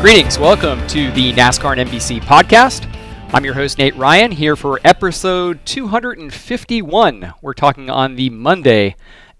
Greetings, 0.00 0.38
welcome 0.38 0.86
to 0.86 1.10
the 1.10 1.32
NASCAR 1.32 1.76
and 1.76 1.90
NBC 1.90 2.20
podcast. 2.20 2.88
I'm 3.34 3.44
your 3.44 3.54
host, 3.54 3.78
Nate 3.78 3.96
Ryan, 3.96 4.30
here 4.30 4.54
for 4.54 4.78
episode 4.84 5.58
251. 5.66 7.34
We're 7.42 7.52
talking 7.52 7.90
on 7.90 8.14
the 8.14 8.30
Monday 8.30 8.94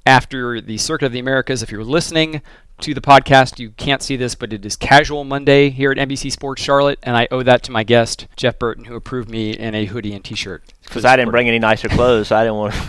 after 0.05 0.61
the 0.61 0.77
Circuit 0.77 1.07
of 1.07 1.13
the 1.13 1.21
Americas. 1.21 1.63
If 1.63 1.71
you're 1.71 1.85
listening 1.85 2.43
to 2.81 2.93
the 2.93 3.01
podcast, 3.01 3.61
you 3.61 3.71
can't 3.71 4.03
see 4.03 4.17
this, 4.17 4.35
but 4.35 4.53
it 4.53 4.67
is 4.67 4.75
Casual 4.75 5.23
Monday 5.23 5.71
here 5.71 5.93
at 5.93 5.97
NBC 5.97 6.33
Sports 6.33 6.61
Charlotte, 6.61 6.99
and 7.05 7.17
I 7.17 7.29
owe 7.31 7.45
that 7.45 7.63
to 7.63 7.71
my 7.71 7.85
guest, 7.85 8.27
Jeff 8.35 8.59
Burton, 8.59 8.87
who 8.87 8.97
approved 8.97 9.31
me 9.31 9.53
in 9.53 9.77
a 9.77 9.85
hoodie 9.85 10.13
and 10.13 10.25
t 10.25 10.35
shirt. 10.35 10.65
Because 10.83 11.05
I 11.05 11.15
didn't 11.15 11.31
bring 11.31 11.47
any 11.47 11.61
nicer 11.61 11.89
clothes, 11.89 12.29
so 12.29 12.37
I 12.37 12.43
didn't 12.43 12.57
want 12.57 12.75
to. 12.75 12.81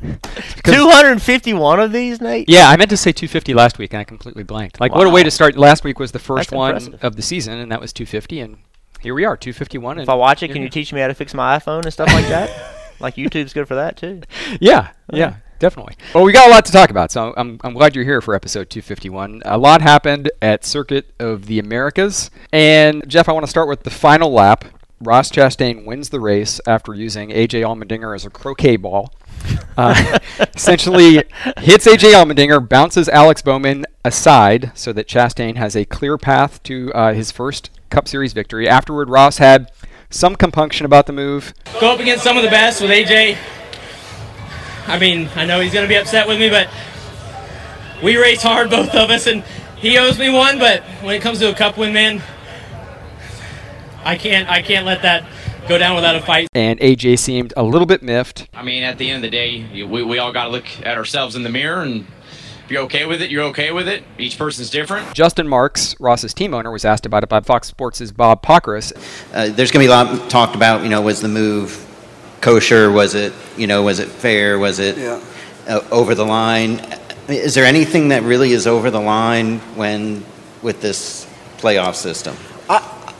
251 0.64 1.80
of 1.80 1.92
these, 1.92 2.20
Nate? 2.20 2.48
Yeah, 2.48 2.68
I 2.68 2.76
meant 2.76 2.90
to 2.90 2.96
say 2.96 3.12
250 3.12 3.54
last 3.54 3.78
week, 3.78 3.92
and 3.92 4.00
I 4.00 4.04
completely 4.04 4.42
blanked. 4.42 4.80
Like, 4.80 4.94
what 4.94 5.06
a 5.06 5.10
way 5.10 5.22
to 5.22 5.30
start. 5.30 5.56
Last 5.56 5.84
week 5.84 5.98
was 5.98 6.12
the 6.12 6.18
first 6.18 6.50
That's 6.50 6.56
one 6.56 6.74
impressive. 6.76 7.04
of 7.04 7.16
the 7.16 7.22
season, 7.22 7.58
and 7.58 7.70
that 7.72 7.80
was 7.80 7.92
250, 7.92 8.40
and 8.40 8.58
here 9.00 9.14
we 9.14 9.24
are, 9.24 9.36
251. 9.36 9.98
If 9.98 10.02
and 10.02 10.10
I 10.10 10.14
watch 10.14 10.42
it, 10.42 10.48
can 10.48 10.62
you 10.62 10.68
teach 10.68 10.92
me 10.92 11.00
how 11.00 11.08
to 11.08 11.14
fix 11.14 11.34
my 11.34 11.58
iPhone 11.58 11.84
and 11.84 11.92
stuff 11.92 12.08
like 12.12 12.26
that? 12.28 12.50
like 13.00 13.16
YouTube's 13.16 13.52
good 13.52 13.68
for 13.68 13.74
that 13.74 13.96
too. 13.96 14.22
Yeah, 14.60 14.90
oh, 15.12 15.16
yeah, 15.16 15.36
definitely. 15.58 15.96
Well, 16.14 16.24
we 16.24 16.32
got 16.32 16.48
a 16.48 16.50
lot 16.50 16.64
to 16.66 16.72
talk 16.72 16.90
about, 16.90 17.10
so 17.10 17.32
I'm, 17.36 17.60
I'm 17.62 17.74
glad 17.74 17.94
you're 17.94 18.04
here 18.04 18.20
for 18.20 18.34
episode 18.34 18.70
251. 18.70 19.42
A 19.44 19.58
lot 19.58 19.82
happened 19.82 20.30
at 20.42 20.64
Circuit 20.64 21.12
of 21.18 21.46
the 21.46 21.58
Americas. 21.58 22.30
And, 22.52 23.08
Jeff, 23.08 23.28
I 23.28 23.32
want 23.32 23.44
to 23.44 23.50
start 23.50 23.68
with 23.68 23.82
the 23.82 23.90
final 23.90 24.32
lap. 24.32 24.64
Ross 25.00 25.30
Chastain 25.30 25.84
wins 25.84 26.08
the 26.08 26.20
race 26.20 26.58
after 26.66 26.94
using 26.94 27.28
AJ 27.28 27.60
Allmendinger 27.60 28.14
as 28.14 28.24
a 28.24 28.30
croquet 28.30 28.76
ball. 28.76 29.12
Uh, 29.76 30.18
essentially 30.54 31.22
hits 31.58 31.86
AJ 31.86 32.12
Allmendinger, 32.12 32.66
bounces 32.66 33.08
Alex 33.08 33.42
Bowman 33.42 33.84
aside 34.04 34.72
so 34.74 34.92
that 34.92 35.06
Chastain 35.06 35.56
has 35.56 35.76
a 35.76 35.84
clear 35.84 36.16
path 36.16 36.62
to 36.64 36.92
uh, 36.94 37.12
his 37.12 37.30
first 37.30 37.70
Cup 37.90 38.08
Series 38.08 38.32
victory. 38.32 38.68
Afterward, 38.68 39.08
Ross 39.08 39.38
had 39.38 39.70
some 40.10 40.36
compunction 40.36 40.86
about 40.86 41.06
the 41.06 41.12
move. 41.12 41.52
go 41.80 41.92
up 41.92 42.00
against 42.00 42.24
some 42.24 42.36
of 42.36 42.42
the 42.42 42.50
best 42.50 42.80
with 42.80 42.90
AJ. 42.90 43.36
I 44.86 44.98
mean, 44.98 45.28
I 45.34 45.44
know 45.44 45.60
he's 45.60 45.72
going 45.72 45.84
to 45.84 45.88
be 45.88 45.96
upset 45.96 46.28
with 46.28 46.38
me, 46.38 46.48
but 46.48 46.68
we 48.02 48.16
race 48.16 48.42
hard, 48.42 48.70
both 48.70 48.94
of 48.94 49.10
us, 49.10 49.26
and 49.26 49.42
he 49.76 49.98
owes 49.98 50.18
me 50.18 50.30
one. 50.30 50.58
But 50.58 50.82
when 51.02 51.14
it 51.14 51.22
comes 51.22 51.38
to 51.40 51.50
a 51.50 51.54
cup 51.54 51.76
win, 51.76 51.92
man, 51.92 52.22
I 54.04 54.16
can't, 54.16 54.48
I 54.48 54.62
can't 54.62 54.86
let 54.86 55.02
that 55.02 55.26
go 55.68 55.78
down 55.78 55.96
without 55.96 56.16
a 56.16 56.20
fight. 56.20 56.48
And 56.54 56.78
AJ 56.80 57.18
seemed 57.18 57.52
a 57.56 57.62
little 57.62 57.86
bit 57.86 58.02
miffed. 58.02 58.48
I 58.54 58.62
mean, 58.62 58.82
at 58.82 58.98
the 58.98 59.10
end 59.10 59.24
of 59.24 59.30
the 59.30 59.36
day, 59.36 59.84
we, 59.84 60.02
we 60.02 60.18
all 60.18 60.32
got 60.32 60.44
to 60.44 60.50
look 60.50 60.66
at 60.84 60.96
ourselves 60.96 61.36
in 61.36 61.42
the 61.42 61.48
mirror, 61.48 61.82
and 61.82 62.06
if 62.64 62.70
you're 62.70 62.82
okay 62.82 63.06
with 63.06 63.22
it, 63.22 63.30
you're 63.30 63.44
okay 63.44 63.72
with 63.72 63.88
it. 63.88 64.02
Each 64.18 64.36
person's 64.36 64.70
different. 64.70 65.14
Justin 65.14 65.46
Marks, 65.46 65.94
Ross's 66.00 66.34
team 66.34 66.54
owner, 66.54 66.70
was 66.70 66.84
asked 66.84 67.06
about 67.06 67.22
it 67.22 67.28
by 67.28 67.40
Fox 67.40 67.68
Sports' 67.68 68.10
Bob 68.10 68.42
Pockrass. 68.42 68.92
Uh, 69.32 69.48
there's 69.54 69.70
going 69.70 69.86
to 69.86 69.88
be 69.88 69.92
a 69.92 69.96
lot 69.96 70.30
talked 70.30 70.56
about. 70.56 70.82
You 70.82 70.88
know, 70.88 71.00
was 71.00 71.20
the 71.20 71.28
move 71.28 71.82
kosher? 72.40 72.90
Was 72.90 73.14
it 73.14 73.32
you 73.56 73.66
know 73.66 73.82
was 73.82 73.98
it 73.98 74.08
fair? 74.08 74.58
Was 74.58 74.78
it 74.78 74.98
uh, 74.98 75.80
over 75.90 76.14
the 76.14 76.24
line? 76.24 76.80
Is 77.28 77.54
there 77.54 77.64
anything 77.64 78.08
that 78.08 78.22
really 78.22 78.52
is 78.52 78.66
over 78.66 78.90
the 78.90 79.00
line 79.00 79.58
when 79.76 80.24
with 80.62 80.80
this 80.80 81.24
playoff 81.58 81.94
system? 81.94 82.36
I, 82.68 83.14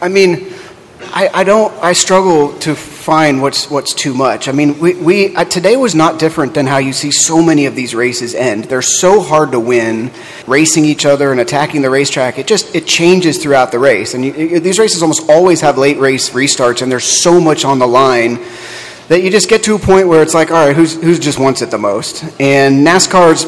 I 0.00 0.08
mean, 0.08 0.52
I, 1.00 1.30
I 1.32 1.44
don't. 1.44 1.72
I 1.82 1.92
struggle 1.92 2.52
to 2.60 2.74
find 2.74 3.40
what's 3.40 3.70
what's 3.70 3.94
too 3.94 4.14
much. 4.14 4.48
I 4.48 4.52
mean, 4.52 4.78
we, 4.80 4.94
we 4.94 5.36
uh, 5.36 5.44
today 5.44 5.76
was 5.76 5.94
not 5.94 6.18
different 6.18 6.54
than 6.54 6.66
how 6.66 6.78
you 6.78 6.92
see 6.92 7.10
so 7.12 7.40
many 7.40 7.66
of 7.66 7.76
these 7.76 7.94
races 7.94 8.34
end. 8.34 8.64
They're 8.64 8.82
so 8.82 9.20
hard 9.20 9.52
to 9.52 9.60
win, 9.60 10.10
racing 10.46 10.84
each 10.84 11.06
other 11.06 11.30
and 11.30 11.40
attacking 11.40 11.82
the 11.82 11.90
racetrack. 11.90 12.38
It 12.38 12.46
just 12.46 12.74
it 12.74 12.86
changes 12.86 13.40
throughout 13.40 13.70
the 13.70 13.78
race, 13.78 14.14
and 14.14 14.24
you, 14.24 14.32
you- 14.32 14.60
these 14.60 14.78
races 14.78 15.00
almost 15.02 15.30
always 15.30 15.60
have 15.60 15.78
late 15.78 15.98
race 15.98 16.30
restarts, 16.30 16.82
and 16.82 16.90
there's 16.90 17.04
so 17.06 17.40
much 17.40 17.64
on 17.64 17.78
the 17.78 17.86
line 17.86 18.40
that 19.06 19.22
you 19.22 19.30
just 19.30 19.48
get 19.48 19.62
to 19.62 19.74
a 19.74 19.78
point 19.78 20.08
where 20.08 20.20
it's 20.20 20.34
like, 20.34 20.50
all 20.50 20.66
right, 20.66 20.74
who's 20.76 21.00
who's 21.00 21.18
just 21.20 21.38
wants 21.38 21.62
it 21.62 21.70
the 21.70 21.78
most? 21.78 22.24
And 22.40 22.84
NASCAR's, 22.86 23.44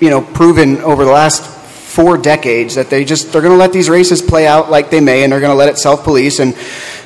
you 0.00 0.10
know, 0.10 0.20
proven 0.20 0.76
over 0.78 1.04
the 1.06 1.10
last 1.10 1.42
four 1.94 2.16
decades 2.16 2.74
that 2.74 2.88
they 2.90 3.04
just 3.04 3.32
they're 3.32 3.42
going 3.42 3.54
to 3.54 3.58
let 3.64 3.72
these 3.72 3.90
races 3.90 4.22
play 4.22 4.46
out 4.46 4.70
like 4.70 4.90
they 4.90 5.00
may, 5.00 5.22
and 5.22 5.32
they're 5.32 5.44
going 5.46 5.56
to 5.56 5.62
let 5.62 5.68
it 5.68 5.78
self-police. 5.78 6.40
And 6.40 6.54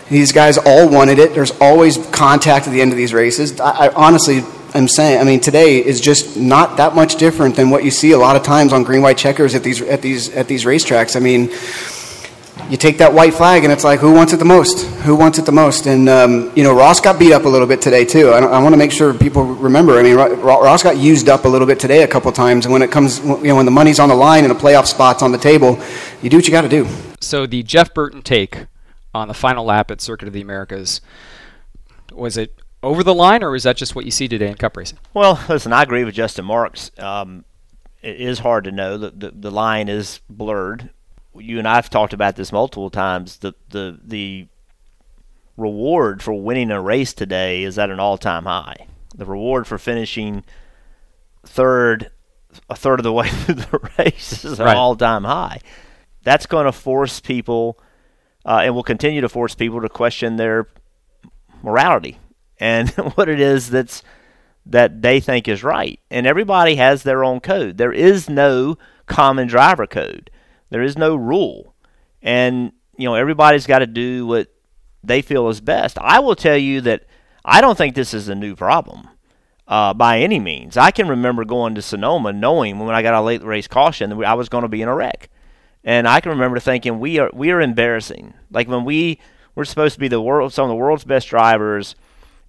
these 0.08 0.32
guys 0.32 0.58
all 0.58 0.88
wanted 0.88 1.18
it. 1.18 1.34
There's 1.34 1.52
always 1.60 1.98
contact 2.12 2.66
at 2.66 2.72
the 2.72 2.80
end 2.80 2.92
of 2.92 2.98
these 2.98 3.12
races. 3.12 3.60
I, 3.60 3.86
I 3.86 3.94
honestly. 3.94 4.42
am 4.74 4.88
saying, 4.88 5.18
I 5.18 5.24
mean, 5.24 5.40
today 5.40 5.82
is 5.82 6.02
just 6.02 6.36
not 6.36 6.76
that 6.76 6.94
much 6.94 7.16
different 7.16 7.56
than 7.56 7.70
what 7.70 7.82
you 7.82 7.90
see 7.90 8.12
a 8.12 8.18
lot 8.18 8.36
of 8.36 8.42
times 8.42 8.74
on 8.74 8.84
green 8.84 9.00
white 9.00 9.16
checkers 9.16 9.54
at 9.54 9.62
these 9.62 9.80
at 9.80 10.02
these 10.02 10.28
at 10.36 10.48
these 10.48 10.66
racetracks. 10.66 11.16
I 11.16 11.20
mean, 11.20 11.48
you 12.70 12.76
take 12.76 12.98
that 12.98 13.12
white 13.12 13.32
flag 13.34 13.64
and 13.64 13.72
it's 13.72 13.84
like 13.84 14.00
who 14.00 14.12
wants 14.12 14.32
it 14.32 14.38
the 14.38 14.44
most 14.44 14.86
who 15.02 15.14
wants 15.14 15.38
it 15.38 15.46
the 15.46 15.52
most 15.52 15.86
and 15.86 16.08
um, 16.08 16.52
you 16.56 16.62
know 16.62 16.74
ross 16.74 17.00
got 17.00 17.18
beat 17.18 17.32
up 17.32 17.44
a 17.44 17.48
little 17.48 17.66
bit 17.66 17.80
today 17.80 18.04
too 18.04 18.30
i, 18.30 18.38
I 18.38 18.62
want 18.62 18.72
to 18.72 18.76
make 18.76 18.90
sure 18.92 19.14
people 19.14 19.44
remember 19.44 19.98
i 19.98 20.02
mean 20.02 20.16
Ro- 20.16 20.34
Ro- 20.34 20.62
ross 20.62 20.82
got 20.82 20.96
used 20.96 21.28
up 21.28 21.44
a 21.44 21.48
little 21.48 21.66
bit 21.66 21.78
today 21.78 22.02
a 22.02 22.08
couple 22.08 22.30
times 22.32 22.66
and 22.66 22.72
when 22.72 22.82
it 22.82 22.90
comes 22.90 23.18
you 23.20 23.44
know 23.44 23.56
when 23.56 23.66
the 23.66 23.70
money's 23.72 23.98
on 24.00 24.08
the 24.08 24.14
line 24.14 24.44
and 24.44 24.52
a 24.52 24.56
playoff 24.56 24.86
spot's 24.86 25.22
on 25.22 25.32
the 25.32 25.38
table 25.38 25.78
you 26.22 26.28
do 26.30 26.36
what 26.36 26.46
you 26.46 26.52
got 26.52 26.62
to 26.62 26.68
do 26.68 26.86
So 27.20 27.46
the 27.46 27.62
Jeff 27.62 27.94
Burton 27.94 28.22
take 28.22 28.66
on 29.14 29.28
the 29.28 29.34
final 29.34 29.64
lap 29.64 29.90
at 29.90 30.00
Circuit 30.00 30.28
of 30.28 30.34
the 30.34 30.40
Americas 30.42 31.00
was 32.12 32.36
it 32.36 32.54
over 32.82 33.02
the 33.02 33.14
line, 33.14 33.42
or 33.42 33.54
is 33.56 33.64
that 33.64 33.76
just 33.76 33.94
what 33.96 34.04
you 34.04 34.10
see 34.10 34.28
today 34.28 34.48
in 34.48 34.54
Cup 34.54 34.76
racing? 34.76 34.98
Well, 35.12 35.42
listen, 35.48 35.72
I 35.72 35.82
agree 35.82 36.04
with 36.04 36.14
Justin 36.14 36.44
Marks. 36.44 36.90
Um, 36.98 37.44
it 38.00 38.20
is 38.20 38.38
hard 38.38 38.64
to 38.64 38.70
know. 38.72 38.96
The, 38.96 39.10
the 39.10 39.30
the 39.32 39.50
line 39.50 39.88
is 39.88 40.20
blurred. 40.30 40.90
You 41.40 41.58
and 41.58 41.66
I 41.68 41.76
have 41.76 41.90
talked 41.90 42.12
about 42.12 42.36
this 42.36 42.52
multiple 42.52 42.90
times. 42.90 43.38
The 43.38 43.54
the 43.70 43.98
the 44.02 44.48
reward 45.56 46.22
for 46.22 46.34
winning 46.34 46.70
a 46.70 46.80
race 46.80 47.12
today 47.14 47.62
is 47.62 47.78
at 47.78 47.90
an 47.90 47.98
all-time 48.00 48.44
high. 48.44 48.86
The 49.14 49.24
reward 49.24 49.66
for 49.66 49.78
finishing 49.78 50.44
third, 51.44 52.10
a 52.68 52.76
third 52.76 53.00
of 53.00 53.04
the 53.04 53.12
way 53.14 53.28
through 53.28 53.54
the 53.54 53.90
race 53.98 54.44
is 54.44 54.58
an 54.60 54.66
Right. 54.66 54.76
all-time 54.76 55.24
high. 55.24 55.60
That's 56.22 56.46
going 56.46 56.66
to 56.66 56.72
force 56.72 57.20
people, 57.20 57.78
uh, 58.44 58.60
and 58.64 58.74
will 58.74 58.82
continue 58.82 59.20
to 59.22 59.28
force 59.28 59.54
people 59.54 59.80
to 59.80 59.88
question 59.88 60.36
their 60.36 60.68
morality 61.62 62.18
and 62.58 62.90
what 63.14 63.28
it 63.28 63.40
is 63.40 63.70
that's 63.70 64.02
that 64.66 65.00
they 65.00 65.20
think 65.20 65.46
is 65.48 65.62
right. 65.62 66.00
And 66.10 66.26
everybody 66.26 66.74
has 66.74 67.02
their 67.04 67.22
own 67.24 67.40
code. 67.40 67.78
There 67.78 67.92
is 67.92 68.28
no 68.28 68.76
common 69.06 69.46
driver 69.46 69.86
code. 69.86 70.30
There 70.70 70.82
is 70.82 70.96
no 70.96 71.16
rule. 71.16 71.74
And 72.22 72.72
you 72.96 73.04
know, 73.04 73.14
everybody's 73.14 73.66
got 73.66 73.80
to 73.80 73.86
do 73.86 74.26
what 74.26 74.48
they 75.04 75.22
feel 75.22 75.48
is 75.48 75.60
best. 75.60 75.98
I 75.98 76.20
will 76.20 76.36
tell 76.36 76.56
you 76.56 76.80
that 76.82 77.04
I 77.44 77.60
don't 77.60 77.78
think 77.78 77.94
this 77.94 78.14
is 78.14 78.28
a 78.28 78.34
new 78.34 78.56
problem 78.56 79.08
uh, 79.68 79.94
by 79.94 80.18
any 80.20 80.40
means. 80.40 80.76
I 80.76 80.90
can 80.90 81.08
remember 81.08 81.44
going 81.44 81.74
to 81.74 81.82
Sonoma 81.82 82.32
knowing 82.32 82.78
when 82.78 82.94
I 82.94 83.02
got 83.02 83.14
a 83.14 83.20
late 83.20 83.42
race 83.42 83.68
caution 83.68 84.10
that 84.10 84.24
I 84.24 84.34
was 84.34 84.48
going 84.48 84.62
to 84.62 84.68
be 84.68 84.82
in 84.82 84.88
a 84.88 84.94
wreck. 84.94 85.28
And 85.84 86.08
I 86.08 86.20
can 86.20 86.30
remember 86.30 86.58
thinking 86.58 86.98
we 86.98 87.18
are 87.18 87.30
we 87.32 87.50
are 87.50 87.60
embarrassing. 87.60 88.34
Like 88.50 88.68
when 88.68 88.84
we 88.84 89.20
were 89.54 89.64
supposed 89.64 89.94
to 89.94 90.00
be 90.00 90.08
the 90.08 90.20
world 90.20 90.52
some 90.52 90.64
of 90.64 90.70
the 90.70 90.74
world's 90.74 91.04
best 91.04 91.28
drivers 91.28 91.94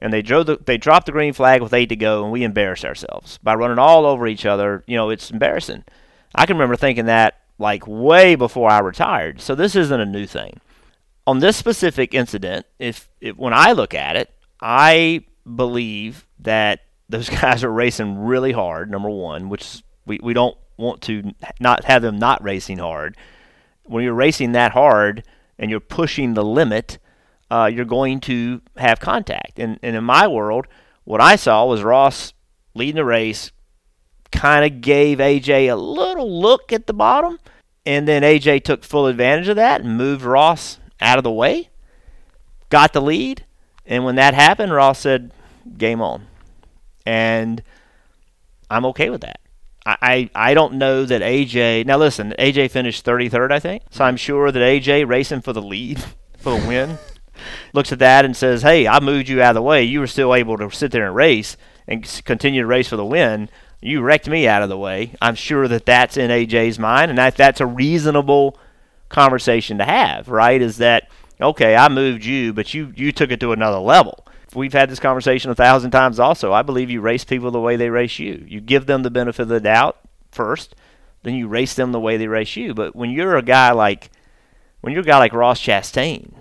and 0.02 0.14
they 0.14 0.22
drove 0.22 0.46
the, 0.46 0.58
they 0.64 0.78
dropped 0.78 1.06
the 1.08 1.12
green 1.12 1.34
flag 1.34 1.62
with 1.62 1.74
eight 1.74 1.90
to 1.90 1.96
go, 1.96 2.24
and 2.24 2.32
we 2.32 2.44
embarrassed 2.44 2.86
ourselves 2.86 3.40
by 3.40 3.56
running 3.56 3.80
all 3.80 4.06
over 4.06 4.28
each 4.28 4.46
other. 4.46 4.84
You 4.88 4.96
know, 4.96 5.10
it's 5.10 5.32
embarrassing. 5.32 5.84
I 6.36 6.46
can 6.46 6.56
remember 6.56 6.76
thinking 6.76 7.06
that 7.06 7.40
like 7.60 7.88
way 7.88 8.36
before 8.36 8.70
I 8.70 8.80
retired. 8.80 9.42
So 9.42 9.56
this 9.56 9.76
isn't 9.76 10.00
a 10.00 10.06
new 10.06 10.26
thing. 10.26 10.60
on 11.26 11.40
this 11.40 11.58
specific 11.58 12.14
incident, 12.14 12.66
if, 12.80 13.10
if 13.20 13.36
when 13.36 13.54
I 13.54 13.74
look 13.74 13.94
at 13.94 14.16
it, 14.16 14.34
I 14.62 15.26
believe 15.56 16.26
that 16.40 16.82
those 17.10 17.30
guys 17.42 17.64
are 17.64 17.72
racing 17.72 18.18
really 18.20 18.52
hard. 18.52 18.90
Number 18.90 19.10
one, 19.10 19.50
which 19.50 19.84
we, 20.06 20.20
we 20.22 20.34
don't 20.34 20.58
want 20.78 21.02
to 21.04 21.34
not 21.60 21.86
have 21.86 22.02
them 22.02 22.18
not 22.18 22.44
racing 22.44 22.78
hard. 22.78 23.18
When 23.84 24.04
you're 24.04 24.14
racing 24.14 24.52
that 24.54 24.72
hard 24.72 25.24
and 25.58 25.72
you're 25.72 25.80
pushing 25.80 26.34
the 26.34 26.44
limit, 26.46 27.00
uh, 27.50 27.70
you're 27.74 27.86
going 27.86 28.20
to 28.22 28.62
have 28.76 29.00
contact. 29.00 29.60
And, 29.60 29.80
and 29.82 29.96
in 29.96 30.04
my 30.04 30.28
world, 30.28 30.68
what 31.04 31.22
I 31.22 31.36
saw 31.36 31.66
was 31.66 31.84
Ross 31.84 32.34
leading 32.74 32.96
the 32.96 33.06
race, 33.06 33.52
kind 34.32 34.66
of 34.66 34.82
gave 34.82 35.20
AJ 35.20 35.72
a 35.72 35.76
little 35.76 36.42
look 36.42 36.72
at 36.72 36.88
the 36.88 36.94
bottom, 36.94 37.40
and 37.86 38.08
then 38.08 38.24
AJ 38.24 38.64
took 38.64 38.84
full 38.84 39.08
advantage 39.08 39.48
of 39.48 39.56
that 39.56 39.82
and 39.82 39.98
moved 39.98 40.24
Ross 40.24 40.80
out 41.00 41.18
of 41.18 41.24
the 41.24 41.32
way, 41.32 41.70
got 42.70 42.94
the 42.94 43.02
lead, 43.02 43.46
and 43.86 44.04
when 44.04 44.16
that 44.16 44.34
happened, 44.34 44.74
Ross 44.74 45.00
said, 45.00 45.32
"Game 45.78 46.02
on," 46.02 46.28
and 47.06 47.64
I'm 48.70 48.86
okay 48.88 49.10
with 49.10 49.22
that. 49.22 49.40
I, 49.88 50.30
I, 50.36 50.54
don't 50.54 50.74
know 50.74 51.06
that 51.06 51.22
AJ. 51.22 51.86
Now 51.86 51.98
listen, 51.98 52.34
AJ 52.38 52.72
finished 52.72 53.06
33rd, 53.06 53.52
I 53.54 53.60
think. 53.60 53.84
So 53.90 54.04
I'm 54.04 54.18
sure 54.18 54.52
that 54.52 54.60
AJ 54.60 55.08
racing 55.08 55.42
for 55.42 55.54
the 55.54 55.62
lead, 55.62 56.04
for 56.38 56.60
the 56.60 56.68
win, 56.68 56.98
looks 57.74 57.94
at 57.94 58.00
that 58.00 58.26
and 58.26 58.36
says, 58.36 58.64
"Hey, 58.64 58.86
I 58.86 59.00
moved 59.00 59.30
you 59.30 59.42
out 59.42 59.52
of 59.52 59.56
the 59.56 59.62
way. 59.62 59.84
You 59.84 60.02
were 60.02 60.08
still 60.08 60.36
able 60.36 60.58
to 60.58 60.70
sit 60.72 60.92
there 60.92 61.08
and 61.08 61.16
race 61.16 61.56
and 61.88 62.04
continue 62.26 62.62
to 62.62 62.68
race 62.68 62.90
for 62.90 62.98
the 62.98 63.06
win." 63.06 63.50
You 63.82 64.02
wrecked 64.02 64.28
me 64.28 64.48
out 64.48 64.64
of 64.64 64.70
the 64.70 64.78
way. 64.78 65.14
I'm 65.22 65.36
sure 65.36 65.68
that 65.68 65.86
that's 65.86 66.18
in 66.18 66.32
AJ's 66.32 66.80
mind, 66.80 67.12
and 67.12 67.18
that 67.18 67.36
that's 67.36 67.62
a 67.62 67.66
reasonable 67.66 68.58
conversation 69.10 69.78
to 69.78 69.86
have, 69.86 70.30
right? 70.30 70.62
Is 70.62 70.78
that 70.78 71.10
okay? 71.40 71.76
I 71.76 71.88
moved 71.90 72.26
you, 72.26 72.54
but 72.54 72.74
you 72.74 72.94
you 72.96 73.12
took 73.12 73.32
it 73.32 73.40
to 73.42 73.52
another 73.52 73.80
level. 73.80 74.26
We've 74.56 74.74
had 74.74 74.90
this 74.90 75.00
conversation 75.00 75.52
a 75.52 75.56
thousand 75.56 75.92
times. 75.92 76.20
Also, 76.20 76.54
I 76.54 76.64
believe 76.64 76.90
you 76.90 77.02
race 77.02 77.24
people 77.24 77.52
the 77.52 77.60
way 77.60 77.76
they 77.76 77.90
race 77.90 78.18
you. 78.18 78.44
You 78.48 78.62
give 78.62 78.86
them 78.88 79.04
the 79.04 79.12
benefit 79.12 79.44
of 79.44 79.48
the 79.50 79.60
doubt 79.60 79.98
first, 80.32 80.76
then 81.24 81.36
you 81.36 81.48
race 81.48 81.76
them 81.76 81.92
the 81.92 82.00
way 82.00 82.18
they 82.18 82.28
race 82.28 82.56
you. 82.56 82.74
But 82.74 82.96
when 82.96 83.12
you're 83.12 83.36
a 83.36 83.44
guy 83.44 83.72
like 83.72 84.10
when 84.82 84.94
you're 84.94 85.04
a 85.04 85.06
guy 85.06 85.20
like 85.20 85.34
Ross 85.34 85.62
Chastain 85.62 86.34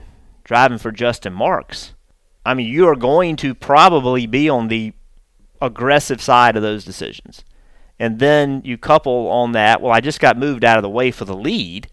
driving 0.45 0.79
for 0.79 0.93
Justin 0.93 1.33
Marks, 1.33 1.93
I 2.45 2.55
mean, 2.55 2.69
you 2.69 2.87
are 2.89 2.97
going 2.97 3.37
to 3.37 3.55
probably 3.55 4.27
be 4.27 4.49
on 4.49 4.69
the 4.69 4.93
aggressive 5.61 6.21
side 6.21 6.57
of 6.57 6.63
those 6.63 6.85
decisions. 6.85 7.45
And 7.99 8.19
then 8.19 8.63
you 8.65 8.77
couple 8.77 9.29
on 9.29 9.53
that, 9.53 9.81
well, 9.81 9.93
I 9.93 10.01
just 10.01 10.21
got 10.21 10.37
moved 10.37 10.65
out 10.65 10.77
of 10.77 10.83
the 10.83 10.89
way 10.89 11.11
for 11.11 11.25
the 11.25 11.37
lead. 11.37 11.89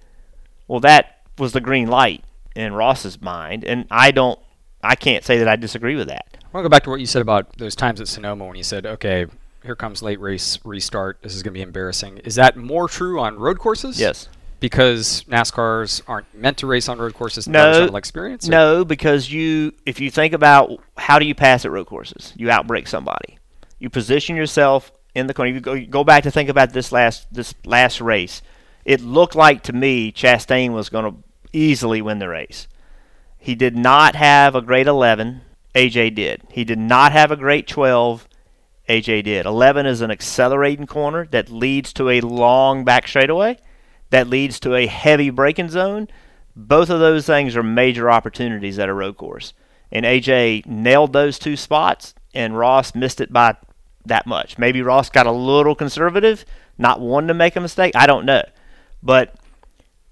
Well, 0.68 0.81
that 0.81 1.21
was 1.38 1.54
the 1.54 1.62
green 1.62 1.88
light 1.88 2.24
in 2.56 2.74
Ross's 2.74 3.21
mind, 3.21 3.63
and 3.63 3.86
I 3.89 4.12
don't, 4.12 4.39
I 4.83 4.95
can't 4.95 5.24
say 5.24 5.39
that 5.39 5.48
I 5.48 5.56
disagree 5.56 5.95
with 5.95 6.07
that. 6.10 6.25
I 6.33 6.45
want 6.51 6.63
to 6.63 6.69
go 6.69 6.69
back 6.69 6.83
to 6.83 6.89
what 6.89 7.00
you 7.00 7.06
said 7.06 7.21
about 7.21 7.57
those 7.57 7.75
times 7.75 8.00
at 8.00 8.07
Sonoma 8.07 8.45
when 8.45 8.56
you 8.56 8.63
said, 8.63 8.86
okay, 8.86 9.25
here 9.63 9.75
comes 9.75 10.04
late 10.04 10.19
race 10.19 10.59
restart. 10.63 11.19
This 11.21 11.36
is 11.36 11.42
going 11.42 11.54
to 11.54 11.57
be 11.57 11.62
embarrassing. 11.62 12.19
Is 12.19 12.36
that 12.36 12.57
more 12.57 12.88
true 12.88 13.19
on 13.19 13.38
road 13.39 13.59
courses? 13.59 14.00
Yes. 14.00 14.27
Because 14.59 15.24
NASCARs 15.24 16.01
aren't 16.07 16.33
meant 16.33 16.57
to 16.59 16.68
race 16.68 16.88
on 16.88 17.00
road 17.00 17.13
courses. 17.13 17.48
No, 17.48 17.86
experience. 17.95 18.48
Or? 18.48 18.51
No, 18.51 18.86
because 18.86 19.31
you, 19.31 19.74
if 19.86 20.00
you 20.00 20.12
think 20.12 20.33
about 20.33 20.71
how 20.98 21.18
do 21.18 21.25
you 21.25 21.33
pass 21.36 21.66
at 21.66 21.71
road 21.71 21.88
courses, 21.88 22.33
you 22.36 22.51
outbreak 22.51 22.88
somebody. 22.88 23.39
You 23.83 23.89
position 23.89 24.38
yourself 24.38 24.94
in 25.13 25.27
the 25.27 25.33
corner. 25.33 25.51
You 25.51 25.59
go, 25.59 25.74
you 25.74 25.88
go 25.88 26.06
back 26.06 26.24
to 26.24 26.31
think 26.31 26.47
about 26.47 26.71
this 26.71 26.94
last 26.94 27.27
this 27.33 27.53
last 27.65 28.00
race. 28.00 28.41
It 28.85 29.01
looked 29.01 29.35
like 29.35 29.62
to 29.63 29.74
me 29.74 30.09
Chastain 30.09 30.71
was 30.71 30.88
going 30.88 31.03
to 31.03 31.21
easily 31.51 32.01
win 32.01 32.19
the 32.19 32.30
race. 32.30 32.69
He 33.38 33.56
did 33.56 33.75
not 33.75 34.15
have 34.15 34.56
a 34.56 34.62
great 34.62 34.88
11. 34.88 35.41
AJ 35.75 36.15
did. 36.15 36.44
He 36.50 36.63
did 36.63 36.80
not 36.80 37.12
have 37.12 37.30
a 37.30 37.35
great 37.35 37.68
12. 37.68 38.25
AJ 38.88 39.25
did. 39.25 39.45
11 39.45 39.85
is 39.85 40.00
an 40.00 40.12
accelerating 40.12 40.88
corner 40.88 41.27
that 41.31 41.50
leads 41.50 41.91
to 41.91 42.07
a 42.07 42.21
long 42.21 42.85
back 42.85 43.06
straightaway, 43.06 43.57
that 44.12 44.30
leads 44.30 44.62
to 44.62 44.75
a 44.75 44.88
heavy 44.88 45.30
braking 45.30 45.68
zone. 45.68 46.07
Both 46.56 46.89
of 46.89 47.01
those 47.01 47.25
things 47.25 47.57
are 47.57 47.63
major 47.63 48.09
opportunities 48.09 48.80
at 48.80 48.88
a 48.88 48.94
road 48.94 49.18
course. 49.18 49.53
And 49.91 50.06
AJ 50.06 50.68
nailed 50.68 51.12
those 51.12 51.38
two 51.38 51.57
spots, 51.57 52.15
and 52.33 52.57
Ross 52.57 52.95
missed 52.95 53.19
it 53.19 53.33
by 53.33 53.57
that 54.06 54.28
much. 54.28 54.58
Maybe 54.58 54.82
Ross 54.82 55.10
got 55.10 55.28
a 55.28 55.32
little 55.32 55.76
conservative, 55.76 56.46
not 56.78 57.00
wanting 57.00 57.30
to 57.30 57.34
make 57.34 57.56
a 57.56 57.62
mistake. 57.62 57.96
I 57.96 58.08
don't 58.08 58.26
know. 58.26 58.44
But 59.02 59.36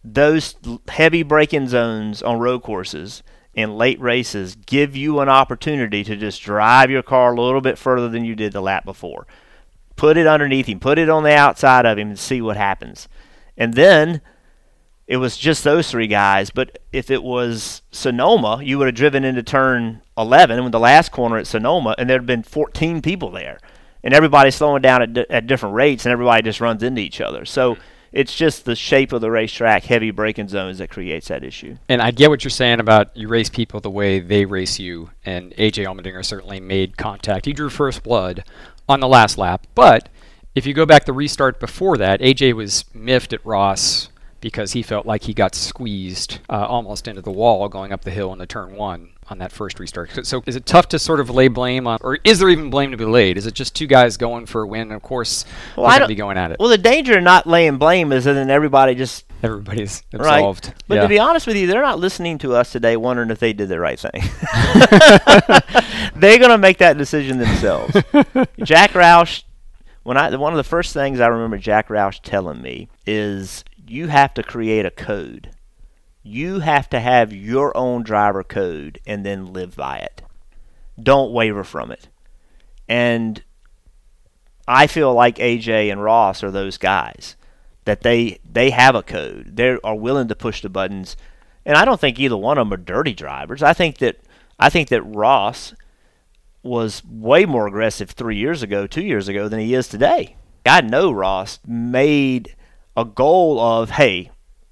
those 0.03 0.55
heavy 0.87 1.23
braking 1.23 1.67
zones 1.67 2.21
on 2.23 2.39
road 2.39 2.63
courses 2.63 3.23
in 3.53 3.75
late 3.75 3.99
races 3.99 4.55
give 4.55 4.95
you 4.95 5.19
an 5.19 5.29
opportunity 5.29 6.03
to 6.03 6.15
just 6.15 6.41
drive 6.41 6.89
your 6.89 7.03
car 7.03 7.33
a 7.33 7.41
little 7.41 7.61
bit 7.61 7.77
further 7.77 8.09
than 8.09 8.25
you 8.25 8.35
did 8.35 8.53
the 8.53 8.61
lap 8.61 8.85
before. 8.85 9.27
Put 9.95 10.17
it 10.17 10.25
underneath 10.25 10.67
him, 10.67 10.79
put 10.79 10.97
it 10.97 11.09
on 11.09 11.23
the 11.23 11.35
outside 11.35 11.85
of 11.85 11.97
him, 11.97 12.09
and 12.09 12.19
see 12.19 12.41
what 12.41 12.57
happens. 12.57 13.07
And 13.57 13.73
then 13.73 14.21
it 15.05 15.17
was 15.17 15.37
just 15.37 15.63
those 15.63 15.91
three 15.91 16.07
guys. 16.07 16.49
But 16.49 16.79
if 16.93 17.11
it 17.11 17.21
was 17.21 17.81
Sonoma, 17.91 18.61
you 18.63 18.77
would 18.77 18.87
have 18.87 18.95
driven 18.95 19.23
into 19.23 19.43
turn 19.43 20.01
11 20.17 20.63
with 20.63 20.71
the 20.71 20.79
last 20.79 21.11
corner 21.11 21.37
at 21.37 21.47
Sonoma, 21.47 21.93
and 21.97 22.09
there'd 22.09 22.25
been 22.25 22.43
14 22.43 23.01
people 23.01 23.29
there 23.29 23.59
and 24.03 24.13
everybody's 24.13 24.55
slowing 24.55 24.81
down 24.81 25.17
at, 25.17 25.29
at 25.29 25.47
different 25.47 25.75
rates, 25.75 26.05
and 26.05 26.13
everybody 26.13 26.43
just 26.43 26.61
runs 26.61 26.83
into 26.83 27.01
each 27.01 27.21
other. 27.21 27.45
So 27.45 27.77
it's 28.11 28.35
just 28.35 28.65
the 28.65 28.75
shape 28.75 29.13
of 29.13 29.21
the 29.21 29.31
racetrack, 29.31 29.83
heavy 29.83 30.11
braking 30.11 30.49
zones 30.49 30.79
that 30.79 30.89
creates 30.89 31.29
that 31.29 31.43
issue. 31.43 31.77
And 31.87 32.01
I 32.01 32.11
get 32.11 32.29
what 32.29 32.43
you're 32.43 32.51
saying 32.51 32.79
about 32.79 33.15
you 33.15 33.27
race 33.27 33.49
people 33.49 33.79
the 33.79 33.89
way 33.89 34.19
they 34.19 34.45
race 34.45 34.79
you, 34.79 35.11
and 35.25 35.51
AJ 35.53 35.85
Allmendinger 35.85 36.25
certainly 36.25 36.59
made 36.59 36.97
contact. 36.97 37.45
He 37.45 37.53
drew 37.53 37.69
first 37.69 38.03
blood 38.03 38.43
on 38.89 38.99
the 38.99 39.07
last 39.07 39.37
lap, 39.37 39.65
but 39.75 40.09
if 40.55 40.65
you 40.65 40.73
go 40.73 40.85
back 40.85 41.05
the 41.05 41.13
restart 41.13 41.59
before 41.59 41.97
that, 41.97 42.19
AJ 42.19 42.53
was 42.53 42.83
miffed 42.93 43.31
at 43.31 43.45
Ross 43.45 44.09
because 44.41 44.73
he 44.73 44.81
felt 44.81 45.05
like 45.05 45.23
he 45.23 45.33
got 45.33 45.55
squeezed 45.55 46.39
uh, 46.49 46.65
almost 46.65 47.07
into 47.07 47.21
the 47.21 47.31
wall 47.31 47.69
going 47.69 47.93
up 47.93 48.01
the 48.03 48.11
hill 48.11 48.33
into 48.33 48.45
turn 48.45 48.75
one 48.75 49.10
on 49.27 49.37
that 49.37 49.51
first 49.51 49.79
restart. 49.79 50.25
So 50.25 50.43
is 50.45 50.55
it 50.55 50.65
tough 50.65 50.89
to 50.89 50.99
sort 50.99 51.19
of 51.19 51.29
lay 51.29 51.47
blame 51.47 51.87
on, 51.87 51.99
or 52.01 52.19
is 52.23 52.39
there 52.39 52.49
even 52.49 52.69
blame 52.69 52.91
to 52.91 52.97
be 52.97 53.05
laid? 53.05 53.37
Is 53.37 53.45
it 53.45 53.53
just 53.53 53.75
two 53.75 53.87
guys 53.87 54.17
going 54.17 54.45
for 54.45 54.63
a 54.63 54.67
win? 54.67 54.83
And 54.83 54.93
of 54.93 55.01
course, 55.01 55.45
well, 55.77 55.85
I 55.85 55.99
don't 55.99 56.07
be 56.07 56.15
going 56.15 56.37
at 56.37 56.51
it. 56.51 56.59
Well, 56.59 56.69
the 56.69 56.77
danger 56.77 57.17
of 57.17 57.23
not 57.23 57.47
laying 57.47 57.77
blame 57.77 58.11
is 58.11 58.25
that 58.25 58.33
then 58.33 58.49
everybody 58.49 58.95
just 58.95 59.25
everybody's 59.43 60.03
absolved. 60.13 60.67
Right. 60.67 60.83
But 60.87 60.95
yeah. 60.95 61.01
to 61.01 61.07
be 61.07 61.19
honest 61.19 61.47
with 61.47 61.55
you, 61.55 61.67
they're 61.67 61.81
not 61.81 61.99
listening 61.99 62.37
to 62.39 62.55
us 62.55 62.71
today, 62.71 62.97
wondering 62.97 63.29
if 63.29 63.39
they 63.39 63.53
did 63.53 63.69
the 63.69 63.79
right 63.79 63.99
thing. 63.99 64.11
they're 66.15 66.39
going 66.39 66.49
to 66.49 66.57
make 66.57 66.79
that 66.79 66.97
decision 66.97 67.37
themselves. 67.37 67.93
Jack 68.63 68.91
Roush. 68.91 69.43
When 70.03 70.17
I 70.17 70.35
one 70.35 70.51
of 70.51 70.57
the 70.57 70.63
first 70.63 70.93
things 70.93 71.19
I 71.19 71.27
remember 71.27 71.59
Jack 71.59 71.89
Roush 71.89 72.19
telling 72.23 72.59
me 72.59 72.89
is 73.05 73.63
you 73.87 74.07
have 74.07 74.33
to 74.33 74.41
create 74.41 74.83
a 74.83 74.89
code 74.89 75.51
you 76.23 76.59
have 76.59 76.89
to 76.89 76.99
have 76.99 77.33
your 77.33 77.75
own 77.75 78.03
driver 78.03 78.43
code 78.43 78.99
and 79.05 79.25
then 79.25 79.53
live 79.53 79.75
by 79.75 79.97
it. 79.97 80.21
Don't 81.01 81.31
waver 81.31 81.63
from 81.63 81.91
it. 81.91 82.09
And 82.87 83.43
I 84.67 84.87
feel 84.87 85.13
like 85.13 85.37
AJ 85.37 85.91
and 85.91 86.03
Ross 86.03 86.43
are 86.43 86.51
those 86.51 86.77
guys 86.77 87.35
that 87.85 88.01
they 88.01 88.39
they 88.49 88.69
have 88.69 88.95
a 88.95 89.03
code. 89.03 89.55
They 89.55 89.77
are 89.83 89.95
willing 89.95 90.27
to 90.27 90.35
push 90.35 90.61
the 90.61 90.69
buttons. 90.69 91.17
And 91.65 91.77
I 91.77 91.85
don't 91.85 91.99
think 91.99 92.19
either 92.19 92.37
one 92.37 92.57
of 92.57 92.67
them 92.67 92.73
are 92.73 92.83
dirty 92.83 93.13
drivers. 93.13 93.63
I 93.63 93.73
think 93.73 93.97
that 93.99 94.19
I 94.59 94.69
think 94.69 94.89
that 94.89 95.01
Ross 95.03 95.73
was 96.63 97.03
way 97.05 97.45
more 97.45 97.67
aggressive 97.67 98.11
3 98.11 98.35
years 98.35 98.61
ago, 98.61 98.85
2 98.85 99.01
years 99.01 99.27
ago 99.27 99.47
than 99.47 99.59
he 99.59 99.73
is 99.73 99.87
today. 99.87 100.35
I 100.65 100.81
know 100.81 101.11
Ross 101.11 101.59
made 101.65 102.55
a 102.95 103.03
goal 103.03 103.59
of, 103.59 103.91
hey, 103.91 104.30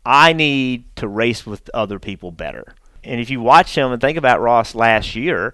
I 0.09 0.33
need 0.33 0.95
to 0.95 1.07
race 1.07 1.45
with 1.45 1.69
other 1.71 1.99
people 1.99 2.31
better. 2.31 2.73
And 3.03 3.21
if 3.21 3.29
you 3.29 3.41
watch 3.41 3.77
him 3.77 3.91
and 3.91 4.01
think 4.01 4.17
about 4.17 4.41
Ross 4.41 4.73
last 4.73 5.15
year, 5.15 5.53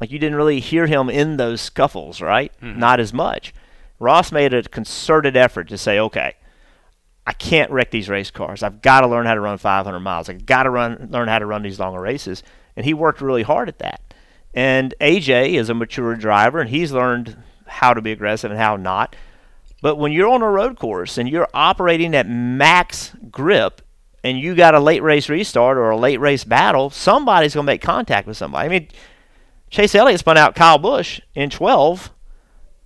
like 0.00 0.10
you 0.10 0.18
didn't 0.18 0.36
really 0.36 0.60
hear 0.60 0.86
him 0.86 1.10
in 1.10 1.36
those 1.36 1.60
scuffles, 1.60 2.22
right? 2.22 2.50
Mm-hmm. 2.62 2.80
Not 2.80 3.00
as 3.00 3.12
much. 3.12 3.52
Ross 3.98 4.32
made 4.32 4.54
a 4.54 4.62
concerted 4.62 5.36
effort 5.36 5.68
to 5.68 5.76
say, 5.76 5.98
okay, 5.98 6.36
I 7.26 7.34
can't 7.34 7.70
wreck 7.70 7.90
these 7.90 8.08
race 8.08 8.30
cars. 8.30 8.62
I've 8.62 8.80
got 8.80 9.02
to 9.02 9.08
learn 9.08 9.26
how 9.26 9.34
to 9.34 9.40
run 9.40 9.58
500 9.58 10.00
miles. 10.00 10.30
I've 10.30 10.46
got 10.46 10.62
to 10.62 10.70
run, 10.70 11.08
learn 11.10 11.28
how 11.28 11.38
to 11.38 11.46
run 11.46 11.60
these 11.60 11.78
longer 11.78 12.00
races. 12.00 12.42
And 12.76 12.86
he 12.86 12.94
worked 12.94 13.20
really 13.20 13.42
hard 13.42 13.68
at 13.68 13.78
that. 13.80 14.00
And 14.54 14.94
AJ 15.02 15.52
is 15.52 15.68
a 15.68 15.74
mature 15.74 16.16
driver, 16.16 16.60
and 16.60 16.70
he's 16.70 16.92
learned 16.92 17.36
how 17.66 17.92
to 17.92 18.00
be 18.00 18.12
aggressive 18.12 18.50
and 18.50 18.58
how 18.58 18.76
not. 18.76 19.14
But 19.84 19.98
when 19.98 20.12
you're 20.12 20.30
on 20.30 20.40
a 20.40 20.48
road 20.48 20.78
course 20.78 21.18
and 21.18 21.28
you're 21.28 21.46
operating 21.52 22.14
at 22.14 22.26
max 22.26 23.14
grip 23.30 23.82
and 24.22 24.40
you 24.40 24.54
got 24.54 24.74
a 24.74 24.80
late 24.80 25.02
race 25.02 25.28
restart 25.28 25.76
or 25.76 25.90
a 25.90 25.96
late 25.98 26.18
race 26.20 26.42
battle, 26.42 26.88
somebody's 26.88 27.52
going 27.52 27.66
to 27.66 27.70
make 27.70 27.82
contact 27.82 28.26
with 28.26 28.38
somebody. 28.38 28.64
I 28.64 28.70
mean, 28.70 28.88
Chase 29.68 29.94
Elliott 29.94 30.20
spun 30.20 30.38
out 30.38 30.54
Kyle 30.54 30.78
Busch 30.78 31.20
in 31.34 31.50
12. 31.50 32.10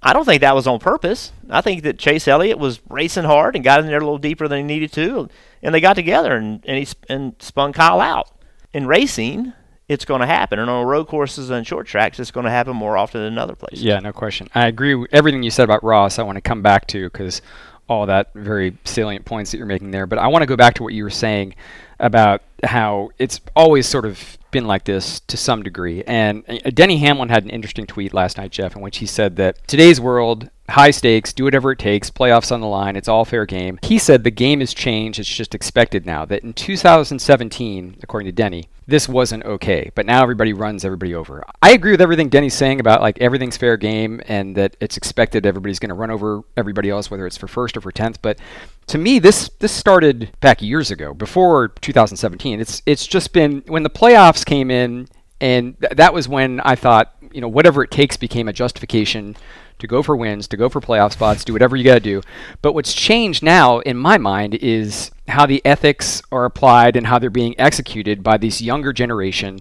I 0.02 0.12
don't 0.12 0.24
think 0.24 0.40
that 0.40 0.56
was 0.56 0.66
on 0.66 0.80
purpose. 0.80 1.30
I 1.48 1.60
think 1.60 1.84
that 1.84 2.00
Chase 2.00 2.26
Elliott 2.26 2.58
was 2.58 2.80
racing 2.88 3.26
hard 3.26 3.54
and 3.54 3.62
got 3.62 3.78
in 3.78 3.86
there 3.86 3.98
a 3.98 4.00
little 4.00 4.18
deeper 4.18 4.48
than 4.48 4.58
he 4.58 4.64
needed 4.64 4.92
to, 4.94 5.28
and 5.62 5.72
they 5.72 5.80
got 5.80 5.94
together 5.94 6.34
and 6.34 6.64
and 6.66 6.78
he 6.78 6.92
and 7.08 7.36
spun 7.38 7.72
Kyle 7.72 8.00
out. 8.00 8.28
in 8.72 8.88
racing, 8.88 9.52
it's 9.88 10.04
going 10.04 10.20
to 10.20 10.26
happen. 10.26 10.58
And 10.58 10.68
on 10.68 10.86
road 10.86 11.08
courses 11.08 11.50
and 11.50 11.66
short 11.66 11.86
tracks, 11.86 12.20
it's 12.20 12.30
going 12.30 12.44
to 12.44 12.50
happen 12.50 12.76
more 12.76 12.96
often 12.96 13.22
than 13.22 13.38
other 13.38 13.54
places. 13.54 13.82
Yeah, 13.82 13.98
no 14.00 14.12
question. 14.12 14.48
I 14.54 14.66
agree 14.66 14.94
with 14.94 15.12
everything 15.12 15.42
you 15.42 15.50
said 15.50 15.64
about 15.64 15.82
Ross. 15.82 16.18
I 16.18 16.22
want 16.22 16.36
to 16.36 16.42
come 16.42 16.62
back 16.62 16.86
to 16.88 17.04
because 17.04 17.40
all 17.88 18.06
that 18.06 18.32
very 18.34 18.76
salient 18.84 19.24
points 19.24 19.50
that 19.50 19.56
you're 19.56 19.66
making 19.66 19.90
there. 19.90 20.06
But 20.06 20.18
I 20.18 20.28
want 20.28 20.42
to 20.42 20.46
go 20.46 20.56
back 20.56 20.74
to 20.74 20.82
what 20.82 20.92
you 20.92 21.04
were 21.04 21.10
saying 21.10 21.54
about 21.98 22.42
how 22.62 23.10
it's 23.18 23.40
always 23.56 23.86
sort 23.86 24.04
of 24.04 24.38
been 24.50 24.66
like 24.66 24.84
this 24.84 25.20
to 25.20 25.36
some 25.36 25.62
degree. 25.62 26.04
And 26.04 26.44
uh, 26.48 26.70
Denny 26.70 26.98
Hamlin 26.98 27.28
had 27.28 27.44
an 27.44 27.50
interesting 27.50 27.86
tweet 27.86 28.12
last 28.12 28.36
night, 28.36 28.50
Jeff, 28.50 28.76
in 28.76 28.82
which 28.82 28.98
he 28.98 29.06
said 29.06 29.36
that 29.36 29.66
today's 29.66 30.00
world, 30.00 30.50
high 30.68 30.90
stakes, 30.90 31.32
do 31.32 31.44
whatever 31.44 31.72
it 31.72 31.78
takes, 31.78 32.10
playoffs 32.10 32.52
on 32.52 32.60
the 32.60 32.66
line, 32.66 32.96
it's 32.96 33.08
all 33.08 33.24
fair 33.24 33.46
game. 33.46 33.78
He 33.82 33.98
said 33.98 34.24
the 34.24 34.30
game 34.30 34.60
has 34.60 34.74
changed, 34.74 35.18
it's 35.18 35.28
just 35.28 35.54
expected 35.54 36.04
now. 36.04 36.24
That 36.24 36.44
in 36.44 36.52
2017, 36.52 37.96
according 38.02 38.26
to 38.26 38.32
Denny, 38.32 38.68
this 38.86 39.08
wasn't 39.08 39.44
okay, 39.44 39.90
but 39.94 40.06
now 40.06 40.22
everybody 40.22 40.54
runs 40.54 40.84
everybody 40.84 41.14
over. 41.14 41.44
I 41.62 41.72
agree 41.72 41.90
with 41.90 42.00
everything 42.00 42.30
Denny's 42.30 42.54
saying 42.54 42.80
about 42.80 43.02
like 43.02 43.18
everything's 43.20 43.56
fair 43.56 43.76
game 43.76 44.22
and 44.26 44.56
that 44.56 44.76
it's 44.80 44.96
expected 44.96 45.44
everybody's 45.44 45.78
going 45.78 45.90
to 45.90 45.94
run 45.94 46.10
over 46.10 46.42
everybody 46.56 46.88
else, 46.88 47.10
whether 47.10 47.26
it's 47.26 47.36
for 47.36 47.48
first 47.48 47.76
or 47.76 47.82
for 47.82 47.92
tenth. 47.92 48.20
But 48.22 48.38
to 48.86 48.96
me, 48.96 49.18
this 49.18 49.50
this 49.58 49.72
started 49.72 50.30
back 50.40 50.62
years 50.62 50.90
ago, 50.90 51.12
before 51.12 51.68
2017. 51.68 52.60
It's 52.60 52.80
it's 52.86 53.06
just 53.06 53.34
been 53.34 53.62
when 53.66 53.82
the 53.82 53.90
playoffs 53.90 54.44
came 54.44 54.70
in, 54.70 55.06
and 55.38 55.78
th- 55.80 55.92
that 55.96 56.14
was 56.14 56.26
when 56.26 56.60
I 56.60 56.74
thought, 56.74 57.14
you 57.30 57.42
know, 57.42 57.48
whatever 57.48 57.82
it 57.82 57.90
takes 57.90 58.16
became 58.16 58.48
a 58.48 58.54
justification 58.54 59.36
to 59.78 59.86
go 59.86 60.02
for 60.02 60.16
wins, 60.16 60.48
to 60.48 60.56
go 60.56 60.68
for 60.68 60.80
playoff 60.80 61.12
spots, 61.12 61.44
do 61.44 61.52
whatever 61.52 61.76
you 61.76 61.84
got 61.84 61.94
to 61.94 62.00
do. 62.00 62.22
But 62.62 62.74
what's 62.74 62.94
changed 62.94 63.42
now, 63.42 63.78
in 63.80 63.96
my 63.96 64.18
mind, 64.18 64.54
is 64.54 65.10
how 65.28 65.46
the 65.46 65.64
ethics 65.64 66.22
are 66.32 66.44
applied 66.44 66.96
and 66.96 67.06
how 67.06 67.18
they're 67.18 67.30
being 67.30 67.58
executed 67.58 68.22
by 68.22 68.36
this 68.36 68.60
younger 68.60 68.92
generation 68.92 69.60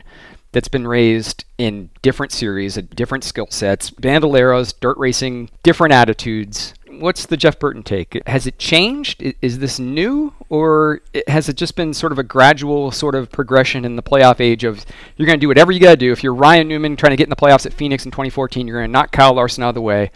that's 0.51 0.67
been 0.67 0.87
raised 0.87 1.45
in 1.57 1.89
different 2.01 2.31
series, 2.31 2.77
at 2.77 2.95
different 2.95 3.23
skill 3.23 3.47
sets, 3.49 3.91
bandoleros, 3.91 4.73
dirt 4.79 4.97
racing, 4.97 5.49
different 5.63 5.93
attitudes. 5.93 6.73
What's 6.89 7.25
the 7.25 7.37
Jeff 7.37 7.59
Burton 7.59 7.83
take? 7.83 8.21
Has 8.27 8.47
it 8.47 8.57
changed? 8.57 9.21
Is 9.41 9.59
this 9.59 9.79
new, 9.79 10.33
or 10.49 11.01
has 11.27 11.49
it 11.49 11.55
just 11.57 11.75
been 11.75 11.93
sort 11.93 12.11
of 12.11 12.19
a 12.19 12.23
gradual 12.23 12.91
sort 12.91 13.15
of 13.15 13.31
progression 13.31 13.85
in 13.85 13.95
the 13.95 14.03
playoff 14.03 14.39
age 14.39 14.63
of 14.63 14.85
you're 15.15 15.25
going 15.25 15.37
to 15.37 15.41
do 15.41 15.47
whatever 15.47 15.71
you 15.71 15.79
got 15.79 15.91
to 15.91 15.97
do? 15.97 16.11
If 16.11 16.23
you're 16.23 16.33
Ryan 16.33 16.67
Newman 16.67 16.95
trying 16.95 17.11
to 17.11 17.17
get 17.17 17.25
in 17.25 17.29
the 17.29 17.35
playoffs 17.35 17.65
at 17.65 17.73
Phoenix 17.73 18.05
in 18.05 18.11
2014, 18.11 18.67
you're 18.67 18.79
going 18.79 18.89
to 18.89 18.91
knock 18.91 19.11
Kyle 19.11 19.33
Larson 19.33 19.63
out 19.63 19.69
of 19.69 19.75
the 19.75 19.81
way 19.81 20.11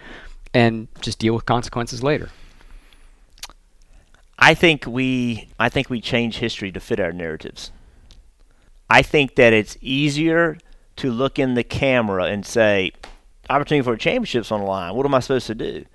and 0.53 0.87
just 1.01 1.19
deal 1.19 1.33
with 1.33 1.45
consequences 1.45 2.03
later. 2.03 2.29
I 4.39 4.55
think 4.55 4.85
we 4.87 5.49
I 5.59 5.69
think 5.69 5.89
we 5.89 6.01
change 6.01 6.37
history 6.37 6.71
to 6.71 6.79
fit 6.79 6.99
our 6.99 7.13
narratives. 7.13 7.71
I 8.89 9.03
think 9.03 9.35
that 9.35 9.53
it's 9.53 9.77
easier 9.81 10.57
to 10.97 11.11
look 11.11 11.39
in 11.39 11.53
the 11.53 11.63
camera 11.63 12.25
and 12.25 12.45
say, 12.45 12.91
opportunity 13.49 13.83
for 13.83 13.93
a 13.93 13.97
championships 13.97 14.51
on 14.51 14.61
the 14.61 14.65
line. 14.65 14.95
What 14.95 15.05
am 15.05 15.13
I 15.13 15.19
supposed 15.19 15.47
to 15.47 15.55
do? 15.55 15.85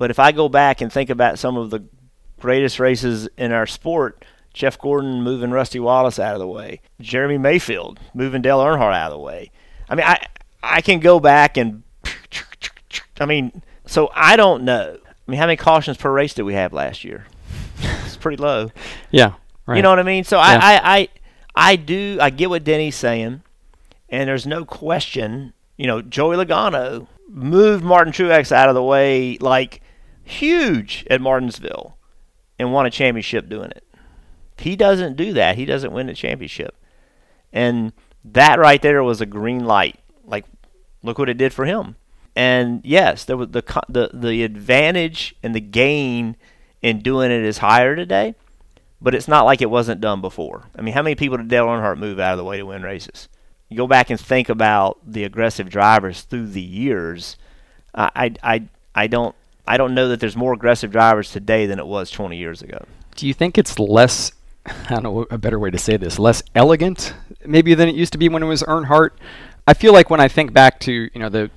But 0.00 0.10
if 0.10 0.18
I 0.18 0.32
go 0.32 0.48
back 0.48 0.80
and 0.80 0.90
think 0.90 1.10
about 1.10 1.38
some 1.38 1.58
of 1.58 1.68
the 1.68 1.84
greatest 2.40 2.80
races 2.80 3.28
in 3.36 3.52
our 3.52 3.66
sport, 3.66 4.24
Jeff 4.54 4.78
Gordon 4.78 5.22
moving 5.22 5.50
Rusty 5.50 5.78
Wallace 5.78 6.18
out 6.18 6.32
of 6.32 6.40
the 6.40 6.46
way, 6.46 6.80
Jeremy 7.02 7.36
Mayfield 7.36 8.00
moving 8.14 8.40
Dale 8.40 8.60
Earnhardt 8.60 8.94
out 8.94 9.12
of 9.12 9.18
the 9.18 9.22
way. 9.22 9.50
I 9.90 9.94
mean, 9.94 10.06
I 10.06 10.24
I 10.62 10.80
can 10.80 11.00
go 11.00 11.20
back 11.20 11.58
and 11.58 11.82
I 13.20 13.26
mean, 13.26 13.60
so 13.84 14.10
I 14.14 14.36
don't 14.36 14.64
know. 14.64 14.96
I 15.04 15.30
mean, 15.30 15.38
how 15.38 15.44
many 15.44 15.58
cautions 15.58 15.98
per 15.98 16.10
race 16.10 16.32
did 16.32 16.44
we 16.44 16.54
have 16.54 16.72
last 16.72 17.04
year? 17.04 17.26
it's 17.82 18.16
pretty 18.16 18.42
low. 18.42 18.70
Yeah. 19.10 19.34
Right. 19.66 19.76
You 19.76 19.82
know 19.82 19.90
what 19.90 19.98
I 19.98 20.04
mean? 20.04 20.24
So 20.24 20.38
yeah. 20.38 20.44
I, 20.44 20.54
I, 20.54 20.80
I 20.96 21.08
I 21.54 21.76
do 21.76 22.16
I 22.22 22.30
get 22.30 22.48
what 22.48 22.64
Denny's 22.64 22.96
saying, 22.96 23.42
and 24.08 24.28
there's 24.30 24.46
no 24.46 24.64
question. 24.64 25.52
You 25.76 25.88
know, 25.88 26.00
Joey 26.00 26.36
Logano 26.36 27.06
moved 27.28 27.84
Martin 27.84 28.14
Truex 28.14 28.50
out 28.50 28.70
of 28.70 28.74
the 28.74 28.82
way 28.82 29.36
like 29.42 29.82
huge 30.30 31.06
at 31.10 31.20
Martinsville, 31.20 31.96
and 32.58 32.72
won 32.72 32.86
a 32.86 32.90
championship 32.90 33.48
doing 33.48 33.70
it. 33.70 33.84
He 34.58 34.76
doesn't 34.76 35.16
do 35.16 35.32
that. 35.32 35.56
He 35.56 35.64
doesn't 35.64 35.92
win 35.92 36.08
a 36.08 36.14
championship, 36.14 36.74
and 37.52 37.92
that 38.24 38.58
right 38.58 38.80
there 38.80 39.02
was 39.02 39.20
a 39.20 39.26
green 39.26 39.64
light. 39.64 39.98
Like, 40.24 40.44
look 41.02 41.18
what 41.18 41.30
it 41.30 41.38
did 41.38 41.52
for 41.52 41.64
him. 41.64 41.96
And 42.36 42.80
yes, 42.84 43.24
there 43.24 43.36
was 43.36 43.48
the 43.48 43.62
the 43.88 44.10
the 44.12 44.42
advantage 44.42 45.34
and 45.42 45.54
the 45.54 45.60
gain 45.60 46.36
in 46.82 47.00
doing 47.00 47.30
it 47.30 47.42
is 47.42 47.58
higher 47.58 47.96
today 47.96 48.34
but 49.00 49.14
it's 49.14 49.28
not 49.28 49.44
like 49.44 49.62
it 49.62 49.70
wasn't 49.70 50.00
done 50.00 50.20
before. 50.20 50.64
I 50.76 50.82
mean, 50.82 50.94
how 50.94 51.02
many 51.02 51.14
people 51.14 51.38
did 51.38 51.48
Dale 51.48 51.66
Earnhardt 51.66 51.98
move 51.98 52.18
out 52.18 52.32
of 52.32 52.38
the 52.38 52.44
way 52.44 52.58
to 52.58 52.66
win 52.66 52.82
races? 52.82 53.28
You 53.68 53.76
go 53.76 53.86
back 53.86 54.10
and 54.10 54.20
think 54.20 54.48
about 54.48 54.98
the 55.06 55.24
aggressive 55.24 55.70
drivers 55.70 56.22
through 56.22 56.48
the 56.48 56.60
years. 56.60 57.36
I, 57.94 58.34
I, 58.42 58.68
I 58.94 59.06
don't, 59.06 59.34
I 59.70 59.76
don't 59.76 59.94
know 59.94 60.08
that 60.08 60.18
there's 60.18 60.34
more 60.34 60.52
aggressive 60.52 60.90
drivers 60.90 61.30
today 61.30 61.66
than 61.66 61.78
it 61.78 61.86
was 61.86 62.10
20 62.10 62.36
years 62.36 62.60
ago. 62.60 62.84
Do 63.14 63.28
you 63.28 63.32
think 63.32 63.56
it's 63.56 63.78
less? 63.78 64.32
I 64.66 64.72
don't 64.88 65.04
know 65.04 65.26
a 65.30 65.38
better 65.38 65.60
way 65.60 65.70
to 65.70 65.78
say 65.78 65.96
this. 65.96 66.18
Less 66.18 66.42
elegant, 66.56 67.14
maybe 67.46 67.74
than 67.74 67.88
it 67.88 67.94
used 67.94 68.10
to 68.14 68.18
be 68.18 68.28
when 68.28 68.42
it 68.42 68.46
was 68.46 68.64
Earnhardt. 68.64 69.10
I 69.68 69.74
feel 69.74 69.92
like 69.92 70.10
when 70.10 70.18
I 70.18 70.26
think 70.26 70.52
back 70.52 70.80
to 70.80 70.92
you 70.92 71.20
know 71.20 71.28
the 71.28 71.52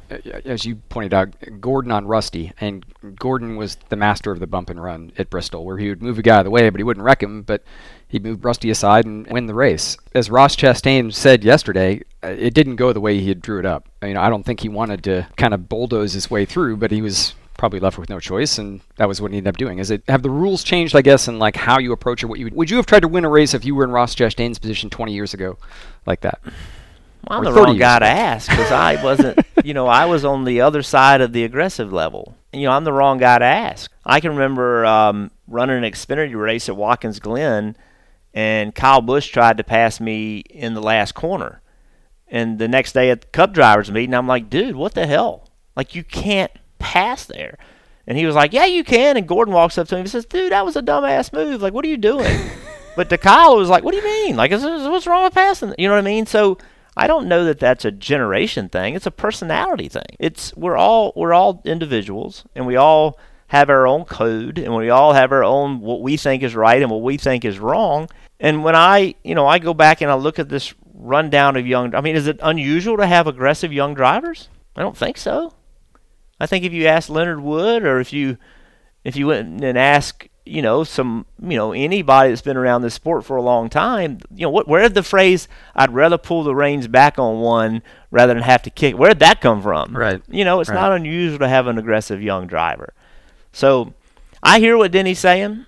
as 0.45 0.63
you 0.63 0.75
pointed 0.89 1.11
out 1.11 1.33
Gordon 1.59 1.91
on 1.91 2.05
Rusty 2.05 2.53
and 2.59 2.85
Gordon 3.15 3.55
was 3.55 3.77
the 3.89 3.95
master 3.95 4.29
of 4.29 4.39
the 4.39 4.45
bump 4.45 4.69
and 4.69 4.83
run 4.83 5.11
at 5.17 5.31
Bristol 5.31 5.65
where 5.65 5.79
he 5.79 5.89
would 5.89 6.03
move 6.03 6.19
a 6.19 6.21
guy 6.21 6.35
out 6.35 6.39
of 6.41 6.45
the 6.45 6.51
way 6.51 6.69
but 6.69 6.79
he 6.79 6.83
wouldn't 6.83 7.03
wreck 7.03 7.23
him 7.23 7.41
but 7.41 7.63
he'd 8.09 8.23
move 8.23 8.45
Rusty 8.45 8.69
aside 8.69 9.05
and 9.05 9.25
win 9.25 9.47
the 9.47 9.55
race. 9.55 9.97
As 10.13 10.29
Ross 10.29 10.55
Chastain 10.55 11.11
said 11.11 11.43
yesterday, 11.43 12.03
uh, 12.23 12.27
it 12.27 12.53
didn't 12.53 12.75
go 12.75 12.93
the 12.93 13.01
way 13.01 13.19
he 13.19 13.29
had 13.29 13.41
drew 13.41 13.57
it 13.57 13.65
up. 13.65 13.89
I 14.03 14.07
mean, 14.07 14.17
I 14.17 14.29
don't 14.29 14.43
think 14.43 14.59
he 14.59 14.69
wanted 14.69 15.03
to 15.05 15.27
kind 15.35 15.55
of 15.55 15.67
bulldoze 15.67 16.13
his 16.13 16.29
way 16.29 16.45
through, 16.45 16.77
but 16.77 16.91
he 16.91 17.01
was 17.01 17.33
probably 17.63 17.79
left 17.79 17.97
with 17.97 18.09
no 18.09 18.19
choice, 18.19 18.57
and 18.57 18.81
that 18.97 19.07
was 19.07 19.21
what 19.21 19.31
he 19.31 19.37
ended 19.37 19.47
up 19.47 19.55
doing. 19.55 19.79
Is 19.79 19.89
it 19.89 20.03
have 20.09 20.21
the 20.21 20.29
rules 20.29 20.65
changed? 20.65 20.97
I 20.97 21.01
guess, 21.01 21.29
and 21.29 21.39
like 21.39 21.55
how 21.55 21.79
you 21.79 21.93
approach 21.93 22.21
it? 22.21 22.25
What 22.25 22.37
you 22.37 22.47
would, 22.47 22.53
would 22.55 22.69
you 22.69 22.75
have 22.75 22.85
tried 22.85 23.03
to 23.03 23.07
win 23.07 23.23
a 23.23 23.29
race 23.29 23.53
if 23.53 23.63
you 23.63 23.73
were 23.73 23.85
in 23.85 23.91
Ross 23.91 24.13
Chastain's 24.13 24.59
position 24.59 24.89
20 24.89 25.13
years 25.13 25.33
ago, 25.33 25.57
like 26.05 26.19
that? 26.19 26.41
Well, 26.43 27.37
I'm 27.37 27.45
the 27.45 27.53
wrong 27.53 27.77
guy 27.77 27.99
to 27.99 28.05
ask 28.05 28.49
because 28.49 28.69
I 28.69 29.01
wasn't, 29.01 29.39
you 29.63 29.73
know, 29.73 29.87
I 29.87 30.03
was 30.03 30.25
on 30.25 30.43
the 30.43 30.59
other 30.59 30.83
side 30.83 31.21
of 31.21 31.31
the 31.31 31.45
aggressive 31.45 31.93
level. 31.93 32.35
You 32.51 32.63
know, 32.63 32.71
I'm 32.71 32.83
the 32.83 32.91
wrong 32.91 33.17
guy 33.17 33.39
to 33.39 33.45
ask. 33.45 33.89
I 34.05 34.19
can 34.19 34.31
remember 34.31 34.85
um, 34.85 35.31
running 35.47 35.85
an 35.85 35.89
Xfinity 35.89 36.35
race 36.35 36.67
at 36.67 36.75
Watkins 36.75 37.21
Glen, 37.21 37.77
and 38.33 38.75
Kyle 38.75 38.99
Busch 38.99 39.29
tried 39.29 39.55
to 39.55 39.63
pass 39.63 40.01
me 40.01 40.39
in 40.49 40.73
the 40.73 40.81
last 40.81 41.13
corner. 41.13 41.61
And 42.27 42.59
the 42.59 42.67
next 42.67 42.91
day 42.91 43.09
at 43.09 43.21
the 43.21 43.27
Cup 43.27 43.53
drivers 43.53 43.89
meeting, 43.89 44.13
I'm 44.13 44.27
like, 44.27 44.49
dude, 44.49 44.75
what 44.75 44.95
the 44.95 45.07
hell? 45.07 45.49
Like, 45.77 45.95
you 45.95 46.03
can't 46.03 46.51
pass 46.83 47.25
there. 47.25 47.57
And 48.05 48.17
he 48.17 48.25
was 48.25 48.35
like, 48.35 48.51
yeah, 48.51 48.65
you 48.65 48.83
can. 48.83 49.15
And 49.15 49.27
Gordon 49.27 49.53
walks 49.53 49.77
up 49.77 49.87
to 49.87 49.95
him 49.95 50.01
and 50.01 50.09
says, 50.09 50.25
dude, 50.25 50.51
that 50.51 50.65
was 50.65 50.75
a 50.75 50.81
dumbass 50.81 51.31
move. 51.31 51.61
Like, 51.61 51.73
what 51.73 51.85
are 51.85 51.89
you 51.89 51.97
doing? 51.97 52.49
but 52.95 53.09
to 53.09 53.17
Kyle, 53.17 53.53
it 53.53 53.59
was 53.59 53.69
like, 53.69 53.83
what 53.83 53.91
do 53.91 53.97
you 53.97 54.03
mean? 54.03 54.35
Like, 54.35 54.51
is, 54.51 54.63
is, 54.63 54.87
what's 54.87 55.07
wrong 55.07 55.23
with 55.23 55.33
passing? 55.33 55.73
You 55.77 55.87
know 55.87 55.95
what 55.95 56.01
I 56.01 56.05
mean? 56.05 56.25
So 56.25 56.57
I 56.97 57.07
don't 57.07 57.27
know 57.27 57.45
that 57.45 57.59
that's 57.59 57.85
a 57.85 57.91
generation 57.91 58.69
thing. 58.69 58.95
It's 58.95 59.05
a 59.05 59.11
personality 59.11 59.87
thing. 59.87 60.17
It's 60.19 60.55
we're 60.55 60.77
all 60.77 61.13
we're 61.15 61.33
all 61.33 61.61
individuals, 61.65 62.43
and 62.55 62.67
we 62.67 62.75
all 62.75 63.17
have 63.47 63.69
our 63.69 63.87
own 63.87 64.05
code, 64.05 64.59
and 64.59 64.75
we 64.75 64.89
all 64.89 65.13
have 65.13 65.31
our 65.31 65.43
own 65.43 65.79
what 65.79 66.01
we 66.01 66.17
think 66.17 66.43
is 66.43 66.55
right 66.55 66.81
and 66.81 66.91
what 66.91 67.01
we 67.01 67.17
think 67.17 67.45
is 67.45 67.57
wrong. 67.57 68.09
And 68.39 68.63
when 68.63 68.75
I, 68.75 69.15
you 69.23 69.35
know, 69.35 69.47
I 69.47 69.59
go 69.59 69.73
back 69.73 70.01
and 70.01 70.11
I 70.11 70.15
look 70.15 70.37
at 70.37 70.49
this 70.49 70.73
rundown 70.93 71.55
of 71.55 71.65
young. 71.65 71.95
I 71.95 72.01
mean, 72.01 72.15
is 72.15 72.27
it 72.27 72.39
unusual 72.43 72.97
to 72.97 73.07
have 73.07 73.27
aggressive 73.27 73.71
young 73.71 73.93
drivers? 73.93 74.49
I 74.75 74.81
don't 74.81 74.97
think 74.97 75.17
so. 75.17 75.53
I 76.43 76.45
think 76.45 76.65
if 76.65 76.73
you 76.73 76.87
ask 76.87 77.09
Leonard 77.09 77.39
Wood, 77.39 77.83
or 77.83 78.01
if 78.01 78.11
you 78.11 78.37
if 79.05 79.15
you 79.15 79.27
went 79.27 79.63
and 79.63 79.77
ask 79.77 80.27
you 80.45 80.61
know 80.61 80.83
some 80.83 81.25
you 81.41 81.55
know 81.55 81.71
anybody 81.71 82.29
that's 82.29 82.41
been 82.41 82.57
around 82.57 82.81
this 82.81 82.93
sport 82.93 83.23
for 83.23 83.37
a 83.37 83.41
long 83.41 83.69
time 83.69 84.19
you 84.35 84.41
know 84.41 84.49
what 84.49 84.67
where 84.67 84.81
did 84.81 84.93
the 84.93 85.01
phrase 85.01 85.47
i'd 85.73 85.93
rather 85.93 86.17
pull 86.17 86.43
the 86.43 86.53
reins 86.53 86.85
back 86.85 87.17
on 87.17 87.39
one 87.39 87.81
rather 88.11 88.33
than 88.33 88.43
have 88.43 88.61
to 88.61 88.69
kick 88.69 88.97
where 88.97 89.11
did 89.11 89.19
that 89.19 89.39
come 89.39 89.61
from? 89.61 89.95
Right. 89.95 90.21
You 90.27 90.43
know 90.43 90.59
it's 90.59 90.69
right. 90.69 90.75
not 90.75 90.91
unusual 90.91 91.39
to 91.39 91.47
have 91.47 91.67
an 91.67 91.77
aggressive 91.77 92.21
young 92.21 92.47
driver. 92.47 92.93
So 93.53 93.93
i 94.41 94.59
hear 94.59 94.75
what 94.75 94.91
denny's 94.91 95.19
saying 95.19 95.65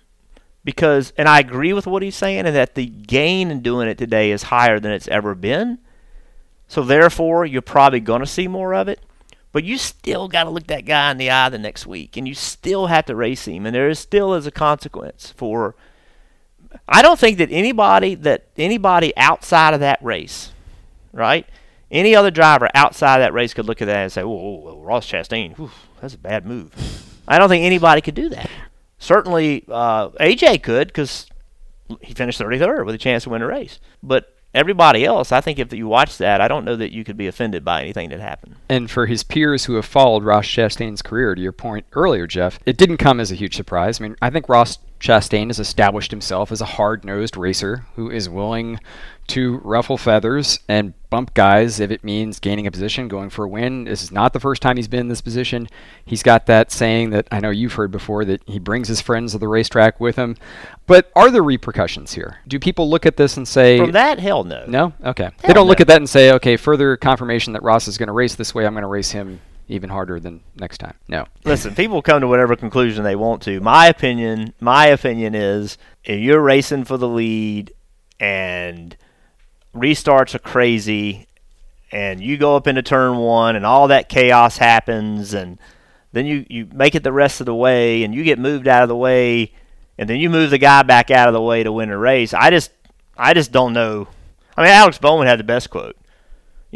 because 0.65 1.13
and 1.17 1.29
i 1.29 1.39
agree 1.39 1.72
with 1.72 1.88
what 1.88 2.03
he's 2.03 2.17
saying 2.17 2.46
and 2.46 2.55
that 2.55 2.75
the 2.75 2.86
gain 2.86 3.51
in 3.51 3.62
doing 3.62 3.88
it 3.88 3.98
today 3.98 4.32
is 4.32 4.44
higher 4.44 4.79
than 4.79 4.91
it's 4.91 5.08
ever 5.08 5.36
been. 5.36 5.79
So 6.67 6.84
therefore 6.84 7.46
you're 7.46 7.62
probably 7.62 8.01
going 8.01 8.22
to 8.22 8.27
see 8.27 8.50
more 8.50 8.74
of 8.75 8.89
it 8.89 9.00
but 9.55 9.63
you 9.63 9.77
still 9.77 10.27
got 10.27 10.43
to 10.43 10.50
look 10.50 10.67
that 10.67 10.83
guy 10.83 11.09
in 11.12 11.17
the 11.17 11.31
eye 11.31 11.47
the 11.47 11.57
next 11.57 11.88
week, 11.88 12.17
and 12.17 12.27
you 12.27 12.33
still 12.35 12.88
have 12.88 13.05
to 13.05 13.15
race 13.15 13.47
him, 13.47 13.65
and 13.65 13.74
there 13.74 13.88
is 13.88 14.00
still 14.00 14.33
is 14.33 14.45
a 14.45 14.51
consequence 14.51 15.33
for. 15.38 15.77
I 16.89 17.01
don't 17.01 17.17
think 17.17 17.38
that 17.38 17.47
anybody 17.53 18.15
that 18.15 18.47
anybody 18.57 19.15
outside 19.15 19.74
of 19.74 19.79
that 19.79 20.03
race, 20.03 20.51
right? 21.13 21.47
Any 21.89 22.17
other 22.17 22.31
driver 22.31 22.67
outside 22.75 23.21
of 23.21 23.21
that 23.21 23.31
race 23.31 23.53
could 23.53 23.65
look 23.65 23.81
at 23.81 23.85
that 23.85 23.95
and 23.95 24.12
say, 24.12 24.24
"Oh, 24.24 24.81
Ross 24.83 25.09
Chastain, 25.09 25.55
whew, 25.55 25.71
that's 26.01 26.15
a 26.15 26.17
bad 26.17 26.45
move." 26.45 26.74
I 27.25 27.39
don't 27.39 27.47
think 27.47 27.63
anybody 27.63 28.01
could 28.01 28.13
do 28.13 28.27
that. 28.27 28.50
Certainly, 29.00 29.63
uh, 29.69 30.09
AJ 30.19 30.63
could 30.63 30.88
because 30.88 31.27
he 32.01 32.13
finished 32.13 32.41
33rd 32.41 32.85
with 32.85 32.95
a 32.95 32.97
chance 32.97 33.24
to 33.24 33.29
win 33.29 33.41
a 33.41 33.47
race. 33.47 33.79
But 34.03 34.35
everybody 34.55 35.05
else, 35.05 35.31
I 35.31 35.41
think 35.41 35.59
if 35.59 35.71
you 35.74 35.88
watch 35.88 36.17
that, 36.17 36.41
I 36.41 36.47
don't 36.47 36.65
know 36.65 36.75
that 36.75 36.93
you 36.93 37.03
could 37.03 37.17
be 37.17 37.27
offended 37.27 37.63
by 37.63 37.81
anything 37.81 38.09
that 38.09 38.19
happened. 38.19 38.55
And 38.69 38.89
for 38.89 39.05
his 39.05 39.24
peers 39.24 39.65
who 39.65 39.75
have 39.75 39.85
followed 39.85 40.24
Ross 40.24 40.45
Chastain's 40.45 41.01
career, 41.01 41.35
to 41.35 41.41
your 41.41 41.51
point 41.51 41.85
earlier, 41.93 42.25
Jeff, 42.25 42.59
it 42.65 42.77
didn't 42.77 42.97
come 42.97 43.19
as 43.19 43.31
a 43.31 43.35
huge 43.35 43.55
surprise. 43.55 44.00
I 44.00 44.03
mean, 44.03 44.15
I 44.21 44.29
think 44.29 44.50
Ross 44.50 44.79
Chastain 45.00 45.48
has 45.48 45.60
established 45.60 46.12
himself 46.12 46.52
as 46.52 46.62
a 46.62 46.66
hard 46.66 47.04
nosed 47.06 47.38
racer 47.38 47.86
who 47.96 48.10
is 48.10 48.30
willing 48.30 48.80
to 49.28 49.58
ruffle 49.64 49.98
feathers 49.98 50.60
and 50.68 50.94
bump 51.10 51.34
guys 51.34 51.80
if 51.80 51.90
it 51.90 52.04
means 52.04 52.40
gaining 52.40 52.68
a 52.68 52.72
position, 52.72 53.08
going 53.08 53.30
for 53.30 53.46
a 53.46 53.48
win. 53.48 53.86
This 53.86 54.04
is 54.04 54.12
not 54.12 54.34
the 54.34 54.40
first 54.40 54.62
time 54.62 54.78
he's 54.78 54.88
been 54.88 55.02
in 55.02 55.08
this 55.08 55.22
position. 55.22 55.68
He's 56.06 56.24
got 56.24 56.46
that 56.46 56.72
saying 56.72 57.10
that 57.10 57.28
I 57.32 57.40
know 57.40 57.50
you've 57.50 57.74
heard 57.74 57.92
before 57.92 58.24
that 58.25 58.42
he 58.46 58.60
brings 58.60 58.88
his 58.88 59.02
friends 59.02 59.32
to 59.32 59.38
the 59.38 59.48
racetrack 59.48 60.00
with 60.00 60.16
him. 60.16 60.38
But 60.86 61.12
are 61.16 61.32
there 61.32 61.44
repercussions 61.44 62.14
here? 62.14 62.38
Do 62.48 62.60
people 62.60 62.90
look 62.90 63.06
at 63.06 63.18
this 63.18 63.38
and 63.38 63.48
say. 63.48 63.80
From 63.80 63.92
that, 63.92 64.20
hell 64.20 64.44
no. 64.44 64.66
No? 64.68 64.94
Okay. 65.04 65.30
they 65.42 65.54
don't 65.54 65.68
look 65.68 65.82
at 65.82 65.88
that 65.88 65.98
and 65.98 66.10
say, 66.10 66.32
okay, 66.34 66.58
further 66.58 66.96
confirmation 66.98 67.54
that 67.54 67.64
Ross 67.64 67.88
is 67.88 67.98
going 67.98 68.08
to 68.08 68.14
race 68.14 68.36
this 68.36 68.54
way, 68.54 68.66
I'm 68.66 68.74
going 68.74 68.84
to 68.84 68.88
race 68.88 69.12
him 69.12 69.42
even 69.67 69.89
harder 69.89 70.19
than 70.19 70.41
next 70.55 70.77
time. 70.77 70.95
No. 71.07 71.25
Listen, 71.45 71.75
people 71.75 72.01
come 72.01 72.22
to 72.22 72.27
whatever 72.27 72.55
conclusion 72.55 73.03
they 73.03 73.15
want 73.15 73.41
to. 73.43 73.60
My 73.60 73.88
opinion, 73.88 74.53
my 74.60 74.88
opinion 74.88 75.36
is 75.36 75.77
if 76.03 76.19
you're 76.19 76.41
racing 76.41 76.86
for 76.86 76.98
the 76.98 77.07
lead 77.07 77.74
and 78.19 78.95
restarts 79.75 80.36
are 80.36 80.39
crazy 80.39 81.27
and 81.91 82.22
you 82.22 82.38
go 82.38 82.55
up 82.55 82.67
into 82.67 82.81
turn 82.81 83.17
one 83.17 83.55
and 83.55 83.65
all 83.65 83.88
that 83.88 84.10
chaos 84.10 84.57
happens 84.57 85.34
and 85.34 85.60
then 86.13 86.25
you, 86.25 86.45
you 86.50 86.67
make 86.74 86.95
it 86.95 87.03
the 87.03 87.12
rest 87.12 87.39
of 87.39 87.45
the 87.45 87.55
way 87.55 88.03
and 88.03 88.15
you 88.15 88.24
get 88.24 88.39
moved 88.39 88.67
out 88.67 88.84
of 88.84 88.89
the 88.89 88.95
way 88.95 89.51
and 89.98 90.10
then 90.10 90.17
you 90.19 90.29
move 90.29 90.50
the 90.50 90.57
guy 90.57 90.84
back 90.84 91.12
out 91.12 91.27
of 91.27 91.34
the 91.34 91.41
way 91.41 91.63
to 91.63 91.72
win 91.72 91.89
a 91.89 91.98
race. 91.98 92.34
I 92.34 92.50
just 92.50 92.72
I 93.17 93.34
just 93.34 93.51
don't 93.51 93.74
know. 93.74 94.07
I 94.57 94.63
mean, 94.63 94.72
Alex 94.72 94.98
Bowman 94.98 95.27
had 95.27 95.39
the 95.39 95.43
best 95.43 95.69
quote. 95.69 95.95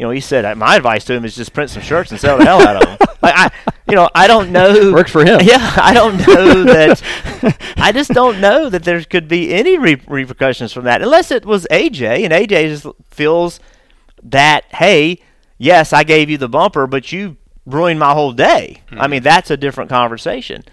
You 0.00 0.06
know, 0.06 0.12
he 0.12 0.20
said 0.20 0.46
uh, 0.46 0.54
my 0.54 0.76
advice 0.76 1.04
to 1.04 1.12
him 1.12 1.26
is 1.26 1.36
just 1.36 1.52
print 1.52 1.68
some 1.68 1.82
shirts 1.82 2.10
and 2.10 2.18
sell 2.18 2.38
the 2.38 2.44
hell 2.46 2.66
out 2.66 2.76
of 2.76 2.98
them. 2.98 3.08
Like 3.22 3.34
I, 3.36 3.72
you 3.86 3.96
know, 3.96 4.08
I 4.14 4.26
don't 4.26 4.50
know. 4.50 4.92
Worked 4.94 5.10
for 5.10 5.22
him. 5.22 5.40
Yeah, 5.42 5.74
I 5.76 5.92
don't 5.92 6.16
know 6.16 6.64
that. 6.64 7.54
I 7.76 7.92
just 7.92 8.12
don't 8.12 8.40
know 8.40 8.70
that 8.70 8.82
there 8.84 9.04
could 9.04 9.28
be 9.28 9.52
any 9.52 9.76
re- 9.76 10.00
repercussions 10.08 10.72
from 10.72 10.84
that, 10.84 11.02
unless 11.02 11.30
it 11.30 11.44
was 11.44 11.66
AJ 11.70 12.24
and 12.24 12.32
AJ 12.32 12.68
just 12.68 12.86
feels 13.10 13.60
that 14.22 14.64
hey, 14.70 15.20
yes, 15.58 15.92
I 15.92 16.04
gave 16.04 16.30
you 16.30 16.38
the 16.38 16.48
bumper, 16.48 16.86
but 16.86 17.12
you 17.12 17.36
ruined 17.66 18.00
my 18.00 18.14
whole 18.14 18.32
day. 18.32 18.80
I 18.90 18.94
mm-hmm. 18.94 19.10
mean, 19.10 19.22
that's 19.22 19.50
a 19.50 19.58
different 19.58 19.90
conversation. 19.90 20.64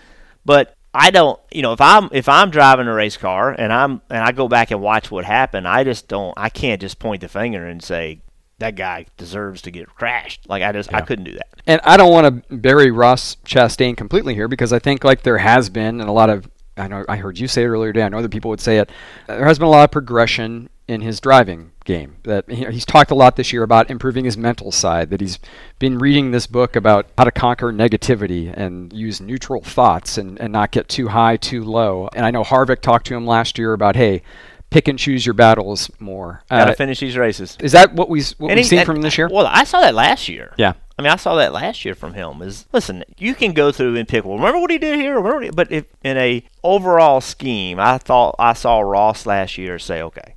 But 0.46 0.74
I 0.94 1.12
don't, 1.12 1.38
you 1.52 1.64
know, 1.64 1.74
if 1.74 1.82
I'm 1.82 2.08
if 2.14 2.30
I'm 2.30 2.50
driving 2.50 2.88
a 2.88 2.94
race 2.94 3.18
car 3.18 3.52
and 3.52 3.74
I'm 3.74 4.02
and 4.10 4.24
I 4.24 4.32
go 4.32 4.48
back 4.48 4.72
and 4.72 4.80
watch 4.80 5.12
what 5.12 5.26
happened, 5.26 5.68
I 5.68 5.84
just 5.84 6.08
don't. 6.08 6.34
I 6.38 6.48
can't 6.48 6.80
just 6.80 6.98
point 6.98 7.20
the 7.20 7.28
finger 7.28 7.68
and 7.68 7.84
say 7.84 8.22
that 8.60 8.76
guy 8.76 9.06
deserves 9.18 9.62
to 9.64 9.72
get 9.72 9.88
crashed. 9.96 10.48
Like 10.50 10.64
I 10.64 10.72
just 10.72 10.94
I 10.94 11.02
couldn't 11.02 11.26
do 11.26 11.34
that. 11.34 11.48
And 11.66 11.80
I 11.84 11.98
don't 11.98 12.12
want 12.12 12.48
to 12.50 12.56
bury 12.56 12.92
Ross 12.92 13.36
Chastain 13.46 13.96
completely 13.96 14.34
here 14.34 14.48
because 14.48 14.74
I 14.74 14.80
think 14.80 15.04
like 15.04 15.22
there 15.24 15.38
has 15.38 15.70
been 15.70 16.00
and 16.02 16.10
a 16.10 16.14
lot 16.14 16.30
of 16.30 16.50
I 16.76 16.88
know 16.88 17.06
I 17.10 17.18
heard 17.18 17.40
you 17.40 17.48
say 17.48 17.64
it 17.64 17.68
earlier 17.68 17.92
today. 17.94 18.04
I 18.06 18.10
know 18.10 18.20
other 18.20 18.30
people 18.30 18.50
would 18.50 18.62
say 18.62 18.78
it. 18.78 18.92
There 19.28 19.46
has 19.46 19.58
been 19.60 19.68
a 19.68 19.72
lot 19.72 19.84
of 19.86 19.92
progression 19.92 20.70
in 20.88 21.02
his 21.02 21.20
driving 21.20 21.72
game. 21.86 22.16
That 22.24 22.50
he- 22.50 22.66
he's 22.66 22.86
talked 22.86 23.12
a 23.12 23.16
lot 23.16 23.36
this 23.36 23.52
year 23.52 23.64
about 23.64 23.90
improving 23.90 24.26
his 24.26 24.38
mental 24.38 24.72
side. 24.72 25.10
That 25.10 25.20
he's 25.20 25.38
been 25.80 25.98
reading 25.98 26.32
this 26.32 26.48
book 26.48 26.76
about 26.76 27.08
how 27.18 27.26
to 27.26 27.32
conquer 27.32 27.74
negativity 27.74 28.54
and 28.56 28.94
use 28.94 29.20
neutral 29.20 29.62
thoughts 29.62 30.18
and, 30.18 30.40
and 30.40 30.54
not 30.54 30.72
get 30.72 30.88
too 30.88 31.10
high, 31.10 31.36
too 31.38 31.64
low. 31.64 32.10
And 32.16 32.26
I 32.26 32.32
know 32.32 32.44
Harvick 32.44 32.82
talked 32.82 33.08
to 33.08 33.16
him 33.16 33.26
last 33.28 33.58
year 33.58 33.74
about 33.74 33.96
hey, 33.96 34.22
pick 34.70 34.88
and 34.88 35.00
choose 35.00 35.26
your 35.26 35.34
battles 35.34 35.90
more. 36.00 36.44
Gotta 36.50 36.72
Uh, 36.72 36.76
finish 36.76 37.00
these 37.00 37.18
races. 37.18 37.58
is 37.62 37.72
that 37.72 37.94
what 37.94 38.10
we, 38.10 38.22
what 38.38 38.54
we've 38.56 38.66
seen 38.66 38.80
and- 38.80 38.86
from 38.86 38.98
him 38.98 39.02
this 39.02 39.18
year? 39.18 39.30
Well, 39.32 39.48
I 39.48 39.64
saw 39.64 39.82
that 39.82 39.96
last 39.96 40.28
year. 40.28 40.54
Yeah. 40.58 40.74
I 41.00 41.04
mean, 41.04 41.12
I 41.12 41.16
saw 41.16 41.36
that 41.36 41.54
last 41.54 41.86
year 41.86 41.94
from 41.94 42.16
him. 42.16 42.42
Is 42.42 42.66
listen, 42.74 43.04
you 43.20 43.36
can 43.36 43.54
go 43.54 43.72
through 43.72 43.96
and 43.98 44.08
pick. 44.08 44.26
Well, 44.26 44.36
remember 44.38 44.60
what 44.60 44.72
he 44.72 44.80
did 44.80 45.00
here. 45.00 45.16
Remember, 45.16 45.42
he, 45.42 45.50
but 45.52 45.72
if 45.72 45.86
in 46.04 46.18
a 46.18 46.44
overall 46.64 47.22
scheme, 47.22 47.80
I 47.80 48.00
thought 48.00 48.36
I 48.40 48.54
saw 48.54 48.80
Ross 48.80 49.26
last 49.28 49.60
year 49.60 49.78
say, 49.78 50.02
okay, 50.02 50.34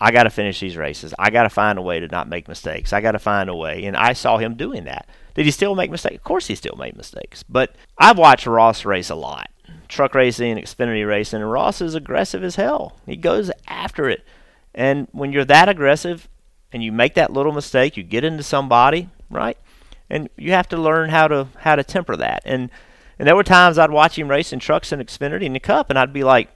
I 0.00 0.10
got 0.10 0.24
to 0.24 0.30
finish 0.30 0.58
these 0.58 0.76
races. 0.76 1.14
I 1.18 1.30
got 1.30 1.44
to 1.44 1.48
find 1.48 1.78
a 1.78 1.82
way 1.82 2.00
to 2.00 2.08
not 2.08 2.28
make 2.28 2.48
mistakes. 2.48 2.92
I 2.92 3.00
got 3.00 3.12
to 3.12 3.18
find 3.20 3.48
a 3.48 3.54
way, 3.54 3.84
and 3.84 3.96
I 3.96 4.12
saw 4.12 4.38
him 4.38 4.54
doing 4.56 4.84
that. 4.84 5.08
Did 5.34 5.44
he 5.44 5.50
still 5.52 5.74
make 5.76 5.90
mistakes? 5.90 6.16
Of 6.16 6.24
course, 6.24 6.48
he 6.48 6.56
still 6.56 6.76
made 6.76 6.96
mistakes. 6.96 7.44
But 7.48 7.74
I've 7.96 8.18
watched 8.18 8.46
Ross 8.46 8.84
race 8.84 9.08
a 9.10 9.14
lot, 9.14 9.48
truck 9.88 10.14
racing, 10.14 10.56
Xfinity 10.56 11.06
racing, 11.06 11.40
and 11.40 11.50
Ross 11.50 11.80
is 11.80 11.94
aggressive 11.94 12.42
as 12.44 12.56
hell. 12.56 12.96
He 13.06 13.16
goes 13.16 13.50
after 13.66 14.08
it, 14.08 14.24
and 14.74 15.08
when 15.12 15.32
you're 15.32 15.44
that 15.44 15.68
aggressive, 15.68 16.28
and 16.72 16.82
you 16.82 16.92
make 16.92 17.14
that 17.14 17.32
little 17.32 17.52
mistake, 17.52 17.96
you 17.96 18.02
get 18.02 18.24
into 18.24 18.42
somebody, 18.42 19.08
right? 19.30 19.56
And 20.10 20.28
you 20.36 20.52
have 20.52 20.68
to 20.68 20.76
learn 20.76 21.10
how 21.10 21.28
to 21.28 21.48
how 21.58 21.76
to 21.76 21.84
temper 21.84 22.16
that. 22.16 22.42
And 22.44 22.70
and 23.18 23.26
there 23.26 23.36
were 23.36 23.44
times 23.44 23.78
I'd 23.78 23.90
watch 23.90 24.18
him 24.18 24.28
racing 24.28 24.58
trucks 24.58 24.92
in 24.92 25.00
Xfinity 25.00 25.44
in 25.44 25.54
the 25.54 25.60
Cup, 25.60 25.90
and 25.90 25.98
I'd 25.98 26.12
be 26.12 26.24
like, 26.24 26.50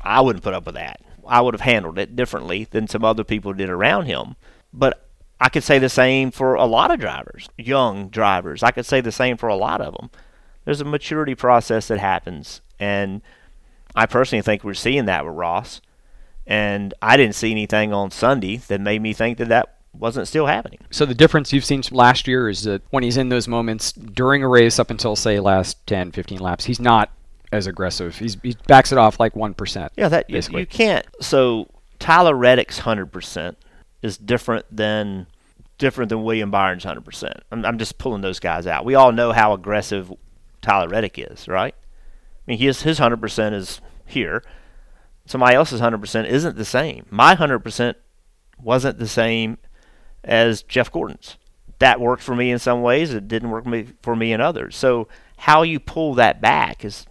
I 0.00 0.20
wouldn't 0.20 0.44
put 0.44 0.54
up 0.54 0.66
with 0.66 0.74
that. 0.74 1.00
I 1.26 1.40
would 1.40 1.54
have 1.54 1.60
handled 1.60 1.98
it 1.98 2.16
differently 2.16 2.64
than 2.70 2.88
some 2.88 3.04
other 3.04 3.24
people 3.24 3.52
did 3.52 3.68
around 3.68 4.06
him. 4.06 4.36
But 4.72 5.06
I 5.40 5.48
could 5.48 5.64
say 5.64 5.78
the 5.78 5.88
same 5.88 6.30
for 6.30 6.54
a 6.54 6.64
lot 6.64 6.90
of 6.90 7.00
drivers, 7.00 7.48
young 7.58 8.08
drivers. 8.08 8.62
I 8.62 8.70
could 8.70 8.86
say 8.86 9.00
the 9.00 9.12
same 9.12 9.36
for 9.36 9.48
a 9.48 9.56
lot 9.56 9.80
of 9.80 9.94
them. 9.94 10.10
There's 10.66 10.82
a 10.82 10.84
maturity 10.84 11.34
process 11.34 11.88
that 11.88 11.98
happens, 11.98 12.60
and 12.78 13.22
I 13.94 14.04
personally 14.04 14.42
think 14.42 14.62
we're 14.62 14.74
seeing 14.74 15.06
that 15.06 15.24
with 15.24 15.34
Ross. 15.34 15.80
And 16.46 16.94
I 17.02 17.16
didn't 17.16 17.34
see 17.34 17.50
anything 17.50 17.92
on 17.92 18.10
Sunday 18.10 18.58
that 18.68 18.80
made 18.80 19.02
me 19.02 19.12
think 19.12 19.38
that 19.38 19.48
that 19.48 19.76
wasn't 19.92 20.28
still 20.28 20.46
happening. 20.46 20.78
So 20.90 21.06
the 21.06 21.14
difference 21.14 21.52
you've 21.52 21.64
seen 21.64 21.82
last 21.90 22.28
year 22.28 22.48
is 22.48 22.62
that 22.64 22.82
when 22.90 23.02
he's 23.02 23.16
in 23.16 23.30
those 23.30 23.48
moments 23.48 23.92
during 23.92 24.42
a 24.44 24.48
race 24.48 24.78
up 24.78 24.90
until 24.90 25.16
say 25.16 25.40
last 25.40 25.84
10, 25.86 26.12
15 26.12 26.38
laps, 26.38 26.66
he's 26.66 26.78
not 26.78 27.10
as 27.52 27.66
aggressive. 27.66 28.18
He's 28.18 28.36
he 28.42 28.56
backs 28.66 28.92
it 28.92 28.98
off 28.98 29.18
like 29.18 29.34
1%. 29.34 29.88
Yeah, 29.96 30.08
that 30.08 30.28
you, 30.28 30.34
basically. 30.34 30.60
you 30.60 30.66
can't. 30.66 31.06
So 31.20 31.68
Tyler 31.98 32.34
Reddick's 32.34 32.78
hundred 32.78 33.06
percent 33.06 33.56
is 34.02 34.18
different 34.18 34.66
than 34.70 35.26
different 35.78 36.08
than 36.10 36.22
William 36.22 36.50
Byron's 36.50 36.84
hundred 36.84 37.04
percent. 37.04 37.42
I'm, 37.50 37.64
I'm 37.64 37.78
just 37.78 37.98
pulling 37.98 38.22
those 38.22 38.38
guys 38.40 38.66
out. 38.66 38.84
We 38.84 38.94
all 38.94 39.12
know 39.12 39.32
how 39.32 39.52
aggressive 39.52 40.12
Tyler 40.66 40.88
Reddick 40.88 41.16
is, 41.16 41.46
right? 41.46 41.74
I 41.78 42.50
mean, 42.50 42.58
his 42.58 42.82
his 42.82 42.98
hundred 42.98 43.20
percent 43.20 43.54
is 43.54 43.80
here. 44.04 44.42
Somebody 45.24 45.54
else's 45.54 45.80
hundred 45.80 46.00
percent 46.00 46.26
isn't 46.26 46.56
the 46.56 46.64
same. 46.64 47.06
My 47.08 47.34
hundred 47.34 47.60
percent 47.60 47.96
wasn't 48.60 48.98
the 48.98 49.06
same 49.06 49.58
as 50.24 50.62
Jeff 50.62 50.90
Gordon's. 50.90 51.36
That 51.78 52.00
worked 52.00 52.22
for 52.22 52.34
me 52.34 52.50
in 52.50 52.58
some 52.58 52.82
ways. 52.82 53.14
It 53.14 53.28
didn't 53.28 53.50
work 53.50 53.64
me, 53.64 53.88
for 54.02 54.16
me 54.16 54.32
in 54.32 54.40
others. 54.40 54.76
So 54.76 55.06
how 55.36 55.62
you 55.62 55.78
pull 55.78 56.14
that 56.14 56.40
back 56.40 56.84
is 56.84 57.06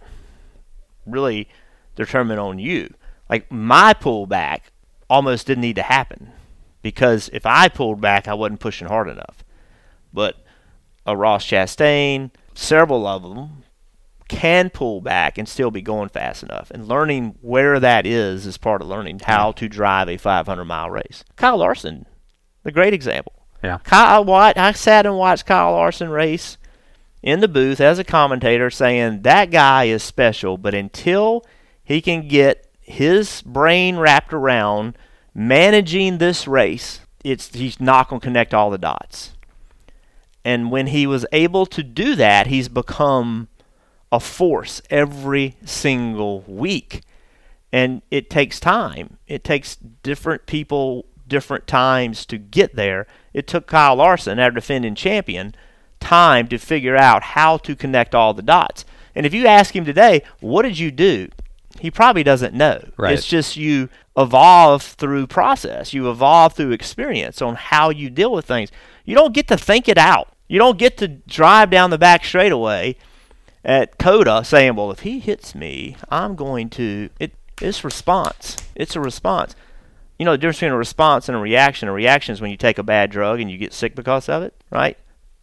really 1.06 1.48
determined 1.94 2.40
on 2.40 2.58
you. 2.58 2.92
Like 3.30 3.50
my 3.50 3.94
pullback 3.94 4.62
almost 5.08 5.46
didn't 5.46 5.62
need 5.62 5.76
to 5.76 5.82
happen 5.82 6.32
because 6.82 7.30
if 7.32 7.46
I 7.46 7.68
pulled 7.68 8.02
back, 8.02 8.28
I 8.28 8.34
wasn't 8.34 8.60
pushing 8.60 8.88
hard 8.88 9.08
enough. 9.08 9.44
But 10.12 10.36
a 11.06 11.16
Ross 11.16 11.46
Chastain, 11.46 12.32
several 12.56 13.06
of 13.06 13.22
them 13.22 13.64
can 14.28 14.70
pull 14.70 15.00
back 15.00 15.38
and 15.38 15.48
still 15.48 15.70
be 15.70 15.82
going 15.82 16.08
fast 16.08 16.42
enough. 16.42 16.70
And 16.70 16.88
learning 16.88 17.36
where 17.40 17.78
that 17.78 18.06
is 18.06 18.46
is 18.46 18.58
part 18.58 18.82
of 18.82 18.88
learning 18.88 19.20
how 19.20 19.52
to 19.52 19.68
drive 19.68 20.08
a 20.08 20.16
500 20.16 20.64
mile 20.64 20.90
race. 20.90 21.24
Kyle 21.36 21.58
Larson, 21.58 22.06
the 22.62 22.72
great 22.72 22.92
example. 22.92 23.32
Yeah. 23.62 23.78
Kyle, 23.84 24.24
what 24.24 24.58
I 24.58 24.72
sat 24.72 25.06
and 25.06 25.16
watched 25.16 25.46
Kyle 25.46 25.72
Larson 25.72 26.08
race 26.08 26.58
in 27.22 27.40
the 27.40 27.48
booth 27.48 27.80
as 27.80 27.98
a 27.98 28.04
commentator 28.04 28.70
saying 28.70 29.22
that 29.22 29.50
guy 29.50 29.84
is 29.84 30.02
special, 30.02 30.58
but 30.58 30.74
until 30.74 31.44
he 31.82 32.00
can 32.00 32.28
get 32.28 32.66
his 32.80 33.42
brain 33.42 33.96
wrapped 33.96 34.32
around 34.32 34.96
managing 35.34 36.18
this 36.18 36.46
race, 36.46 37.00
it's 37.24 37.54
he's 37.54 37.80
not 37.80 38.08
going 38.08 38.20
to 38.20 38.24
connect 38.24 38.54
all 38.54 38.70
the 38.70 38.78
dots. 38.78 39.35
And 40.46 40.70
when 40.70 40.86
he 40.86 41.08
was 41.08 41.26
able 41.32 41.66
to 41.66 41.82
do 41.82 42.14
that, 42.14 42.46
he's 42.46 42.68
become 42.68 43.48
a 44.12 44.20
force 44.20 44.80
every 44.90 45.56
single 45.64 46.42
week. 46.42 47.02
And 47.72 48.00
it 48.12 48.30
takes 48.30 48.60
time. 48.60 49.18
It 49.26 49.42
takes 49.42 49.74
different 49.74 50.46
people 50.46 51.06
different 51.26 51.66
times 51.66 52.24
to 52.26 52.38
get 52.38 52.76
there. 52.76 53.08
It 53.34 53.48
took 53.48 53.66
Kyle 53.66 53.96
Larson, 53.96 54.38
our 54.38 54.52
defending 54.52 54.94
champion, 54.94 55.52
time 55.98 56.46
to 56.46 56.58
figure 56.58 56.96
out 56.96 57.24
how 57.24 57.56
to 57.56 57.74
connect 57.74 58.14
all 58.14 58.32
the 58.32 58.40
dots. 58.40 58.84
And 59.16 59.26
if 59.26 59.34
you 59.34 59.48
ask 59.48 59.74
him 59.74 59.84
today, 59.84 60.22
what 60.38 60.62
did 60.62 60.78
you 60.78 60.92
do? 60.92 61.28
He 61.80 61.90
probably 61.90 62.22
doesn't 62.22 62.54
know. 62.54 62.88
Right. 62.96 63.14
It's 63.14 63.26
just 63.26 63.56
you 63.56 63.88
evolve 64.16 64.84
through 64.84 65.26
process. 65.26 65.92
You 65.92 66.08
evolve 66.08 66.52
through 66.52 66.70
experience 66.70 67.42
on 67.42 67.56
how 67.56 67.90
you 67.90 68.10
deal 68.10 68.30
with 68.30 68.44
things. 68.44 68.70
You 69.04 69.16
don't 69.16 69.34
get 69.34 69.48
to 69.48 69.56
think 69.56 69.88
it 69.88 69.98
out. 69.98 70.28
You 70.48 70.58
don't 70.58 70.78
get 70.78 70.96
to 70.98 71.08
drive 71.08 71.70
down 71.70 71.90
the 71.90 71.98
back 71.98 72.24
straightaway 72.24 72.96
at 73.64 73.98
COTA 73.98 74.44
saying, 74.44 74.76
"Well, 74.76 74.90
if 74.90 75.00
he 75.00 75.18
hits 75.18 75.54
me, 75.54 75.96
I'm 76.08 76.36
going 76.36 76.70
to." 76.70 77.10
It 77.18 77.32
it's 77.60 77.84
response. 77.84 78.56
It's 78.74 78.96
a 78.96 79.00
response. 79.00 79.54
you 80.18 80.24
know 80.24 80.32
the 80.32 80.38
difference 80.38 80.58
between 80.58 80.72
a 80.72 80.78
response 80.78 81.28
and 81.28 81.36
a 81.36 81.40
reaction. 81.40 81.88
A 81.88 81.92
reaction 81.92 82.32
is 82.32 82.40
when 82.40 82.50
you 82.50 82.56
take 82.56 82.78
a 82.78 82.82
bad 82.82 83.10
drug 83.10 83.40
and 83.40 83.50
you 83.50 83.58
get 83.58 83.74
sick 83.74 83.94
because 83.94 84.28
of 84.28 84.42
it, 84.42 84.54
right? 84.70 84.96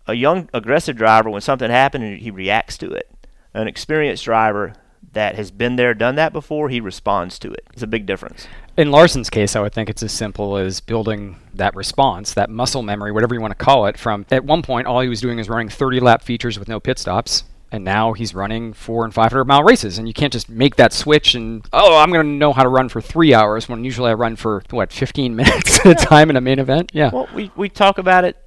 A 0.08 0.16
young 0.16 0.50
aggressive 0.54 0.96
driver, 0.96 1.30
when 1.30 1.42
something 1.42 1.70
happened, 1.70 2.20
he 2.20 2.32
reacts 2.32 2.78
to 2.80 2.92
it. 2.92 3.10
An 3.54 3.68
experienced 3.68 4.26
driver 4.26 4.74
that 5.12 5.36
has 5.36 5.52
been 5.52 5.76
there, 5.76 5.94
done 5.94 6.16
that 6.16 6.34
before, 6.34 6.70
he 6.70 6.80
responds 6.80 7.38
to 7.40 7.52
it. 7.52 7.66
It's 7.74 7.84
a 7.84 7.88
big 7.88 8.06
difference. 8.06 8.48
In 8.78 8.90
Larson's 8.90 9.30
case, 9.30 9.56
I 9.56 9.60
would 9.60 9.74
think 9.74 9.90
it's 9.90 10.02
as 10.02 10.12
simple 10.12 10.58
as 10.58 10.80
building 10.80 11.38
that 11.54 11.76
response, 11.76 12.34
that 12.34 12.50
muscle 12.50 12.82
memory, 12.82 13.12
whatever 13.12 13.36
you 13.36 13.42
want 13.42 13.52
to 13.52 13.64
call 13.64 13.86
it. 13.86 13.98
From 13.98 14.26
at 14.32 14.44
one 14.44 14.62
point, 14.62 14.88
all 14.88 15.02
he 15.02 15.10
was 15.10 15.22
doing 15.22 15.40
is 15.40 15.50
running 15.50 15.70
30 15.70 16.00
lap 16.00 16.24
features 16.24 16.58
with 16.58 16.68
no 16.68 16.80
pit 16.80 16.98
stops 16.98 17.44
and 17.74 17.84
now 17.84 18.14
he's 18.14 18.36
running 18.36 18.72
four 18.72 19.04
and 19.04 19.14
500 19.14 19.46
mile 19.46 19.64
races 19.64 19.98
and 19.98 20.08
you 20.08 20.14
can't 20.14 20.32
just 20.32 20.48
make 20.48 20.76
that 20.76 20.94
switch 20.94 21.34
and 21.34 21.68
oh 21.74 21.98
i'm 21.98 22.12
going 22.12 22.26
to 22.26 22.32
know 22.32 22.54
how 22.54 22.64
to 22.64 22.70
run 22.70 22.88
for 22.88 23.02
three 23.02 23.34
hours 23.34 23.68
when 23.68 23.84
usually 23.84 24.12
i 24.12 24.14
run 24.14 24.36
for 24.36 24.64
what 24.70 24.94
15 24.94 25.36
minutes 25.36 25.86
at 25.86 26.02
a 26.02 26.06
time 26.06 26.30
in 26.30 26.38
a 26.38 26.42
main 26.42 26.60
event 26.60 26.92
yeah 26.94 27.10
well 27.12 27.28
we, 27.34 27.52
we 27.56 27.68
talk 27.68 27.98
about 27.98 28.24
it 28.24 28.38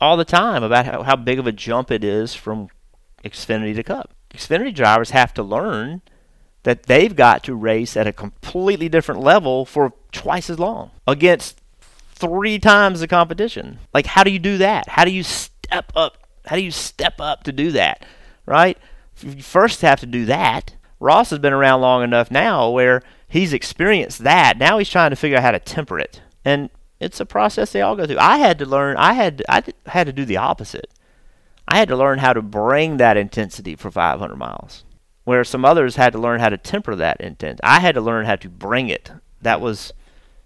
all 0.00 0.16
the 0.16 0.24
time 0.24 0.62
about 0.62 0.86
how, 0.86 1.02
how 1.02 1.16
big 1.16 1.38
of 1.40 1.46
a 1.46 1.52
jump 1.52 1.90
it 1.90 2.04
is 2.04 2.34
from 2.34 2.68
xfinity 3.24 3.74
to 3.74 3.82
cup 3.82 4.14
xfinity 4.38 4.74
drivers 4.74 5.10
have 5.10 5.34
to 5.34 5.42
learn 5.42 6.00
that 6.62 6.84
they've 6.84 7.16
got 7.16 7.42
to 7.44 7.54
race 7.54 7.96
at 7.96 8.06
a 8.06 8.12
completely 8.12 8.88
different 8.88 9.20
level 9.20 9.64
for 9.64 9.92
twice 10.12 10.48
as 10.48 10.58
long 10.58 10.90
against 11.06 11.60
three 12.12 12.58
times 12.58 13.00
the 13.00 13.08
competition 13.08 13.78
like 13.92 14.06
how 14.06 14.24
do 14.24 14.30
you 14.30 14.38
do 14.38 14.58
that 14.58 14.88
how 14.88 15.04
do 15.04 15.10
you 15.10 15.22
step 15.22 15.92
up 15.94 16.18
how 16.46 16.56
do 16.56 16.62
you 16.62 16.70
step 16.70 17.20
up 17.20 17.44
to 17.44 17.52
do 17.52 17.70
that 17.72 18.04
right? 18.48 18.78
You 19.20 19.42
first 19.42 19.82
have 19.82 20.00
to 20.00 20.06
do 20.06 20.24
that. 20.24 20.74
Ross 20.98 21.30
has 21.30 21.38
been 21.38 21.52
around 21.52 21.80
long 21.82 22.02
enough 22.02 22.30
now 22.30 22.70
where 22.70 23.02
he's 23.28 23.52
experienced 23.52 24.24
that. 24.24 24.58
Now 24.58 24.78
he's 24.78 24.88
trying 24.88 25.10
to 25.10 25.16
figure 25.16 25.36
out 25.36 25.44
how 25.44 25.50
to 25.52 25.60
temper 25.60 25.98
it. 25.98 26.22
And 26.44 26.70
it's 26.98 27.20
a 27.20 27.26
process 27.26 27.70
they 27.70 27.82
all 27.82 27.94
go 27.94 28.06
through. 28.06 28.18
I 28.18 28.38
had 28.38 28.58
to 28.58 28.66
learn, 28.66 28.96
I 28.96 29.12
had, 29.12 29.44
I 29.48 29.62
had 29.86 30.06
to 30.06 30.12
do 30.12 30.24
the 30.24 30.38
opposite. 30.38 30.90
I 31.68 31.78
had 31.78 31.88
to 31.88 31.96
learn 31.96 32.18
how 32.18 32.32
to 32.32 32.40
bring 32.40 32.96
that 32.96 33.18
intensity 33.18 33.76
for 33.76 33.90
500 33.90 34.36
miles, 34.36 34.84
where 35.24 35.44
some 35.44 35.64
others 35.64 35.96
had 35.96 36.12
to 36.14 36.18
learn 36.18 36.40
how 36.40 36.48
to 36.48 36.56
temper 36.56 36.96
that 36.96 37.20
intent. 37.20 37.60
I 37.62 37.80
had 37.80 37.94
to 37.94 38.00
learn 38.00 38.24
how 38.24 38.36
to 38.36 38.48
bring 38.48 38.88
it. 38.88 39.12
That 39.42 39.60
was 39.60 39.92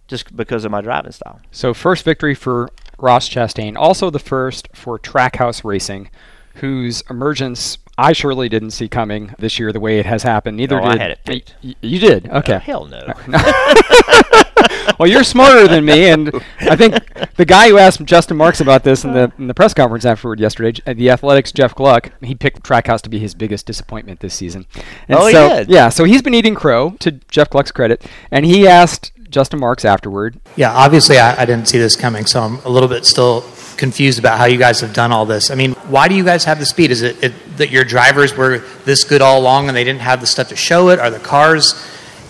just 0.09 0.37
because 0.37 0.65
of 0.65 0.73
my 0.73 0.81
driving 0.81 1.13
style. 1.13 1.41
So, 1.53 1.73
first 1.73 2.05
victory 2.05 2.35
for 2.35 2.71
Ross 2.99 3.29
Chastain, 3.29 3.77
also 3.77 4.11
the 4.11 4.19
first 4.19 4.69
for 4.75 4.99
Trackhouse 4.99 5.65
Racing, 5.65 6.11
whose 6.57 7.03
emergence 7.09 7.79
I 8.03 8.13
surely 8.13 8.49
didn't 8.49 8.73
see 8.73 8.89
coming 8.89 9.33
this 9.39 9.61
year 9.61 9.73
the 9.73 9.79
way 9.79 10.01
it 10.01 10.07
has 10.07 10.25
happened. 10.25 10.57
Neither 10.57 10.81
oh, 10.81 10.91
did 10.91 10.99
I 10.99 11.03
had 11.03 11.11
it 11.13 11.21
picked. 11.25 11.55
Y- 11.63 11.77
you 11.81 12.01
did. 12.01 12.29
Okay. 12.29 12.55
Uh, 12.55 12.59
hell 12.59 12.87
no. 12.87 13.15
well, 14.99 15.09
you're 15.09 15.23
smarter 15.23 15.69
than 15.69 15.85
me, 15.85 16.09
and 16.09 16.33
I 16.63 16.75
think 16.75 16.95
the 17.37 17.45
guy 17.45 17.69
who 17.69 17.79
asked 17.79 18.05
Justin 18.05 18.37
Marks 18.37 18.61
about 18.61 18.83
this 18.83 19.05
in 19.05 19.13
the 19.13 19.33
in 19.39 19.47
the 19.47 19.55
press 19.55 19.73
conference 19.73 20.05
afterward 20.05 20.41
yesterday, 20.41 20.81
the 20.93 21.11
Athletic's 21.11 21.53
Jeff 21.53 21.77
Gluck, 21.77 22.11
he 22.25 22.35
picked 22.35 22.65
Trackhouse 22.65 23.03
to 23.03 23.09
be 23.09 23.21
his 23.21 23.37
biggest 23.37 23.67
disappointment 23.67 24.19
this 24.19 24.35
season. 24.35 24.67
And 25.07 25.19
oh, 25.21 25.31
so, 25.31 25.49
he 25.49 25.55
did. 25.55 25.71
Yeah, 25.71 25.89
so 25.89 26.03
he's 26.03 26.23
been 26.23 26.35
eating 26.35 26.57
crow 26.57 26.97
to 26.99 27.13
Jeff 27.31 27.51
Gluck's 27.51 27.71
credit, 27.71 28.05
and 28.33 28.45
he 28.45 28.67
asked 28.67 29.13
Justin 29.31 29.61
Marks 29.61 29.85
afterward. 29.85 30.41
Yeah, 30.57 30.73
obviously 30.73 31.19
I, 31.19 31.43
I 31.43 31.45
didn't 31.45 31.67
see 31.67 31.79
this 31.79 31.95
coming, 31.95 32.27
so 32.27 32.43
I'm 32.43 32.57
a 32.65 32.69
little 32.69 32.89
bit 32.89 33.07
still 33.07 33.43
confused 33.77 34.19
about 34.19 34.39
how 34.39 34.45
you 34.45 34.59
guys 34.59 34.81
have 34.81 34.93
done 34.93 35.13
all 35.13 35.27
this. 35.27 35.51
I 35.51 35.55
mean, 35.55 35.73
why 35.89 36.09
do 36.09 36.15
you 36.15 36.25
guys 36.25 36.45
have 36.45 36.59
the 36.59 36.67
speed? 36.67 36.91
Is 36.91 37.03
it, 37.03 37.23
it, 37.23 37.57
that 37.57 37.71
your 37.71 37.85
drivers 37.85 38.37
were 38.37 38.59
this 38.85 39.05
good 39.05 39.23
all 39.23 39.41
along 39.41 39.69
and 39.69 39.77
they 39.77 39.85
didn't 39.85 40.01
have 40.01 40.21
the 40.21 40.27
stuff 40.27 40.49
to 40.49 40.57
show 40.57 40.89
it? 40.91 40.99
Are 40.99 41.11
the 41.11 41.19
cars, 41.19 41.75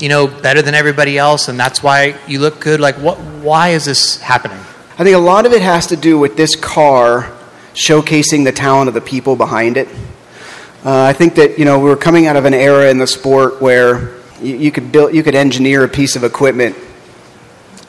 you 0.00 0.08
know, 0.08 0.26
better 0.26 0.62
than 0.62 0.74
everybody 0.74 1.18
else 1.18 1.48
and 1.48 1.58
that's 1.58 1.82
why 1.82 2.16
you 2.26 2.40
look 2.40 2.60
good? 2.60 2.80
Like, 2.80 2.96
what? 2.96 3.18
Why 3.18 3.70
is 3.70 3.84
this 3.84 4.20
happening? 4.20 4.58
I 4.98 5.04
think 5.04 5.16
a 5.16 5.20
lot 5.20 5.46
of 5.46 5.52
it 5.52 5.62
has 5.62 5.86
to 5.88 5.96
do 5.96 6.18
with 6.18 6.36
this 6.36 6.54
car 6.54 7.32
showcasing 7.74 8.44
the 8.44 8.52
talent 8.52 8.88
of 8.88 8.94
the 8.94 9.00
people 9.00 9.36
behind 9.36 9.76
it. 9.76 9.88
Uh, 10.84 11.04
I 11.04 11.12
think 11.12 11.34
that 11.36 11.58
you 11.58 11.64
know 11.64 11.78
we 11.78 11.88
were 11.88 11.96
coming 11.96 12.26
out 12.26 12.36
of 12.36 12.44
an 12.44 12.54
era 12.54 12.90
in 12.90 12.98
the 12.98 13.06
sport 13.06 13.62
where 13.62 14.16
you, 14.40 14.56
you 14.56 14.70
could 14.72 14.92
build, 14.92 15.14
you 15.14 15.22
could 15.22 15.34
engineer 15.34 15.84
a 15.84 15.88
piece 15.88 16.16
of 16.16 16.24
equipment 16.24 16.76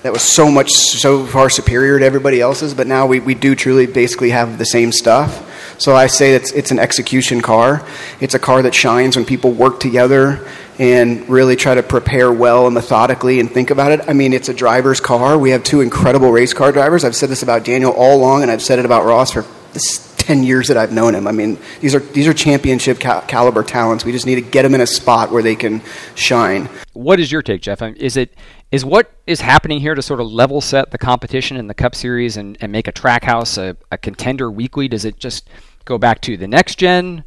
that 0.03 0.11
was 0.11 0.21
so 0.21 0.51
much 0.51 0.69
so 0.69 1.25
far 1.25 1.49
superior 1.49 1.97
to 1.97 2.05
everybody 2.05 2.41
else's 2.41 2.73
but 2.73 2.87
now 2.87 3.05
we, 3.05 3.19
we 3.21 3.33
do 3.33 3.55
truly 3.55 3.87
basically 3.87 4.29
have 4.29 4.57
the 4.57 4.65
same 4.65 4.91
stuff 4.91 5.49
so 5.79 5.95
i 5.95 6.07
say 6.07 6.35
it's, 6.35 6.51
it's 6.51 6.71
an 6.71 6.79
execution 6.79 7.41
car 7.41 7.85
it's 8.19 8.33
a 8.33 8.39
car 8.39 8.61
that 8.61 8.75
shines 8.75 9.15
when 9.15 9.25
people 9.25 9.51
work 9.51 9.79
together 9.79 10.45
and 10.77 11.27
really 11.29 11.55
try 11.55 11.73
to 11.73 11.83
prepare 11.83 12.31
well 12.31 12.65
and 12.65 12.73
methodically 12.73 13.39
and 13.39 13.51
think 13.51 13.69
about 13.69 13.91
it 13.91 14.01
i 14.07 14.13
mean 14.13 14.33
it's 14.33 14.49
a 14.49 14.53
driver's 14.53 14.99
car 14.99 15.37
we 15.37 15.51
have 15.51 15.63
two 15.63 15.81
incredible 15.81 16.31
race 16.31 16.53
car 16.53 16.71
drivers 16.71 17.03
i've 17.03 17.15
said 17.15 17.29
this 17.29 17.41
about 17.41 17.63
daniel 17.63 17.91
all 17.93 18.17
along 18.17 18.41
and 18.41 18.51
i've 18.51 18.61
said 18.61 18.79
it 18.79 18.85
about 18.85 19.05
ross 19.05 19.31
for 19.31 19.45
this 19.71 20.13
10 20.23 20.43
years 20.43 20.69
that 20.69 20.77
I've 20.77 20.93
known 20.93 21.15
him. 21.15 21.27
I 21.27 21.33
mean, 21.33 21.57
these 21.81 21.93
are, 21.93 21.99
these 21.99 22.27
are 22.27 22.33
championship 22.33 22.97
cal- 22.97 23.23
caliber 23.23 23.61
talents. 23.61 24.05
We 24.05 24.13
just 24.13 24.25
need 24.25 24.35
to 24.35 24.41
get 24.41 24.61
them 24.61 24.73
in 24.73 24.79
a 24.79 24.87
spot 24.87 25.31
where 25.31 25.43
they 25.43 25.55
can 25.55 25.81
shine. 26.15 26.69
What 26.93 27.19
is 27.19 27.29
your 27.29 27.41
take, 27.41 27.61
Jeff? 27.61 27.81
Is 27.81 28.15
it 28.15 28.33
is 28.73 28.83
what 28.83 29.11
is 29.27 29.39
happening 29.39 29.79
here 29.79 29.93
to 29.93 30.01
sort 30.01 30.19
of 30.19 30.31
level 30.31 30.59
set 30.59 30.89
the 30.89 30.97
competition 30.97 31.57
in 31.57 31.67
the 31.67 31.75
Cup 31.75 31.93
Series 31.93 32.37
and, 32.37 32.57
and 32.59 32.71
make 32.71 32.87
a 32.87 32.91
Trackhouse 32.91 33.55
a, 33.59 33.77
a 33.91 33.99
contender 33.99 34.49
weekly? 34.49 34.87
Does 34.87 35.05
it 35.05 35.19
just 35.19 35.47
go 35.85 35.99
back 35.99 36.21
to 36.21 36.35
the 36.37 36.47
next 36.47 36.77
gen? 36.77 37.23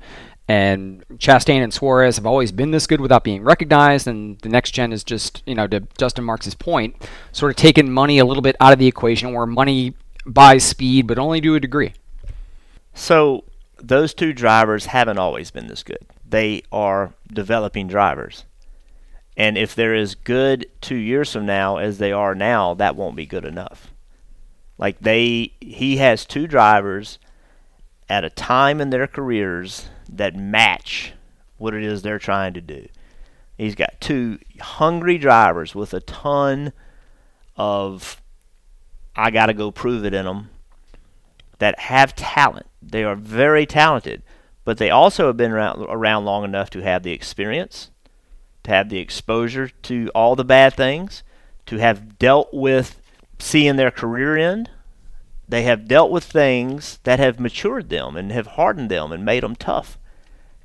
And 0.48 1.04
Chastain 1.18 1.62
and 1.62 1.72
Suarez 1.72 2.16
have 2.16 2.26
always 2.26 2.50
been 2.50 2.72
this 2.72 2.88
good 2.88 3.00
without 3.00 3.22
being 3.22 3.44
recognized, 3.44 4.08
and 4.08 4.40
the 4.40 4.48
next 4.48 4.72
gen 4.72 4.92
is 4.92 5.04
just, 5.04 5.44
you 5.46 5.54
know, 5.54 5.68
to 5.68 5.86
Justin 5.96 6.24
Marks' 6.24 6.52
point, 6.54 7.08
sort 7.30 7.50
of 7.50 7.56
taking 7.56 7.92
money 7.92 8.18
a 8.18 8.24
little 8.24 8.42
bit 8.42 8.56
out 8.60 8.72
of 8.72 8.80
the 8.80 8.88
equation, 8.88 9.32
where 9.32 9.46
money 9.46 9.94
buys 10.26 10.64
speed, 10.64 11.06
but 11.06 11.16
only 11.16 11.40
to 11.40 11.54
a 11.54 11.60
degree. 11.60 11.92
So 12.92 13.44
those 13.76 14.14
two 14.14 14.32
drivers 14.32 14.86
haven't 14.86 15.18
always 15.18 15.52
been 15.52 15.68
this 15.68 15.84
good. 15.84 16.06
They 16.28 16.62
are 16.72 17.14
developing 17.32 17.86
drivers. 17.86 18.44
And 19.36 19.58
if 19.58 19.74
they're 19.74 19.94
as 19.94 20.14
good 20.14 20.66
two 20.80 20.96
years 20.96 21.32
from 21.32 21.46
now 21.46 21.76
as 21.76 21.98
they 21.98 22.12
are 22.12 22.34
now, 22.34 22.74
that 22.74 22.96
won't 22.96 23.16
be 23.16 23.26
good 23.26 23.44
enough. 23.44 23.92
Like 24.78 24.98
they, 25.00 25.52
he 25.60 25.98
has 25.98 26.24
two 26.24 26.46
drivers 26.46 27.18
at 28.08 28.24
a 28.24 28.30
time 28.30 28.80
in 28.80 28.90
their 28.90 29.06
careers 29.06 29.88
that 30.08 30.36
match 30.36 31.12
what 31.58 31.74
it 31.74 31.82
is 31.82 32.02
they're 32.02 32.18
trying 32.18 32.54
to 32.54 32.60
do. 32.60 32.86
He's 33.56 33.74
got 33.74 34.00
two 34.00 34.38
hungry 34.60 35.18
drivers 35.18 35.74
with 35.74 35.94
a 35.94 36.00
ton 36.00 36.72
of 37.56 38.20
I 39.14 39.30
got 39.30 39.46
to 39.46 39.54
go 39.54 39.70
prove 39.70 40.04
it 40.04 40.12
in 40.12 40.26
them 40.26 40.50
that 41.58 41.78
have 41.78 42.14
talent. 42.14 42.66
They 42.82 43.02
are 43.02 43.16
very 43.16 43.64
talented, 43.64 44.22
but 44.64 44.76
they 44.76 44.90
also 44.90 45.28
have 45.28 45.38
been 45.38 45.52
around, 45.52 45.86
around 45.88 46.26
long 46.26 46.44
enough 46.44 46.68
to 46.70 46.82
have 46.82 47.02
the 47.02 47.12
experience 47.12 47.90
to 48.66 48.72
have 48.72 48.88
the 48.88 48.98
exposure 48.98 49.68
to 49.68 50.10
all 50.14 50.34
the 50.36 50.44
bad 50.44 50.74
things, 50.74 51.22
to 51.66 51.78
have 51.78 52.18
dealt 52.18 52.52
with 52.52 53.00
seeing 53.38 53.76
their 53.76 53.92
career 53.92 54.36
end. 54.36 54.70
They 55.48 55.62
have 55.62 55.86
dealt 55.86 56.10
with 56.10 56.24
things 56.24 56.98
that 57.04 57.20
have 57.20 57.38
matured 57.38 57.88
them 57.88 58.16
and 58.16 58.32
have 58.32 58.48
hardened 58.48 58.90
them 58.90 59.12
and 59.12 59.24
made 59.24 59.44
them 59.44 59.54
tough. 59.54 59.98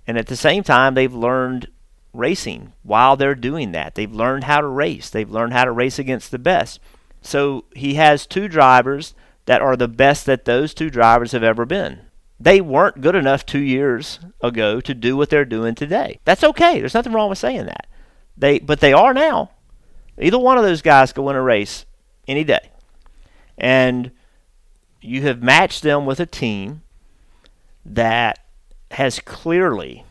And 0.07 0.17
at 0.17 0.25
the 0.25 0.35
same 0.35 0.63
time, 0.63 0.95
they've 0.95 1.13
learned 1.13 1.67
racing 2.11 2.73
while 2.81 3.15
they're 3.15 3.35
doing 3.35 3.71
that. 3.73 3.93
They've 3.93 4.11
learned 4.11 4.45
how 4.45 4.61
to 4.61 4.67
race. 4.67 5.11
They've 5.11 5.29
learned 5.29 5.53
how 5.53 5.65
to 5.65 5.71
race 5.71 5.99
against 5.99 6.31
the 6.31 6.39
best. 6.39 6.79
So 7.21 7.65
he 7.75 7.93
has 7.93 8.25
two 8.25 8.47
drivers 8.47 9.13
that 9.45 9.61
are 9.61 9.75
the 9.75 9.87
best 9.87 10.25
that 10.25 10.45
those 10.45 10.73
two 10.73 10.89
drivers 10.89 11.33
have 11.33 11.43
ever 11.43 11.67
been. 11.67 11.99
They 12.39 12.61
weren't 12.61 13.01
good 13.01 13.15
enough 13.15 13.45
two 13.45 13.59
years 13.59 14.19
ago 14.41 14.81
to 14.81 14.95
do 14.95 15.15
what 15.15 15.29
they're 15.29 15.45
doing 15.45 15.75
today. 15.75 16.19
That's 16.25 16.43
okay. 16.43 16.79
There's 16.79 16.95
nothing 16.95 17.13
wrong 17.13 17.29
with 17.29 17.37
saying 17.37 17.67
that. 17.67 17.85
They, 18.41 18.57
but 18.57 18.79
they 18.79 18.91
are 18.91 19.13
now. 19.13 19.51
Either 20.19 20.39
one 20.39 20.57
of 20.57 20.63
those 20.63 20.81
guys 20.81 21.13
could 21.13 21.21
win 21.21 21.35
a 21.35 21.41
race 21.41 21.85
any 22.27 22.43
day. 22.43 22.71
And 23.55 24.11
you 24.99 25.21
have 25.21 25.43
matched 25.43 25.83
them 25.83 26.07
with 26.07 26.19
a 26.19 26.25
team 26.25 26.81
that 27.85 28.39
has 28.89 29.19
clearly 29.19 30.05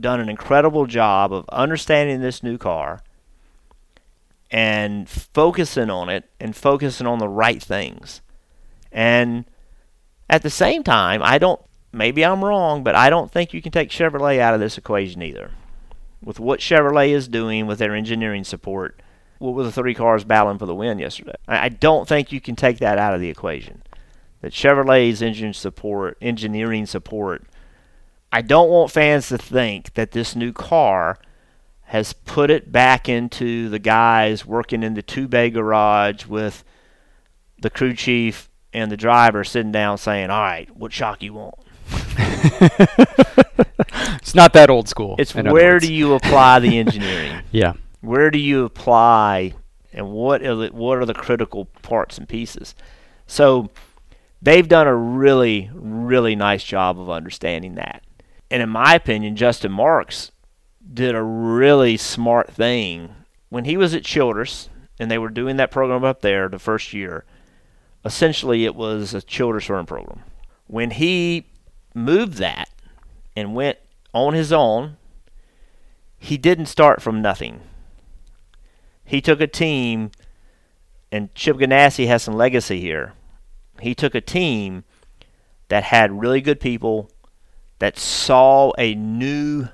done 0.00 0.18
an 0.18 0.28
incredible 0.28 0.86
job 0.86 1.32
of 1.32 1.48
understanding 1.48 2.20
this 2.20 2.42
new 2.42 2.58
car 2.58 3.02
and 4.50 5.08
focusing 5.08 5.88
on 5.88 6.08
it 6.08 6.28
and 6.40 6.56
focusing 6.56 7.06
on 7.06 7.20
the 7.20 7.28
right 7.28 7.62
things. 7.62 8.20
And 8.90 9.44
at 10.28 10.42
the 10.42 10.50
same 10.50 10.82
time, 10.82 11.22
I 11.22 11.38
don't, 11.38 11.60
maybe 11.92 12.24
I'm 12.24 12.44
wrong, 12.44 12.82
but 12.82 12.96
I 12.96 13.10
don't 13.10 13.30
think 13.30 13.54
you 13.54 13.62
can 13.62 13.70
take 13.70 13.90
Chevrolet 13.90 14.40
out 14.40 14.54
of 14.54 14.60
this 14.60 14.76
equation 14.76 15.22
either 15.22 15.52
with 16.22 16.40
what 16.40 16.60
Chevrolet 16.60 17.10
is 17.10 17.28
doing 17.28 17.66
with 17.66 17.78
their 17.78 17.94
engineering 17.94 18.44
support, 18.44 19.00
what 19.38 19.54
were 19.54 19.64
the 19.64 19.72
three 19.72 19.94
cars 19.94 20.24
battling 20.24 20.58
for 20.58 20.66
the 20.66 20.74
win 20.74 20.98
yesterday? 20.98 21.34
I 21.46 21.68
don't 21.68 22.08
think 22.08 22.32
you 22.32 22.40
can 22.40 22.56
take 22.56 22.78
that 22.78 22.98
out 22.98 23.14
of 23.14 23.20
the 23.20 23.28
equation. 23.28 23.82
That 24.40 24.52
Chevrolet's 24.52 25.22
engine 25.22 25.52
support, 25.52 26.16
engineering 26.20 26.86
support, 26.86 27.44
I 28.32 28.42
don't 28.42 28.70
want 28.70 28.90
fans 28.90 29.28
to 29.28 29.38
think 29.38 29.94
that 29.94 30.12
this 30.12 30.34
new 30.34 30.52
car 30.52 31.18
has 31.84 32.12
put 32.12 32.50
it 32.50 32.72
back 32.72 33.08
into 33.08 33.68
the 33.68 33.78
guys 33.78 34.44
working 34.44 34.82
in 34.82 34.94
the 34.94 35.02
two 35.02 35.28
bay 35.28 35.50
garage 35.50 36.26
with 36.26 36.64
the 37.60 37.70
crew 37.70 37.94
chief 37.94 38.50
and 38.72 38.90
the 38.90 38.96
driver 38.96 39.44
sitting 39.44 39.72
down 39.72 39.96
saying, 39.96 40.30
All 40.30 40.40
right, 40.40 40.74
what 40.76 40.92
shock 40.92 41.22
you 41.22 41.34
want? 41.34 41.54
it's 44.20 44.34
not 44.34 44.52
that 44.54 44.70
old 44.70 44.88
school. 44.88 45.16
It's 45.18 45.34
where 45.34 45.78
do 45.78 45.92
you 45.92 46.14
apply 46.14 46.60
the 46.60 46.78
engineering? 46.78 47.42
yeah. 47.50 47.74
Where 48.00 48.30
do 48.30 48.38
you 48.38 48.64
apply 48.64 49.54
and 49.92 50.10
what 50.10 50.42
are 50.42 50.54
the, 50.54 50.68
what 50.68 50.98
are 50.98 51.06
the 51.06 51.14
critical 51.14 51.66
parts 51.82 52.18
and 52.18 52.28
pieces? 52.28 52.74
So 53.26 53.70
they've 54.40 54.68
done 54.68 54.86
a 54.86 54.94
really, 54.94 55.70
really 55.74 56.36
nice 56.36 56.62
job 56.62 57.00
of 57.00 57.10
understanding 57.10 57.74
that. 57.76 58.04
And 58.50 58.62
in 58.62 58.68
my 58.68 58.94
opinion, 58.94 59.36
Justin 59.36 59.72
Marks 59.72 60.30
did 60.92 61.14
a 61.14 61.22
really 61.22 61.96
smart 61.96 62.52
thing 62.52 63.14
when 63.48 63.64
he 63.64 63.76
was 63.76 63.94
at 63.94 64.04
Childress 64.04 64.68
and 64.98 65.10
they 65.10 65.18
were 65.18 65.30
doing 65.30 65.56
that 65.56 65.70
program 65.70 66.04
up 66.04 66.20
there 66.20 66.48
the 66.48 66.58
first 66.58 66.92
year. 66.92 67.24
Essentially, 68.04 68.64
it 68.64 68.76
was 68.76 69.14
a 69.14 69.22
Childress 69.22 69.68
Run 69.68 69.86
program. 69.86 70.22
When 70.68 70.92
he 70.92 71.46
moved 71.96 72.34
that 72.34 72.68
and 73.34 73.54
went 73.54 73.78
on 74.12 74.34
his 74.34 74.52
own, 74.52 74.96
he 76.18 76.36
didn't 76.36 76.66
start 76.66 77.02
from 77.02 77.22
nothing. 77.22 77.60
He 79.04 79.20
took 79.20 79.40
a 79.40 79.46
team, 79.46 80.10
and 81.10 81.34
Chip 81.34 81.56
Ganassi 81.56 82.06
has 82.06 82.22
some 82.22 82.34
legacy 82.34 82.80
here. 82.80 83.14
He 83.80 83.94
took 83.94 84.14
a 84.14 84.20
team 84.20 84.84
that 85.68 85.84
had 85.84 86.20
really 86.20 86.40
good 86.40 86.60
people 86.60 87.10
that 87.78 87.98
saw 87.98 88.72
a 88.78 88.94
new 88.94 89.68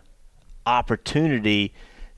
opportunity 0.66 1.72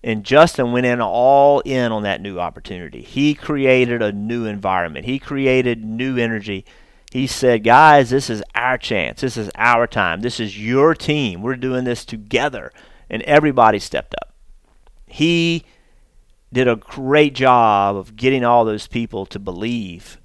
and 0.05 0.23
Justin 0.23 0.71
went 0.73 0.85
in 0.85 1.01
all 1.01 1.61
in 1.61 1.91
on 1.91 2.03
that 2.03 2.21
new 2.21 2.39
opportunity. 2.39 3.01
He 3.01 3.35
created 3.35 4.03
a 4.03 4.13
new 4.13 4.45
environment. 4.45 5.07
He 5.07 5.19
created 5.19 5.83
new 5.83 6.19
energy. 6.19 6.67
He 7.15 7.29
said, 7.29 7.63
"Guys, 7.63 8.11
this 8.11 8.29
is 8.29 8.43
our 8.57 8.77
chance. 8.77 9.21
This 9.21 9.37
is 9.37 9.49
our 9.55 9.87
time. 9.87 10.21
This 10.21 10.41
is 10.41 10.59
your 10.61 10.97
team. 10.97 11.43
We're 11.43 11.55
doing 11.55 11.85
this 11.85 12.05
together." 12.05 12.73
And 13.09 13.23
everybody 13.23 13.79
stepped 13.79 14.17
up. 14.21 14.35
He 15.07 15.65
did 16.53 16.67
a 16.67 16.75
great 16.75 17.33
job 17.37 17.95
of 17.95 18.17
getting 18.17 18.45
all 18.45 18.65
those 18.65 18.89
people 18.89 19.27
to 19.27 19.39
believe 19.39 20.19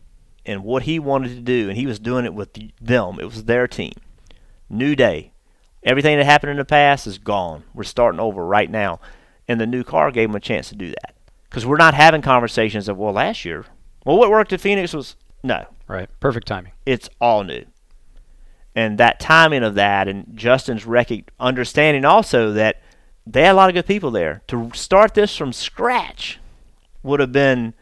in 0.44 0.64
what 0.64 0.84
he 0.84 0.98
wanted 0.98 1.36
to 1.36 1.42
do, 1.42 1.70
and 1.70 1.78
he 1.78 1.86
was 1.86 2.00
doing 2.00 2.26
it 2.26 2.34
with 2.34 2.58
them. 2.82 3.20
It 3.20 3.26
was 3.26 3.44
their 3.44 3.68
team. 3.68 3.94
New 4.68 4.96
day. 4.96 5.32
Everything 5.84 6.18
that 6.18 6.26
happened 6.26 6.50
in 6.50 6.58
the 6.58 6.66
past 6.66 7.06
is 7.06 7.20
gone. 7.20 7.66
We're 7.72 7.84
starting 7.84 8.20
over 8.20 8.44
right 8.44 8.70
now. 8.70 9.00
And 9.48 9.62
the 9.62 9.68
new 9.68 9.84
car 9.84 10.10
gave 10.10 10.30
him 10.30 10.36
a 10.36 10.40
chance 10.40 10.70
to 10.70 10.76
do 10.76 10.90
that. 10.90 11.14
Because 11.48 11.68
we're 11.68 11.78
not 11.78 11.94
having 11.94 12.24
conversations 12.24 12.90
of, 12.90 12.98
well, 12.98 13.14
last 13.14 13.46
year, 13.46 13.66
well, 14.06 14.18
what 14.18 14.32
worked 14.32 14.54
at 14.54 14.60
Phoenix 14.60 14.92
was 14.92 15.16
no. 15.44 15.68
Right. 15.90 16.08
Perfect 16.20 16.48
timing. 16.48 16.72
It's 16.86 17.10
all 17.20 17.44
new. 17.44 17.66
And 18.76 18.98
that 19.00 19.20
timing 19.20 19.64
of 19.64 19.76
that, 19.76 20.08
and 20.08 20.38
Justin's 20.38 20.86
rec- 20.86 21.32
understanding 21.40 22.06
also 22.06 22.54
that 22.54 22.82
they 23.26 23.42
had 23.42 23.54
a 23.54 23.56
lot 23.56 23.70
of 23.70 23.76
good 23.76 23.88
people 23.88 24.12
there. 24.12 24.44
To 24.48 24.70
start 24.74 25.16
this 25.16 25.36
from 25.36 25.52
scratch 25.52 26.40
would 27.02 27.20
have 27.20 27.32
been 27.32 27.74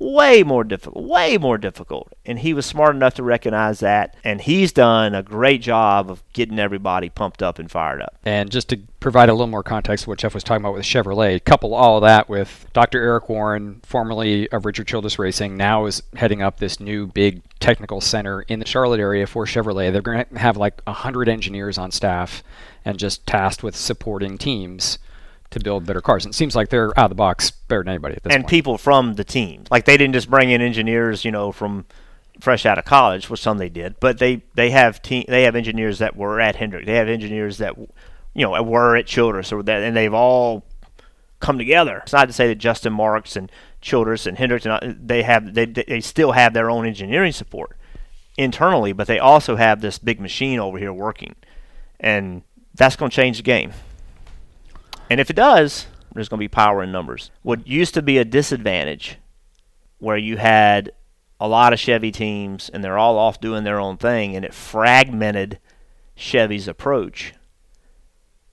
way 0.00 0.42
more 0.42 0.64
difficult, 0.64 1.04
way 1.04 1.38
more 1.38 1.58
difficult. 1.58 2.12
And 2.24 2.38
he 2.38 2.54
was 2.54 2.66
smart 2.66 2.94
enough 2.94 3.14
to 3.14 3.22
recognize 3.22 3.80
that. 3.80 4.16
And 4.24 4.40
he's 4.40 4.72
done 4.72 5.14
a 5.14 5.22
great 5.22 5.62
job 5.62 6.10
of 6.10 6.22
getting 6.32 6.58
everybody 6.58 7.08
pumped 7.08 7.42
up 7.42 7.58
and 7.58 7.70
fired 7.70 8.02
up. 8.02 8.16
And 8.24 8.50
just 8.50 8.68
to 8.68 8.78
provide 9.00 9.28
a 9.28 9.32
little 9.32 9.46
more 9.46 9.62
context 9.62 10.04
to 10.04 10.10
what 10.10 10.18
Jeff 10.18 10.34
was 10.34 10.44
talking 10.44 10.62
about 10.62 10.74
with 10.74 10.84
Chevrolet, 10.84 11.42
couple 11.44 11.74
all 11.74 12.00
that 12.00 12.28
with 12.28 12.66
Dr. 12.72 13.00
Eric 13.00 13.28
Warren, 13.28 13.80
formerly 13.84 14.48
of 14.50 14.64
Richard 14.64 14.86
Childress 14.86 15.18
Racing, 15.18 15.56
now 15.56 15.86
is 15.86 16.02
heading 16.14 16.42
up 16.42 16.58
this 16.58 16.80
new 16.80 17.06
big 17.06 17.42
technical 17.60 18.00
center 18.00 18.42
in 18.42 18.58
the 18.58 18.66
Charlotte 18.66 19.00
area 19.00 19.26
for 19.26 19.44
Chevrolet. 19.44 19.92
They're 19.92 20.02
going 20.02 20.24
to 20.24 20.38
have 20.38 20.56
like 20.56 20.80
100 20.84 21.28
engineers 21.28 21.78
on 21.78 21.90
staff 21.90 22.42
and 22.84 22.98
just 22.98 23.26
tasked 23.26 23.62
with 23.62 23.76
supporting 23.76 24.38
teams 24.38 24.98
to 25.50 25.60
build 25.60 25.86
better 25.86 26.00
cars. 26.00 26.24
And 26.24 26.34
it 26.34 26.36
seems 26.36 26.54
like 26.54 26.68
they're 26.68 26.98
out 26.98 27.06
of 27.06 27.10
the 27.10 27.14
box 27.14 27.50
better 27.50 27.82
than 27.82 27.90
anybody 27.90 28.16
at 28.16 28.22
this 28.22 28.34
and 28.34 28.44
point. 28.44 28.50
people 28.50 28.78
from 28.78 29.14
the 29.14 29.24
team. 29.24 29.64
Like 29.70 29.84
they 29.84 29.96
didn't 29.96 30.14
just 30.14 30.30
bring 30.30 30.50
in 30.50 30.60
engineers, 30.60 31.24
you 31.24 31.30
know, 31.30 31.52
from 31.52 31.86
fresh 32.40 32.66
out 32.66 32.78
of 32.78 32.84
college, 32.84 33.28
which 33.30 33.40
some 33.40 33.58
they 33.58 33.68
did, 33.68 33.98
but 34.00 34.18
they 34.18 34.42
they 34.54 34.70
have 34.70 35.02
team 35.02 35.24
they 35.28 35.42
have 35.42 35.56
engineers 35.56 35.98
that 35.98 36.16
were 36.16 36.40
at 36.40 36.56
Hendrick. 36.56 36.86
They 36.86 36.94
have 36.94 37.08
engineers 37.08 37.58
that 37.58 37.76
you 37.78 38.42
know 38.42 38.62
were 38.62 38.96
at 38.96 39.06
Childress, 39.06 39.52
or 39.52 39.62
that, 39.62 39.82
and 39.82 39.96
they've 39.96 40.14
all 40.14 40.64
come 41.40 41.58
together. 41.58 42.00
It's 42.02 42.12
not 42.12 42.26
to 42.26 42.32
say 42.32 42.48
that 42.48 42.56
Justin 42.56 42.92
Marks 42.92 43.36
and 43.36 43.50
Childress 43.80 44.26
and 44.26 44.38
Hendrick 44.38 44.64
they 44.82 45.22
have 45.22 45.54
they 45.54 45.66
they 45.66 46.00
still 46.00 46.32
have 46.32 46.52
their 46.52 46.70
own 46.70 46.86
engineering 46.86 47.32
support 47.32 47.76
internally, 48.36 48.92
but 48.92 49.06
they 49.06 49.18
also 49.18 49.56
have 49.56 49.80
this 49.80 49.98
big 49.98 50.20
machine 50.20 50.58
over 50.58 50.78
here 50.78 50.92
working, 50.92 51.34
and 51.98 52.42
that's 52.74 52.96
going 52.96 53.10
to 53.10 53.16
change 53.16 53.38
the 53.38 53.42
game. 53.42 53.72
And 55.10 55.20
if 55.20 55.30
it 55.30 55.36
does, 55.36 55.86
there's 56.12 56.28
going 56.28 56.38
to 56.38 56.44
be 56.44 56.48
power 56.48 56.82
in 56.82 56.92
numbers. 56.92 57.30
What 57.42 57.66
used 57.66 57.94
to 57.94 58.02
be 58.02 58.18
a 58.18 58.24
disadvantage, 58.24 59.18
where 59.98 60.16
you 60.16 60.36
had 60.36 60.92
a 61.40 61.48
lot 61.48 61.72
of 61.72 61.78
Chevy 61.78 62.10
teams 62.10 62.68
and 62.68 62.82
they're 62.82 62.98
all 62.98 63.18
off 63.18 63.40
doing 63.40 63.64
their 63.64 63.80
own 63.80 63.96
thing, 63.96 64.36
and 64.36 64.44
it 64.44 64.54
fragmented 64.54 65.58
Chevy's 66.14 66.68
approach, 66.68 67.34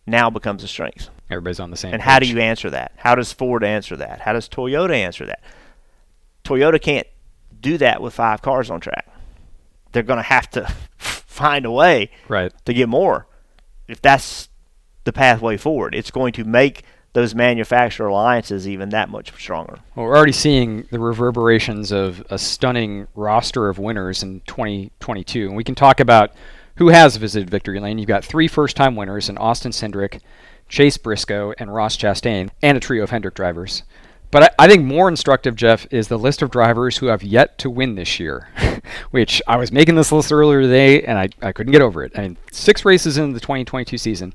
now 0.06 0.30
becomes 0.30 0.63
a 0.63 0.68
strength. 0.68 1.10
Everybody's 1.30 1.60
on 1.60 1.72
the 1.72 1.78
same. 1.78 1.94
And 1.94 2.02
page. 2.02 2.10
how 2.10 2.20
do 2.20 2.28
you 2.28 2.39
answer 2.39 2.70
that? 2.70 2.91
How 2.98 3.15
does 3.15 3.34
Ford 3.34 3.63
answer 3.63 3.96
that? 3.98 4.22
How 4.22 4.34
does 4.34 4.48
Toyota 4.48 4.94
answer 4.94 5.26
that? 5.26 5.41
Toyota 6.44 6.80
can't 6.80 7.08
do 7.60 7.78
that 7.80 8.02
with 8.02 8.13
five 8.13 8.41
cars 8.44 8.70
on 8.70 8.80
track. 8.80 9.08
They're 9.91 10.04
going 10.04 10.18
to 10.18 10.24
have 10.24 10.50
to 10.52 10.72
find 10.98 11.65
a 11.65 11.72
way 11.72 12.12
right. 12.28 12.54
to 12.65 12.74
get 12.74 12.88
more. 12.88 13.28
If 13.88 14.02
that's 14.02 14.50
the 15.06 15.13
pathway 15.13 15.56
forward. 15.56 15.96
It's 15.96 16.12
going 16.12 16.34
to 16.34 16.44
make 16.44 16.84
those 17.13 17.34
manufacturer 17.34 18.08
alliances 18.08 18.68
even 18.68 18.89
that 18.89 19.10
much 19.10 19.34
stronger. 19.39 19.80
Well, 19.96 20.06
we're 20.06 20.18
already 20.18 20.34
seeing 20.34 20.86
the 20.91 21.00
reverberations 21.00 21.94
of 21.94 22.22
a 22.30 22.38
stunning 22.38 23.08
roster 23.15 23.70
of 23.70 23.80
winners 23.80 24.22
in 24.22 24.41
2022. 24.41 25.48
And 25.48 25.56
we 25.56 25.63
can 25.63 25.76
talk 25.76 26.02
about 26.02 26.34
who 26.76 26.89
has 26.89 27.15
visited 27.15 27.50
Victory 27.50 27.80
Lane. 27.80 27.98
You've 27.98 28.10
got 28.10 28.26
three 28.26 28.50
first 28.50 28.76
time 28.76 28.98
winners 28.98 29.30
in 29.30 29.38
Austin 29.38 29.72
Cindric, 29.72 30.20
Chase 30.68 30.98
Briscoe, 30.98 31.54
and 31.58 31.74
Ross 31.74 31.96
Chastain, 31.96 32.50
and 32.62 32.76
a 32.76 32.82
trio 32.82 33.04
of 33.04 33.12
Hendrick 33.12 33.36
drivers. 33.36 33.84
But 34.30 34.44
I, 34.44 34.65
I, 34.65 34.68
think 34.68 34.84
more 34.84 35.08
instructive, 35.08 35.56
Jeff, 35.56 35.88
is 35.91 36.10
the 36.10 36.20
list 36.20 36.41
of 36.41 36.52
drivers 36.52 36.98
who 36.98 37.06
have 37.06 37.24
yet 37.24 37.58
to 37.60 37.70
win 37.70 37.96
this 37.96 38.20
year, 38.20 38.50
which 39.12 39.41
I 39.48 39.56
was 39.56 39.72
making 39.72 39.96
this 39.96 40.12
list 40.12 40.34
earlier 40.34 40.62
today 40.62 41.04
and 41.04 41.18
I, 41.18 41.30
I 41.41 41.54
couldn't 41.54 41.72
get 41.72 41.82
over 41.82 42.04
it. 42.04 42.12
I 42.18 42.24
mean, 42.24 42.38
six 42.52 42.84
races 42.84 43.18
in 43.18 43.32
the 43.32 43.39
2022 43.39 43.98
season. 43.98 44.34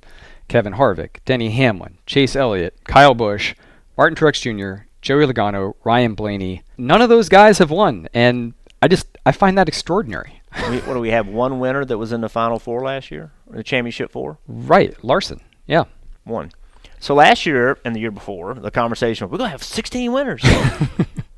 Kevin 0.51 0.75
Harvick, 0.75 1.19
Denny 1.25 1.51
Hamlin, 1.51 1.99
Chase 2.07 2.35
Elliott, 2.35 2.77
Kyle 2.83 3.15
Busch, 3.15 3.55
Martin 3.97 4.17
Truex 4.17 4.41
Jr., 4.41 4.83
Joey 5.01 5.25
Logano, 5.25 5.75
Ryan 5.85 6.15
Blaney. 6.15 6.65
None 6.77 7.01
of 7.01 7.09
those 7.09 7.29
guys 7.29 7.59
have 7.59 7.71
won, 7.71 8.09
and 8.13 8.55
I 8.83 8.89
just 8.89 9.17
I 9.25 9.31
find 9.31 9.57
that 9.57 9.69
extraordinary. 9.69 10.43
we, 10.69 10.79
what 10.81 10.95
do 10.95 11.01
we 11.01 11.11
have? 11.11 11.29
One 11.29 11.61
winner 11.61 11.85
that 11.85 11.97
was 11.97 12.11
in 12.11 12.21
the 12.21 12.29
final 12.29 12.59
four 12.59 12.83
last 12.83 13.13
year, 13.13 13.31
or 13.47 13.59
the 13.59 13.63
championship 13.63 14.11
four. 14.11 14.39
Right, 14.49 14.93
Larson. 15.05 15.41
Yeah, 15.69 15.85
one. 16.25 16.51
So 16.99 17.15
last 17.15 17.47
year 17.47 17.79
and 17.85 17.95
the 17.95 18.01
year 18.01 18.11
before, 18.11 18.55
the 18.55 18.73
conversation 18.73 19.29
was, 19.29 19.31
we're 19.31 19.39
gonna 19.39 19.51
have 19.51 19.63
16 19.63 20.11
winners. 20.11 20.43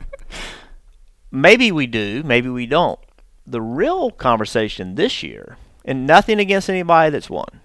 maybe 1.31 1.71
we 1.71 1.87
do, 1.87 2.23
maybe 2.23 2.49
we 2.49 2.65
don't. 2.65 2.99
The 3.47 3.61
real 3.61 4.11
conversation 4.11 4.95
this 4.95 5.23
year, 5.23 5.59
and 5.85 6.07
nothing 6.07 6.41
against 6.41 6.71
anybody 6.71 7.11
that's 7.11 7.29
won, 7.29 7.61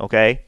okay, 0.00 0.43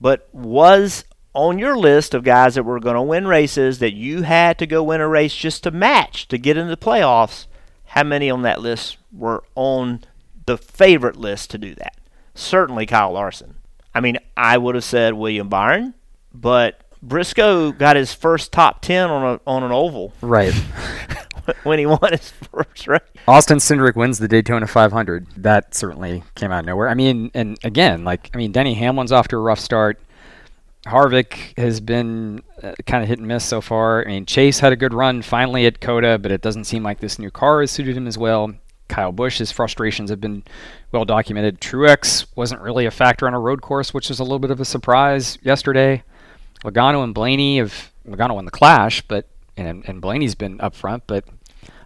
but 0.00 0.28
was 0.32 1.04
on 1.34 1.58
your 1.58 1.76
list 1.76 2.14
of 2.14 2.24
guys 2.24 2.54
that 2.54 2.64
were 2.64 2.80
going 2.80 2.96
to 2.96 3.02
win 3.02 3.26
races 3.26 3.78
that 3.78 3.94
you 3.94 4.22
had 4.22 4.58
to 4.58 4.66
go 4.66 4.82
win 4.82 5.00
a 5.00 5.08
race 5.08 5.34
just 5.34 5.62
to 5.62 5.70
match 5.70 6.26
to 6.28 6.38
get 6.38 6.56
into 6.56 6.70
the 6.70 6.76
playoffs, 6.76 7.46
how 7.86 8.02
many 8.02 8.30
on 8.30 8.42
that 8.42 8.60
list 8.60 8.98
were 9.12 9.42
on 9.54 10.02
the 10.46 10.58
favorite 10.58 11.16
list 11.16 11.50
to 11.50 11.58
do 11.58 11.74
that? 11.76 11.96
Certainly 12.34 12.86
Kyle 12.86 13.12
Larson. 13.12 13.56
I 13.94 14.00
mean, 14.00 14.18
I 14.36 14.58
would 14.58 14.74
have 14.74 14.84
said 14.84 15.14
William 15.14 15.48
Byron, 15.48 15.94
but 16.32 16.80
Briscoe 17.02 17.72
got 17.72 17.96
his 17.96 18.12
first 18.12 18.52
top 18.52 18.82
10 18.82 19.10
on 19.10 19.34
a 19.34 19.40
on 19.46 19.62
an 19.62 19.72
oval. 19.72 20.12
Right. 20.20 20.54
when 21.64 21.78
he 21.78 21.86
won 21.86 22.12
his 22.12 22.30
first 22.30 22.86
race. 22.86 23.00
Austin 23.28 23.58
Cindric 23.58 23.96
wins 23.96 24.18
the 24.18 24.28
Daytona 24.28 24.66
500. 24.66 25.26
That 25.36 25.74
certainly 25.74 26.22
came 26.34 26.52
out 26.52 26.60
of 26.60 26.66
nowhere. 26.66 26.88
I 26.88 26.94
mean, 26.94 27.30
and 27.34 27.58
again, 27.64 28.04
like 28.04 28.30
I 28.34 28.38
mean, 28.38 28.52
Denny 28.52 28.74
Hamlin's 28.74 29.12
off 29.12 29.28
to 29.28 29.36
a 29.36 29.40
rough 29.40 29.60
start. 29.60 30.00
Harvick 30.86 31.58
has 31.58 31.78
been 31.80 32.42
uh, 32.62 32.72
kind 32.86 33.02
of 33.02 33.08
hit 33.08 33.18
and 33.18 33.28
miss 33.28 33.44
so 33.44 33.60
far. 33.60 34.02
I 34.02 34.08
mean, 34.08 34.24
Chase 34.24 34.60
had 34.60 34.72
a 34.72 34.76
good 34.76 34.94
run 34.94 35.20
finally 35.20 35.66
at 35.66 35.80
COTA, 35.80 36.18
but 36.18 36.32
it 36.32 36.40
doesn't 36.40 36.64
seem 36.64 36.82
like 36.82 37.00
this 37.00 37.18
new 37.18 37.30
car 37.30 37.60
has 37.60 37.70
suited 37.70 37.96
him 37.96 38.06
as 38.06 38.16
well. 38.16 38.54
Kyle 38.88 39.12
Busch, 39.12 39.38
his 39.38 39.52
frustrations 39.52 40.10
have 40.10 40.20
been 40.20 40.42
well 40.90 41.04
documented. 41.04 41.60
Truex 41.60 42.26
wasn't 42.34 42.60
really 42.60 42.86
a 42.86 42.90
factor 42.90 43.26
on 43.26 43.34
a 43.34 43.38
road 43.38 43.62
course, 43.62 43.94
which 43.94 44.08
was 44.08 44.18
a 44.18 44.24
little 44.24 44.38
bit 44.38 44.50
of 44.50 44.60
a 44.60 44.64
surprise 44.64 45.38
yesterday. 45.42 46.02
Logano 46.64 47.04
and 47.04 47.14
Blaney 47.14 47.58
have 47.58 47.92
Logano 48.06 48.34
won 48.34 48.44
the 48.44 48.50
Clash, 48.50 49.02
but 49.02 49.26
and 49.56 49.84
and 49.86 50.00
Blaney's 50.00 50.34
been 50.34 50.60
up 50.60 50.74
front, 50.74 51.04
but 51.06 51.24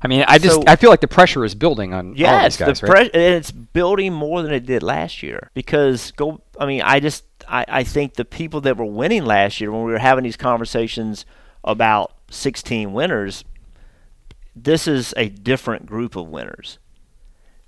I 0.04 0.08
mean, 0.08 0.24
I 0.28 0.38
just 0.38 0.56
So- 0.56 0.64
I 0.66 0.76
feel 0.76 0.90
like 0.90 1.00
the 1.00 1.08
pressure 1.08 1.44
is 1.44 1.54
building 1.54 1.94
on 1.94 2.08
all 2.08 2.14
Yes, 2.16 2.56
these 2.58 2.66
guys, 2.66 2.80
the 2.80 2.86
right? 2.88 3.10
pre- 3.12 3.20
and 3.22 3.34
it's 3.34 3.50
building 3.50 4.12
more 4.12 4.42
than 4.42 4.52
it 4.52 4.66
did 4.66 4.82
last 4.82 5.22
year 5.22 5.50
because 5.54 6.10
go. 6.12 6.40
I 6.60 6.66
mean, 6.66 6.82
I 6.82 7.00
just 7.00 7.24
I, 7.48 7.64
I 7.68 7.84
think 7.84 8.14
the 8.14 8.24
people 8.24 8.60
that 8.62 8.76
were 8.76 8.84
winning 8.84 9.24
last 9.24 9.60
year 9.60 9.72
when 9.72 9.84
we 9.84 9.92
were 9.92 9.98
having 9.98 10.24
these 10.24 10.36
conversations 10.36 11.24
about 11.64 12.12
16 12.30 12.92
winners, 12.92 13.44
this 14.54 14.86
is 14.86 15.14
a 15.16 15.28
different 15.30 15.86
group 15.86 16.16
of 16.16 16.28
winners, 16.28 16.78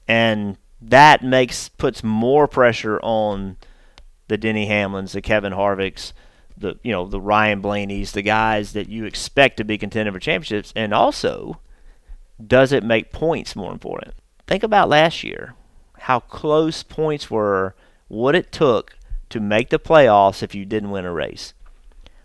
and 0.07 0.59
that 0.81 1.25
makes 1.25 1.69
puts 1.71 2.05
more 2.05 2.47
pressure 2.47 3.01
on 3.03 3.57
the 4.29 4.37
Denny 4.37 4.69
Hamlins, 4.69 5.13
the 5.13 5.23
Kevin 5.23 5.53
Harvicks, 5.55 6.13
the 6.57 6.79
you 6.83 6.93
know 6.93 7.07
the 7.07 7.21
Ryan 7.21 7.61
Blaney's, 7.63 8.13
the 8.13 8.23
guys 8.23 8.73
that 8.75 8.89
you 8.91 9.07
expect 9.07 9.57
to 9.57 9.65
be 9.65 9.79
contending 9.79 10.13
for 10.13 10.21
championships, 10.21 10.73
and 10.77 10.93
also 10.93 11.61
does 12.45 12.73
it 12.73 12.85
make 12.85 13.13
points 13.13 13.57
more 13.57 13.73
important? 13.73 14.15
Think 14.47 14.63
about 14.63 14.89
last 14.89 15.25
year, 15.25 15.55
how 16.01 16.21
close 16.21 16.83
points 16.83 17.31
were, 17.31 17.75
what 18.09 18.35
it 18.35 18.53
took 18.53 18.97
to 19.31 19.41
make 19.41 19.71
the 19.71 19.79
playoffs 19.79 20.43
if 20.43 20.55
you 20.55 20.65
didn't 20.65 20.91
win 20.91 21.05
a 21.05 21.13
race. 21.13 21.55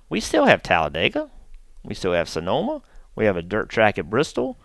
We 0.09 0.19
still 0.19 0.45
have 0.45 0.61
Talladega, 0.61 1.29
we 1.83 1.95
still 1.95 2.13
have 2.13 2.29
Sonoma, 2.29 2.81
we 3.15 3.25
have 3.25 3.37
a 3.37 3.41
dirt 3.41 3.69
track 3.69 3.97
at 3.97 4.09
Bristol, 4.09 4.57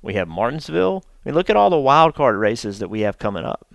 we 0.00 0.14
have 0.14 0.28
Martinsville. 0.28 1.04
I 1.06 1.28
mean, 1.28 1.34
look 1.34 1.50
at 1.50 1.56
all 1.56 1.70
the 1.70 1.78
wild 1.78 2.14
card 2.14 2.36
races 2.36 2.78
that 2.78 2.88
we 2.88 3.00
have 3.00 3.18
coming 3.18 3.44
up. 3.44 3.72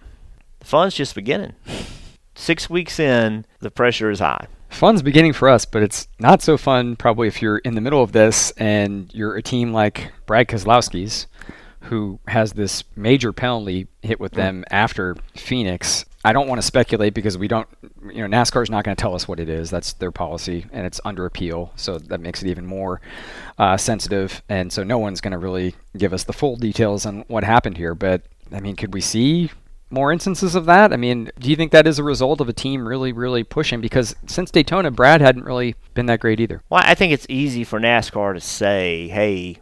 The 0.60 0.66
fun's 0.66 0.96
just 0.96 1.16
beginning. 1.16 1.54
Six 2.36 2.70
weeks 2.70 3.00
in, 3.00 3.46
the 3.60 3.72
pressure 3.72 4.10
is 4.10 4.20
high. 4.20 4.48
Fun's 4.70 5.02
beginning 5.02 5.34
for 5.34 5.50
us, 5.50 5.66
but 5.66 5.82
it's 5.82 6.08
not 6.20 6.42
so 6.42 6.58
fun 6.58 6.96
probably 6.96 7.28
if 7.28 7.42
you're 7.42 7.58
in 7.60 7.76
the 7.76 7.82
middle 7.82 8.04
of 8.04 8.12
this 8.12 8.52
and 8.52 9.14
you're 9.14 9.36
a 9.36 9.42
team 9.42 9.74
like 9.74 10.12
Brad 10.26 10.48
Keselowski's, 10.48 11.28
who 11.82 12.20
has 12.28 12.54
this 12.54 12.84
major 12.96 13.32
penalty 13.32 13.88
hit 14.02 14.20
with 14.20 14.34
them 14.34 14.66
after 14.70 15.16
Phoenix. 15.36 16.06
I 16.26 16.34
don't 16.34 16.48
want 16.50 16.60
to 16.60 16.68
speculate 16.68 17.14
because 17.14 17.38
we 17.38 17.48
don't, 17.48 17.68
you 18.12 18.28
know, 18.28 18.38
NASCAR's 18.38 18.70
not 18.70 18.84
going 18.84 18.96
to 18.96 19.02
tell 19.02 19.16
us 19.16 19.28
what 19.28 19.40
it 19.40 19.48
is. 19.48 19.70
That's 19.70 19.94
their 19.94 20.12
policy, 20.12 20.66
and 20.74 20.86
it's 20.86 21.00
under 21.06 21.26
appeal, 21.26 21.72
so 21.78 21.98
that 21.98 22.20
makes 22.20 22.44
it 22.44 22.50
even 22.50 22.66
more 22.66 23.00
uh, 23.58 23.78
sensitive. 23.78 24.44
And 24.50 24.74
so 24.74 24.84
no 24.84 24.98
one's 24.98 25.22
going 25.22 25.32
to 25.32 25.38
really 25.38 25.76
give 25.98 26.12
us 26.12 26.26
the 26.26 26.34
full 26.34 26.58
details 26.58 27.06
on 27.06 27.24
what 27.30 27.46
happened 27.46 27.78
here. 27.78 27.96
But 27.96 28.24
I 28.52 28.60
mean, 28.60 28.76
could 28.76 28.94
we 28.94 29.00
see 29.00 29.52
more 29.90 30.12
instances 30.12 30.56
of 30.56 30.66
that? 30.66 30.92
I 30.92 30.98
mean, 30.98 31.32
do 31.40 31.50
you 31.50 31.56
think 31.56 31.72
that 31.72 31.88
is 31.88 32.00
a 32.00 32.04
result 32.04 32.42
of 32.42 32.50
a 32.50 32.54
team 32.54 32.88
really, 32.88 33.12
really 33.12 33.44
pushing? 33.44 33.82
Because 33.82 34.16
since 34.26 34.52
Daytona, 34.52 34.92
Brad 34.92 35.22
hadn't 35.22 35.46
really 35.46 35.76
been 35.94 36.08
that 36.08 36.20
great 36.20 36.40
either. 36.40 36.62
Well, 36.70 36.82
I 36.84 36.96
think 36.96 37.14
it's 37.14 37.26
easy 37.30 37.64
for 37.64 37.80
NASCAR 37.80 38.34
to 38.34 38.42
say, 38.42 39.08
hey, 39.08 39.58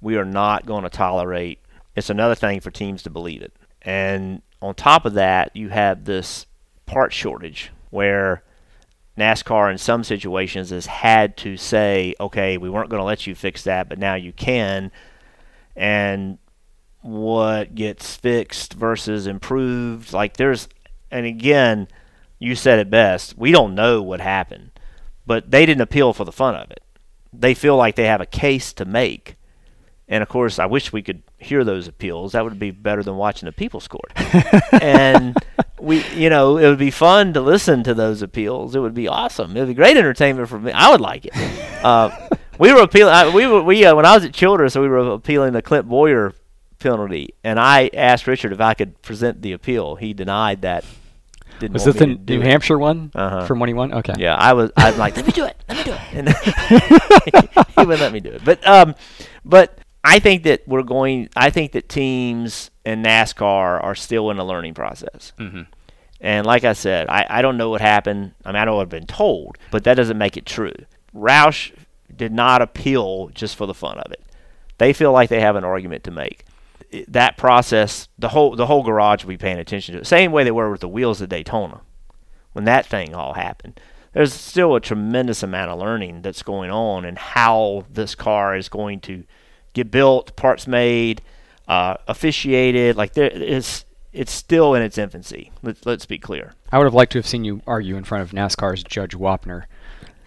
we 0.00 0.16
are 0.16 0.24
not 0.24 0.66
going 0.66 0.84
to 0.84 0.90
tolerate. 0.90 1.60
It's 1.94 2.10
another 2.10 2.34
thing 2.34 2.60
for 2.60 2.70
teams 2.70 3.02
to 3.04 3.10
believe 3.10 3.42
it. 3.42 3.52
And 3.82 4.42
on 4.60 4.74
top 4.74 5.04
of 5.04 5.14
that, 5.14 5.54
you 5.54 5.68
have 5.68 6.04
this 6.04 6.46
part 6.86 7.12
shortage 7.12 7.70
where 7.90 8.42
NASCAR, 9.16 9.70
in 9.70 9.78
some 9.78 10.04
situations, 10.04 10.70
has 10.70 10.86
had 10.86 11.36
to 11.38 11.56
say, 11.56 12.14
okay, 12.20 12.56
we 12.58 12.70
weren't 12.70 12.90
going 12.90 13.00
to 13.00 13.06
let 13.06 13.26
you 13.26 13.34
fix 13.34 13.62
that, 13.64 13.88
but 13.88 13.98
now 13.98 14.14
you 14.14 14.32
can. 14.32 14.90
And 15.76 16.38
what 17.08 17.74
gets 17.74 18.16
fixed 18.16 18.74
versus 18.74 19.26
improved. 19.26 20.12
Like 20.12 20.36
there's, 20.36 20.68
and 21.10 21.26
again, 21.26 21.88
you 22.38 22.54
said 22.54 22.78
it 22.78 22.90
best. 22.90 23.36
We 23.36 23.50
don't 23.50 23.74
know 23.74 24.02
what 24.02 24.20
happened, 24.20 24.70
but 25.26 25.50
they 25.50 25.64
didn't 25.66 25.80
appeal 25.80 26.12
for 26.12 26.24
the 26.24 26.32
fun 26.32 26.54
of 26.54 26.70
it. 26.70 26.82
They 27.32 27.54
feel 27.54 27.76
like 27.76 27.96
they 27.96 28.06
have 28.06 28.20
a 28.20 28.26
case 28.26 28.72
to 28.74 28.84
make, 28.84 29.36
and 30.06 30.22
of 30.22 30.28
course, 30.28 30.58
I 30.58 30.66
wish 30.66 30.92
we 30.92 31.02
could 31.02 31.22
hear 31.38 31.64
those 31.64 31.88
appeals. 31.88 32.32
That 32.32 32.44
would 32.44 32.58
be 32.58 32.70
better 32.70 33.02
than 33.02 33.16
watching 33.16 33.46
the 33.46 33.52
people 33.52 33.80
scored. 33.80 34.12
and 34.82 35.36
we, 35.78 36.04
you 36.14 36.30
know, 36.30 36.56
it 36.56 36.66
would 36.66 36.78
be 36.78 36.90
fun 36.90 37.32
to 37.34 37.40
listen 37.40 37.82
to 37.84 37.94
those 37.94 38.22
appeals. 38.22 38.74
It 38.74 38.80
would 38.80 38.94
be 38.94 39.08
awesome. 39.08 39.56
It 39.56 39.60
would 39.60 39.68
be 39.68 39.74
great 39.74 39.96
entertainment 39.96 40.48
for 40.48 40.58
me. 40.58 40.72
I 40.72 40.90
would 40.90 41.00
like 41.00 41.26
it. 41.26 41.32
Uh, 41.84 42.10
we 42.58 42.72
were 42.72 42.82
appealing. 42.82 43.14
I, 43.14 43.32
we 43.32 43.46
were 43.46 43.62
we 43.62 43.84
uh, 43.84 43.94
when 43.94 44.06
I 44.06 44.14
was 44.14 44.24
at 44.24 44.32
Childress, 44.32 44.76
we 44.76 44.88
were 44.88 45.12
appealing 45.12 45.52
the 45.52 45.62
Clint 45.62 45.88
Bowyer 45.88 46.32
penalty, 46.78 47.34
and 47.44 47.58
I 47.60 47.90
asked 47.94 48.26
Richard 48.26 48.52
if 48.52 48.60
I 48.60 48.74
could 48.74 49.00
present 49.02 49.42
the 49.42 49.52
appeal. 49.52 49.96
He 49.96 50.12
denied 50.14 50.62
that. 50.62 50.84
Didn't 51.58 51.72
Was 51.74 51.84
this 51.84 51.96
the 51.96 52.06
me 52.06 52.14
to 52.14 52.20
do 52.20 52.34
New 52.38 52.42
it. 52.44 52.46
Hampshire 52.46 52.78
one 52.78 53.10
Uh-huh. 53.14 53.44
from 53.46 53.58
when 53.58 53.68
he 53.68 53.74
won? 53.74 53.92
Okay. 53.92 54.14
Yeah, 54.16 54.36
I 54.36 54.52
was. 54.52 54.70
I'm 54.76 54.96
like, 54.96 55.16
let 55.16 55.26
me 55.26 55.32
do 55.32 55.44
it. 55.44 55.56
Let 55.68 55.76
me 55.78 55.84
do 55.84 55.92
it. 55.92 55.98
And 56.14 56.28
he 57.74 57.80
wouldn't 57.84 58.00
let 58.00 58.12
me 58.12 58.20
do 58.20 58.30
it. 58.30 58.44
But 58.44 58.64
um, 58.66 58.94
but 59.44 59.78
I 60.04 60.18
think 60.20 60.44
that 60.44 60.62
we're 60.68 60.82
going. 60.84 61.28
I 61.36 61.50
think 61.50 61.72
that 61.72 61.88
teams 61.88 62.70
and 62.84 63.04
NASCAR 63.04 63.82
are 63.82 63.94
still 63.94 64.30
in 64.30 64.38
a 64.38 64.44
learning 64.44 64.74
process. 64.74 65.32
Mhm. 65.38 65.66
And 66.20 66.46
like 66.46 66.64
I 66.64 66.72
said, 66.72 67.08
I, 67.08 67.26
I 67.28 67.42
don't 67.42 67.56
know 67.56 67.70
what 67.70 67.80
happened. 67.80 68.32
I 68.44 68.50
mean, 68.50 68.56
I 68.60 68.64
know 68.64 68.76
what 68.76 68.82
I've 68.82 68.88
been 68.88 69.06
told, 69.06 69.56
but 69.70 69.84
that 69.84 69.94
doesn't 69.94 70.18
make 70.18 70.36
it 70.36 70.46
true. 70.46 70.72
Roush 71.14 71.72
did 72.14 72.32
not 72.32 72.60
appeal 72.62 73.28
just 73.28 73.54
for 73.56 73.66
the 73.66 73.74
fun 73.74 73.98
of 73.98 74.10
it. 74.12 74.22
They 74.78 74.92
feel 74.92 75.12
like 75.12 75.28
they 75.28 75.40
have 75.40 75.54
an 75.56 75.64
argument 75.64 76.02
to 76.04 76.10
make. 76.10 76.44
That 77.08 77.36
process, 77.36 78.08
the 78.18 78.30
whole 78.30 78.56
the 78.56 78.66
whole 78.66 78.82
garage 78.82 79.24
will 79.24 79.30
be 79.30 79.36
paying 79.36 79.58
attention 79.58 79.94
to 79.94 80.00
it. 80.00 80.06
Same 80.06 80.32
way 80.32 80.44
they 80.44 80.50
were 80.50 80.70
with 80.70 80.80
the 80.80 80.88
wheels 80.88 81.20
of 81.20 81.28
Daytona 81.28 81.82
when 82.52 82.64
that 82.64 82.86
thing 82.86 83.14
all 83.14 83.34
happened. 83.34 83.80
There's 84.12 84.32
still 84.32 84.74
a 84.74 84.80
tremendous 84.80 85.42
amount 85.42 85.70
of 85.70 85.78
learning 85.78 86.22
that's 86.22 86.42
going 86.42 86.70
on 86.70 87.04
and 87.04 87.18
how 87.18 87.84
this 87.90 88.14
car 88.14 88.56
is 88.56 88.68
going 88.68 89.00
to 89.00 89.24
get 89.74 89.90
built, 89.90 90.34
parts 90.34 90.66
made, 90.66 91.22
uh, 91.68 91.98
officiated. 92.08 92.96
Like 92.96 93.12
there 93.12 93.28
is, 93.28 93.84
it's 94.12 94.32
still 94.32 94.74
in 94.74 94.82
its 94.82 94.98
infancy. 94.98 95.52
Let's 95.62 95.84
let's 95.84 96.06
be 96.06 96.18
clear. 96.18 96.54
I 96.72 96.78
would 96.78 96.84
have 96.84 96.94
liked 96.94 97.12
to 97.12 97.18
have 97.18 97.26
seen 97.26 97.44
you 97.44 97.62
argue 97.66 97.96
in 97.96 98.04
front 98.04 98.22
of 98.22 98.30
NASCAR's 98.32 98.82
Judge 98.82 99.14
Wapner. 99.16 99.64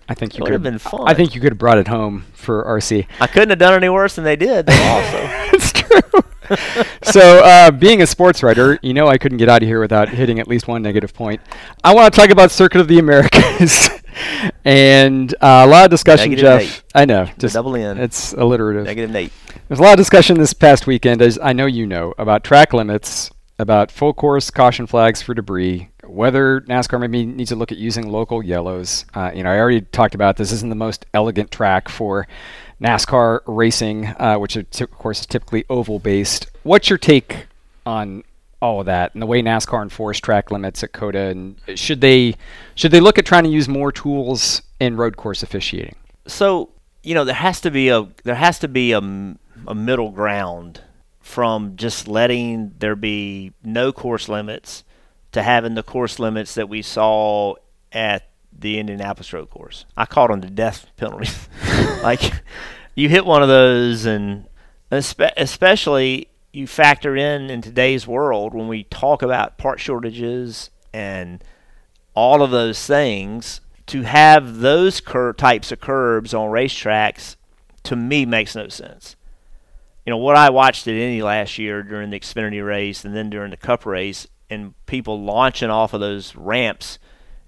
I 0.08 0.14
think 0.14 0.38
you 0.38 0.44
It 0.44 0.46
could 0.46 0.54
have 0.54 0.64
been 0.64 0.80
fun. 0.80 1.04
I 1.06 1.14
think 1.14 1.36
you 1.36 1.42
could 1.42 1.52
have 1.52 1.58
brought 1.60 1.78
it 1.78 1.88
home 1.88 2.26
for 2.34 2.64
RC. 2.66 3.08
I 3.20 3.28
couldn't 3.28 3.50
have 3.50 3.60
done 3.60 3.74
any 3.74 3.90
worse 3.90 4.16
than 4.16 4.26
they 4.26 4.36
did. 4.36 4.66
They 4.66 4.88
also. 4.88 5.20
it's 5.56 5.72
true. 5.72 6.22
so, 7.04 7.44
uh, 7.44 7.72
being 7.72 8.02
a 8.02 8.08
sports 8.08 8.44
writer, 8.44 8.80
you 8.82 8.94
know 8.94 9.08
I 9.08 9.18
couldn't 9.18 9.38
get 9.38 9.50
out 9.50 9.62
of 9.62 9.68
here 9.68 9.80
without 9.80 10.10
hitting 10.10 10.40
at 10.40 10.48
least 10.48 10.68
one 10.68 10.82
negative 10.82 11.14
point. 11.14 11.42
I 11.84 11.94
want 11.94 12.14
to 12.14 12.20
talk 12.20 12.30
about 12.30 12.52
Circuit 12.52 12.82
of 12.82 12.88
the 12.88 13.00
Americas. 13.00 13.90
and 14.66 15.34
uh, 15.36 15.64
a 15.66 15.68
lot 15.68 15.86
of 15.86 15.92
discussion, 15.92 16.32
Negative 16.32 16.60
Jeff. 16.60 16.62
Nate. 16.62 16.84
I 16.96 17.06
know. 17.06 17.30
Just 17.38 17.54
double 17.54 17.76
N. 17.76 17.98
It's 17.98 18.34
alliterative. 18.34 18.86
Negative 18.86 19.10
Nate. 19.10 19.32
There's 19.68 19.80
a 19.80 19.84
lot 19.84 19.94
of 19.94 19.98
discussion 19.98 20.38
this 20.38 20.54
past 20.54 20.88
weekend, 20.88 21.22
as 21.22 21.40
I 21.42 21.54
know 21.54 21.66
you 21.66 21.88
know, 21.88 22.14
about 22.18 22.44
track 22.44 22.74
limits, 22.74 23.32
about 23.58 23.92
full 23.92 24.14
course 24.14 24.50
caution 24.50 24.88
flags 24.88 25.22
for 25.22 25.34
debris, 25.34 25.90
whether 26.04 26.62
NASCAR 26.62 27.00
maybe 27.00 27.26
needs 27.26 27.50
to 27.50 27.56
look 27.56 27.72
at 27.72 27.78
using 27.78 28.12
local 28.12 28.44
yellows. 28.44 29.06
Uh, 29.14 29.32
you 29.34 29.44
know, 29.44 29.52
I 29.52 29.60
already 29.60 29.82
talked 29.82 30.16
about 30.16 30.38
this 30.38 30.52
isn't 30.52 30.70
the 30.70 30.76
most 30.76 31.06
elegant 31.14 31.52
track 31.52 31.88
for 31.88 32.28
NASCAR 32.82 33.42
racing, 33.46 34.08
uh, 34.08 34.38
which 34.38 34.56
of 34.56 34.92
course 34.92 35.22
is 35.22 35.26
typically 35.26 35.66
oval 35.70 36.00
based. 36.00 36.48
What's 36.64 36.90
your 36.90 36.98
take 36.98 37.48
on 37.86 38.24
all 38.62 38.80
of 38.80 38.86
that 38.88 39.14
and 39.14 39.22
the 39.22 39.26
way 39.26 39.42
NASCAR 39.42 39.82
enforced 39.82 40.24
track 40.24 40.52
limits 40.52 40.84
at 40.84 40.92
COTA? 40.92 41.20
And 41.20 41.62
should 41.76 42.02
they 42.02 42.36
should 42.76 42.92
they 42.92 43.00
look 43.00 43.18
at 43.18 43.26
trying 43.26 43.44
to 43.44 43.50
use 43.50 43.68
more 43.68 43.92
tools 43.92 44.62
in 44.80 44.98
road 44.98 45.18
course 45.18 45.44
officiating? 45.44 45.96
so 46.28 46.70
you 47.04 47.14
know 47.14 47.24
there 47.24 47.36
has 47.36 47.62
to 47.62 47.72
be 47.72 47.90
a 47.90 48.08
there 48.24 48.36
has 48.36 48.60
to 48.60 48.68
be 48.68 48.92
a, 48.92 49.00
a 49.68 49.76
middle 49.76 50.12
ground 50.12 50.82
from 51.20 51.76
just 51.76 52.08
letting 52.08 52.74
there 52.80 52.96
be 52.96 53.54
no 53.64 53.92
course 53.92 54.28
limits 54.28 54.84
to 55.32 55.44
having 55.44 55.76
the 55.76 55.84
course 55.84 56.20
limits 56.20 56.56
that 56.56 56.68
we 56.68 56.82
saw 56.82 57.56
at 57.92 58.28
the 58.58 58.78
Indianapolis 58.80 59.32
Road 59.32 59.50
Course. 59.50 59.86
I 59.96 60.06
called 60.06 60.30
them 60.30 60.42
the 60.42 60.50
death 60.50 60.88
penalties. 60.98 61.48
like 62.04 62.44
you 62.96 63.10
hit 63.10 63.26
one 63.26 63.42
of 63.42 63.50
those, 63.50 64.06
and 64.06 64.46
especially 64.92 66.28
you 66.52 66.68
factor 66.68 67.16
in 67.16 67.50
in 67.50 67.62
today's 67.62 68.06
world 68.06 68.54
when 68.54 68.68
we 68.68 68.84
talk 68.86 69.22
about 69.22 69.58
part 69.58 69.80
shortages 69.80 70.70
and 70.94 71.44
all 72.14 72.42
of 72.42 72.52
those 72.52 72.86
things 72.86 73.62
to 73.86 74.02
have 74.02 74.58
those 74.58 75.00
cur- 75.00 75.34
types 75.34 75.72
of 75.72 75.80
curbs 75.80 76.34
on 76.34 76.50
racetracks 76.50 77.38
to 77.84 77.96
me 77.96 78.26
makes 78.26 78.56
no 78.56 78.68
sense. 78.68 79.16
You 80.06 80.12
know 80.12 80.18
what 80.18 80.36
I 80.36 80.50
watched 80.50 80.88
at 80.88 80.96
Indy 80.96 81.22
last 81.22 81.58
year 81.58 81.84
during 81.84 82.10
the 82.10 82.20
Xfinity 82.20 82.66
race 82.66 83.06
and 83.06 83.16
then 83.16 83.30
during 83.30 83.52
the 83.52 83.58
Cup 83.58 83.86
race, 83.86 84.28
and 84.50 84.74
people 84.86 85.22
launching 85.22 85.70
off 85.70 85.94
of 85.94 86.02
those 86.02 86.36
ramps 86.36 87.00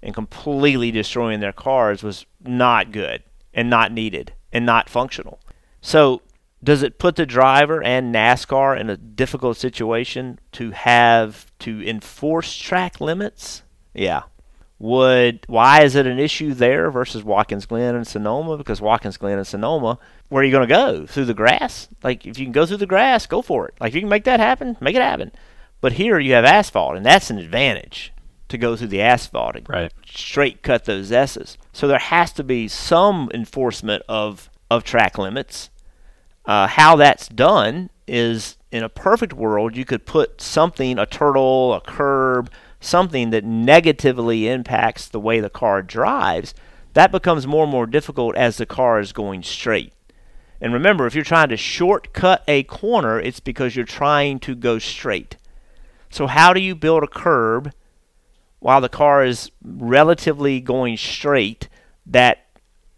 and 0.02 0.14
completely 0.14 0.90
destroying 0.90 1.40
their 1.40 1.52
cars 1.52 2.02
was 2.02 2.24
not 2.42 2.90
good 2.90 3.22
and 3.52 3.68
not 3.68 3.92
needed 3.92 4.32
and 4.54 4.64
not 4.64 4.88
functional. 4.88 5.40
So 5.82 6.22
does 6.62 6.82
it 6.82 6.98
put 6.98 7.16
the 7.16 7.26
driver 7.26 7.82
and 7.82 8.14
NASCAR 8.14 8.80
in 8.80 8.88
a 8.88 8.96
difficult 8.96 9.58
situation 9.58 10.38
to 10.52 10.70
have 10.70 11.52
to 11.58 11.86
enforce 11.86 12.56
track 12.56 13.00
limits? 13.00 13.62
Yeah. 13.92 14.22
Would 14.78 15.44
why 15.46 15.82
is 15.82 15.94
it 15.94 16.06
an 16.06 16.18
issue 16.18 16.54
there 16.54 16.90
versus 16.90 17.22
Watkins 17.22 17.66
Glen 17.66 17.94
and 17.94 18.06
Sonoma? 18.06 18.56
Because 18.56 18.80
Watkins 18.80 19.16
Glen 19.16 19.38
and 19.38 19.46
Sonoma, 19.46 19.98
where 20.28 20.42
are 20.42 20.44
you 20.44 20.50
going 20.52 20.66
to 20.66 20.74
go 20.74 21.06
through 21.06 21.26
the 21.26 21.34
grass? 21.34 21.88
Like 22.02 22.26
if 22.26 22.38
you 22.38 22.46
can 22.46 22.52
go 22.52 22.64
through 22.64 22.78
the 22.78 22.86
grass, 22.86 23.26
go 23.26 23.42
for 23.42 23.68
it. 23.68 23.74
Like 23.80 23.90
if 23.90 23.94
you 23.96 24.00
can 24.00 24.10
make 24.10 24.24
that 24.24 24.40
happen, 24.40 24.76
make 24.80 24.96
it 24.96 25.02
happen. 25.02 25.32
But 25.80 25.92
here 25.92 26.18
you 26.18 26.32
have 26.32 26.46
asphalt, 26.46 26.96
and 26.96 27.04
that's 27.04 27.28
an 27.28 27.38
advantage 27.38 28.13
to 28.54 28.58
go 28.58 28.76
through 28.76 28.88
the 28.88 29.02
asphalt 29.02 29.56
and 29.56 29.68
Right. 29.68 29.92
straight 30.06 30.62
cut 30.62 30.84
those 30.86 31.12
S's. 31.12 31.58
So 31.72 31.86
there 31.86 31.98
has 31.98 32.32
to 32.34 32.44
be 32.44 32.68
some 32.68 33.30
enforcement 33.34 34.02
of 34.08 34.48
of 34.70 34.82
track 34.82 35.18
limits. 35.18 35.70
Uh, 36.46 36.66
how 36.66 36.96
that's 36.96 37.28
done 37.28 37.90
is 38.08 38.56
in 38.72 38.82
a 38.82 38.88
perfect 38.88 39.32
world, 39.32 39.76
you 39.76 39.84
could 39.84 40.04
put 40.06 40.40
something, 40.40 40.98
a 40.98 41.06
turtle, 41.06 41.74
a 41.74 41.80
curb, 41.80 42.50
something 42.80 43.30
that 43.30 43.44
negatively 43.44 44.48
impacts 44.48 45.06
the 45.06 45.20
way 45.20 45.40
the 45.40 45.50
car 45.50 45.82
drives. 45.82 46.54
That 46.94 47.12
becomes 47.12 47.46
more 47.46 47.64
and 47.64 47.72
more 47.72 47.86
difficult 47.86 48.36
as 48.36 48.56
the 48.56 48.66
car 48.66 49.00
is 49.00 49.12
going 49.12 49.42
straight. 49.42 49.92
And 50.60 50.72
remember, 50.72 51.06
if 51.06 51.14
you're 51.14 51.24
trying 51.24 51.50
to 51.50 51.56
shortcut 51.56 52.42
a 52.48 52.62
corner, 52.64 53.20
it's 53.20 53.40
because 53.40 53.76
you're 53.76 53.84
trying 53.84 54.38
to 54.40 54.54
go 54.54 54.78
straight. 54.78 55.36
So, 56.10 56.26
how 56.26 56.52
do 56.52 56.60
you 56.60 56.74
build 56.74 57.02
a 57.02 57.08
curb 57.08 57.72
while 58.64 58.80
the 58.80 58.88
car 58.88 59.22
is 59.22 59.50
relatively 59.62 60.58
going 60.58 60.96
straight 60.96 61.68
that 62.06 62.46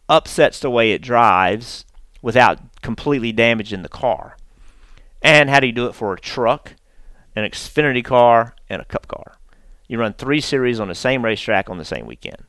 upsets 0.09 0.61
the 0.61 0.71
way 0.71 0.93
it 0.93 1.03
drives 1.03 1.85
without 2.23 2.61
completely 2.83 3.33
damaging 3.33 3.83
the 3.83 3.89
car? 3.89 4.37
And 5.23 5.51
how 5.51 5.59
do 5.59 5.67
you 5.67 5.73
do 5.73 5.89
it 5.89 5.97
for 5.97 6.13
a 6.13 6.21
truck, 6.21 6.75
an 7.35 7.43
Xfinity 7.43 8.05
car, 8.05 8.55
and 8.71 8.81
a 8.81 8.85
Cup 8.85 9.09
car? 9.09 9.39
You 9.89 9.99
run 9.99 10.13
three 10.13 10.41
series 10.41 10.79
on 10.79 10.87
the 10.87 10.95
same 10.95 11.25
racetrack 11.25 11.69
on 11.69 11.79
the 11.79 11.85
same 11.85 12.07
weekend. 12.07 12.45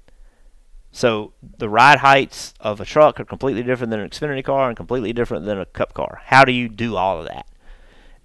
So 0.91 1.33
the 1.41 1.69
ride 1.69 1.97
heights 1.97 2.53
of 2.59 2.79
a 2.79 2.85
truck 2.85 3.19
are 3.19 3.25
completely 3.25 3.63
different 3.63 3.89
than 3.89 3.99
an 3.99 4.11
Xfinity 4.11 4.43
car 4.43 4.67
and 4.67 4.77
completely 4.77 5.11
different 5.11 5.47
than 5.47 5.59
a 5.59 5.65
Cup 5.65 5.95
car. 5.95 6.21
How 6.25 6.45
do 6.45 6.51
you 6.51 6.69
do 6.69 6.95
all 6.95 7.17
of 7.17 7.25
that? 7.25 7.47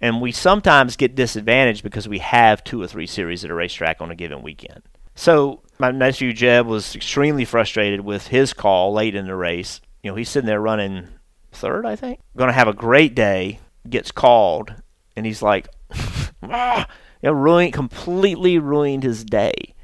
And 0.02 0.20
we 0.20 0.32
sometimes 0.32 0.96
get 0.96 1.14
disadvantaged 1.14 1.84
because 1.84 2.08
we 2.08 2.18
have 2.18 2.64
two 2.64 2.82
or 2.82 2.88
three 2.88 3.06
series 3.06 3.44
at 3.44 3.50
a 3.52 3.54
racetrack 3.54 4.00
on 4.00 4.10
a 4.10 4.16
given 4.16 4.42
weekend. 4.42 4.82
So 5.14 5.62
my 5.78 5.92
nephew 5.92 6.32
Jeb 6.32 6.66
was 6.66 6.96
extremely 6.96 7.44
frustrated 7.44 8.00
with 8.00 8.26
his 8.26 8.52
call 8.52 8.92
late 8.92 9.14
in 9.14 9.26
the 9.26 9.36
race. 9.36 9.80
You 10.02 10.10
know, 10.10 10.16
he's 10.16 10.28
sitting 10.28 10.48
there 10.48 10.60
running 10.60 11.06
third, 11.52 11.86
I 11.86 11.94
think. 11.94 12.18
Going 12.36 12.48
to 12.48 12.54
have 12.54 12.68
a 12.68 12.72
great 12.72 13.14
day, 13.14 13.60
gets 13.88 14.10
called, 14.10 14.74
and 15.16 15.24
he's 15.24 15.40
like, 15.40 15.68
ah, 16.42 16.88
you 17.22 17.28
know, 17.28 17.32
ruined, 17.32 17.72
completely 17.72 18.58
ruined 18.58 19.04
his 19.04 19.24
day 19.24 19.74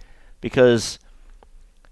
because 0.41 0.99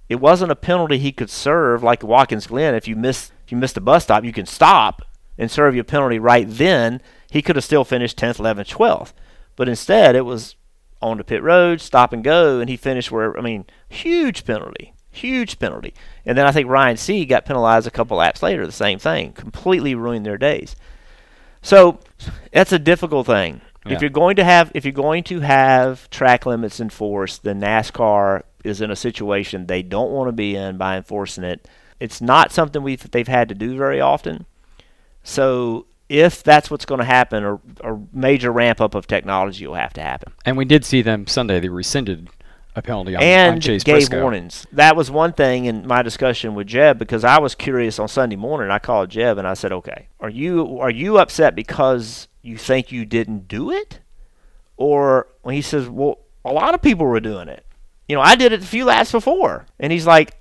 it 0.08 0.16
wasn't 0.16 0.50
a 0.50 0.56
penalty 0.56 0.98
he 0.98 1.12
could 1.12 1.30
serve 1.30 1.82
like 1.82 2.02
Watkins 2.02 2.46
Glen. 2.46 2.74
If 2.74 2.88
you 2.88 2.96
miss, 2.96 3.30
if 3.44 3.52
you 3.52 3.58
missed 3.58 3.76
a 3.76 3.80
bus 3.80 4.04
stop, 4.04 4.24
you 4.24 4.32
can 4.32 4.46
stop 4.46 5.02
and 5.38 5.50
serve 5.50 5.74
your 5.74 5.84
penalty 5.84 6.18
right 6.18 6.46
then. 6.48 7.00
He 7.30 7.42
could 7.42 7.56
have 7.56 7.64
still 7.64 7.84
finished 7.84 8.18
10th, 8.18 8.38
11th, 8.38 8.68
12th, 8.68 9.12
but 9.56 9.68
instead 9.68 10.14
it 10.14 10.24
was 10.24 10.56
on 11.02 11.18
the 11.18 11.24
pit 11.24 11.42
road, 11.42 11.80
stop 11.80 12.12
and 12.12 12.24
go, 12.24 12.60
and 12.60 12.68
he 12.68 12.76
finished 12.76 13.10
where 13.10 13.36
I 13.38 13.42
mean, 13.42 13.66
huge 13.88 14.44
penalty, 14.44 14.94
huge 15.10 15.58
penalty. 15.58 15.94
And 16.24 16.36
then 16.36 16.46
I 16.46 16.52
think 16.52 16.68
Ryan 16.68 16.96
C 16.96 17.24
got 17.24 17.46
penalized 17.46 17.86
a 17.86 17.90
couple 17.90 18.16
laps 18.16 18.42
later. 18.42 18.66
The 18.66 18.72
same 18.72 18.98
thing, 18.98 19.32
completely 19.32 19.94
ruined 19.94 20.24
their 20.24 20.38
days. 20.38 20.76
So 21.62 21.98
that's 22.52 22.72
a 22.72 22.78
difficult 22.78 23.26
thing. 23.26 23.60
Yeah. 23.84 23.94
If 23.94 24.00
you're 24.00 24.10
going 24.10 24.36
to 24.36 24.44
have 24.44 24.72
if 24.74 24.84
you're 24.84 24.92
going 24.92 25.24
to 25.24 25.40
have 25.40 26.08
track 26.10 26.46
limits 26.46 26.80
enforced, 26.80 27.42
then 27.44 27.60
NASCAR 27.60 28.42
is 28.64 28.80
in 28.80 28.90
a 28.90 28.96
situation 28.96 29.66
they 29.66 29.82
don't 29.82 30.10
want 30.10 30.28
to 30.28 30.32
be 30.32 30.56
in 30.56 30.76
by 30.76 30.96
enforcing 30.96 31.44
it. 31.44 31.68
It's 32.00 32.20
not 32.20 32.52
something 32.52 32.82
we 32.82 32.96
they've 32.96 33.28
had 33.28 33.48
to 33.48 33.54
do 33.54 33.76
very 33.76 34.00
often. 34.00 34.46
So 35.22 35.86
if 36.08 36.42
that's 36.42 36.70
what's 36.70 36.84
going 36.84 37.00
to 37.00 37.04
happen, 37.04 37.44
a, 37.44 37.54
a 37.82 38.00
major 38.12 38.52
ramp 38.52 38.80
up 38.80 38.94
of 38.94 39.06
technology 39.06 39.66
will 39.66 39.74
have 39.74 39.92
to 39.94 40.02
happen. 40.02 40.32
And 40.44 40.56
we 40.56 40.64
did 40.64 40.84
see 40.84 41.02
them 41.02 41.26
Sunday. 41.26 41.60
They 41.60 41.68
rescinded 41.68 42.28
a 42.74 42.82
penalty 42.82 43.16
on, 43.16 43.22
and 43.22 43.54
on 43.54 43.60
Chase 43.60 43.82
gave 43.82 43.94
Briscoe. 43.94 44.20
warnings. 44.20 44.66
That 44.72 44.96
was 44.96 45.10
one 45.10 45.32
thing 45.32 45.64
in 45.64 45.86
my 45.86 46.02
discussion 46.02 46.54
with 46.54 46.66
Jeb 46.66 46.98
because 46.98 47.24
I 47.24 47.38
was 47.38 47.54
curious 47.54 47.98
on 47.98 48.08
Sunday 48.08 48.36
morning. 48.36 48.70
I 48.70 48.78
called 48.78 49.08
Jeb 49.08 49.38
and 49.38 49.48
I 49.48 49.54
said, 49.54 49.72
"Okay, 49.72 50.08
are 50.20 50.28
you 50.28 50.78
are 50.78 50.90
you 50.90 51.18
upset 51.18 51.54
because 51.54 52.28
you 52.46 52.56
think 52.56 52.92
you 52.92 53.04
didn't 53.04 53.48
do 53.48 53.70
it, 53.70 53.98
or 54.76 55.26
when 55.42 55.54
he 55.54 55.62
says, 55.62 55.88
well, 55.88 56.20
a 56.44 56.52
lot 56.52 56.74
of 56.74 56.80
people 56.80 57.06
were 57.06 57.20
doing 57.20 57.48
it. 57.48 57.66
You 58.08 58.14
know, 58.14 58.22
I 58.22 58.36
did 58.36 58.52
it 58.52 58.62
a 58.62 58.66
few 58.66 58.84
laps 58.84 59.10
before, 59.10 59.66
and 59.80 59.92
he's 59.92 60.06
like, 60.06 60.32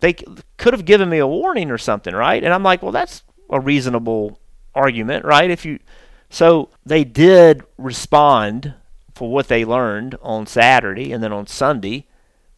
they 0.00 0.14
could 0.56 0.72
have 0.72 0.84
given 0.84 1.08
me 1.08 1.18
a 1.18 1.26
warning 1.26 1.70
or 1.70 1.78
something, 1.78 2.12
right? 2.12 2.42
And 2.42 2.52
I'm 2.52 2.64
like, 2.64 2.82
well, 2.82 2.90
that's 2.90 3.22
a 3.48 3.60
reasonable 3.60 4.40
argument, 4.74 5.24
right? 5.24 5.50
If 5.50 5.64
you 5.64 5.78
so 6.30 6.70
they 6.84 7.04
did 7.04 7.62
respond 7.76 8.74
for 9.14 9.30
what 9.30 9.48
they 9.48 9.64
learned 9.64 10.16
on 10.22 10.46
Saturday 10.46 11.12
and 11.12 11.22
then 11.22 11.32
on 11.32 11.46
Sunday. 11.46 12.06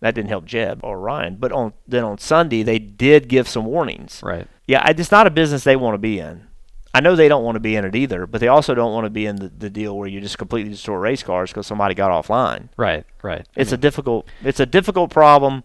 That 0.01 0.15
didn't 0.15 0.29
help 0.29 0.45
Jeb 0.45 0.81
or 0.83 1.01
Ryan, 1.01 1.37
but 1.37 1.51
on 1.51 1.73
then 1.89 2.05
on 2.05 2.19
Sunday 2.19 2.63
they 2.63 2.79
did 2.79 3.27
give 3.27 3.49
some 3.49 3.65
warnings. 3.65 4.21
Right. 4.23 4.47
Yeah, 4.67 4.87
it's 4.89 5.11
not 5.11 5.27
a 5.27 5.31
business 5.31 5.65
they 5.65 5.77
want 5.77 5.95
to 5.95 5.99
be 5.99 6.19
in. 6.19 6.47
I 6.93 7.01
know 7.01 7.17
they 7.17 7.29
don't 7.29 7.43
want 7.43 7.57
to 7.57 7.61
be 7.61 7.75
in 7.75 7.85
it 7.85 7.97
either, 7.97 8.27
but 8.27 8.41
they 8.41 8.49
also 8.49 8.75
don't 8.75 8.93
want 8.93 9.05
to 9.05 9.11
be 9.11 9.27
in 9.27 9.37
the, 9.37 9.49
the 9.49 9.69
deal 9.69 9.97
where 9.97 10.07
you 10.07 10.21
just 10.21 10.39
completely 10.39 10.71
destroy 10.71 10.97
race 10.97 11.23
cars 11.23 11.51
because 11.51 11.67
somebody 11.67 11.95
got 11.95 12.11
offline. 12.11 12.69
Right. 12.77 13.05
Right. 13.23 13.47
It's 13.57 13.73
a 13.73 13.77
difficult 13.77 14.29
it's 14.43 14.61
a 14.61 14.67
difficult 14.67 15.11
problem 15.11 15.65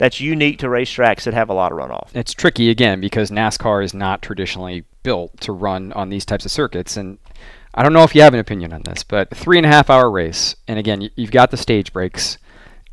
that's 0.00 0.18
unique 0.18 0.58
to 0.58 0.66
racetracks 0.66 1.24
that 1.24 1.34
have 1.34 1.50
a 1.50 1.52
lot 1.52 1.70
of 1.72 1.78
runoff. 1.78 2.08
It's 2.14 2.32
tricky 2.32 2.70
again 2.70 3.02
because 3.02 3.30
NASCAR 3.30 3.84
is 3.84 3.92
not 3.92 4.22
traditionally 4.22 4.84
built 5.02 5.38
to 5.42 5.52
run 5.52 5.92
on 5.92 6.08
these 6.08 6.24
types 6.24 6.46
of 6.46 6.50
circuits, 6.50 6.96
and 6.96 7.18
I 7.74 7.82
don't 7.82 7.92
know 7.92 8.02
if 8.02 8.14
you 8.14 8.22
have 8.22 8.32
an 8.32 8.40
opinion 8.40 8.72
on 8.72 8.82
this, 8.84 9.02
but 9.02 9.28
three 9.36 9.58
and 9.58 9.66
a 9.66 9.68
half 9.68 9.90
hour 9.90 10.10
race, 10.10 10.56
and 10.66 10.78
again, 10.78 11.02
you- 11.02 11.10
you've 11.16 11.30
got 11.30 11.50
the 11.50 11.58
stage 11.58 11.92
breaks. 11.92 12.38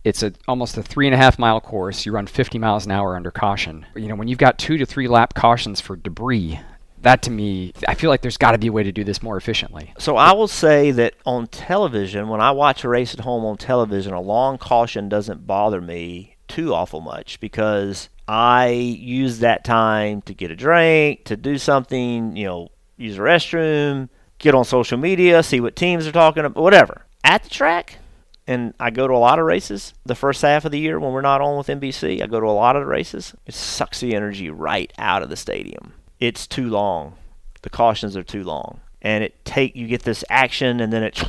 It's 0.03 0.22
a 0.22 0.34
almost 0.49 0.78
a 0.78 0.84
three 0.84 1.08
and 1.08 1.14
a 1.14 1.18
half 1.18 1.39
mile 1.39 1.62
course. 1.62 2.05
You 2.05 2.12
run 2.12 2.28
50 2.28 2.60
miles 2.60 2.86
an 2.86 2.91
hour 2.91 3.16
under 3.16 3.32
caution. 3.32 3.86
You 3.95 4.10
know, 4.10 4.16
when 4.16 4.28
you've 4.28 4.38
got 4.38 4.58
two 4.58 4.78
to 4.78 4.86
three 4.86 5.08
lap 5.08 5.34
cautions 5.34 5.80
for 5.80 5.95
debris, 5.95 6.60
that 7.01 7.22
to 7.22 7.32
me, 7.32 7.72
I 7.88 7.93
feel 7.93 8.10
like 8.10 8.22
there's 8.22 8.38
got 8.38 8.51
to 8.51 8.58
be 8.58 8.68
a 8.68 8.72
way 8.72 8.84
to 8.84 8.91
do 8.91 9.05
this 9.05 9.24
more 9.24 9.38
efficiently. 9.38 9.93
So 9.97 10.18
I 10.18 10.34
will 10.34 10.47
say 10.49 10.91
that 10.91 11.14
on 11.26 11.47
television, 11.47 12.28
when 12.28 12.41
I 12.41 12.51
watch 12.51 12.84
a 12.84 12.89
race 12.89 13.14
at 13.14 13.22
home 13.22 13.45
on 13.45 13.55
television, 13.58 14.14
a 14.14 14.20
long 14.22 14.58
caution 14.58 15.08
doesn't 15.08 15.47
bother 15.47 15.80
me 15.82 16.36
too 16.58 16.74
awful 16.74 17.01
much 17.01 17.39
because 17.39 18.10
I 18.28 18.70
use 18.70 19.39
that 19.39 19.64
time 19.64 20.24
to 20.24 20.34
get 20.34 20.49
a 20.49 20.55
drink, 20.55 21.26
to 21.26 21.38
do 21.38 21.60
something, 21.60 22.36
you 22.36 22.45
know, 22.45 22.70
use 22.97 23.20
a 23.20 23.22
restroom, 23.22 24.10
get 24.39 24.55
on 24.55 24.66
social 24.66 24.97
media, 24.97 25.43
see 25.43 25.60
what 25.60 25.76
teams 25.76 26.08
are 26.08 26.12
talking 26.12 26.45
about, 26.45 26.60
whatever. 26.60 27.05
At 27.24 27.43
the 27.43 27.51
track, 27.51 27.99
and 28.47 28.74
I 28.80 28.89
go 28.89 29.08
to 29.08 29.14
a 29.14 29.20
lot 29.20 29.38
of 29.38 29.45
races 29.45 29.93
the 30.03 30.16
first 30.16 30.41
half 30.41 30.66
of 30.66 30.72
the 30.72 30.80
year 30.80 30.99
when 30.99 31.12
we're 31.12 31.22
not 31.22 31.41
on 31.41 31.60
with 31.60 31.68
NBC. 31.68 32.24
I 32.24 32.26
go 32.26 32.39
to 32.39 32.47
a 32.47 32.49
lot 32.49 32.76
of 32.76 32.82
the 32.82 32.88
races. 32.88 33.36
It 33.45 33.53
sucks 33.53 33.99
the 33.99 34.16
energy 34.16 34.49
right 34.49 34.91
out 34.97 35.22
of 35.22 35.30
the 35.30 35.38
stadium. 35.38 35.93
It's 36.20 36.47
too 36.47 36.70
long. 36.72 37.18
The 37.62 37.70
cautions 37.70 38.18
are 38.18 38.24
too 38.24 38.43
long, 38.43 38.80
and 38.99 39.24
it 39.24 39.45
take 39.45 39.76
you 39.76 39.86
get 39.86 40.01
this 40.01 40.24
action, 40.28 40.80
and 40.80 40.91
then 40.91 41.03
it, 41.03 41.24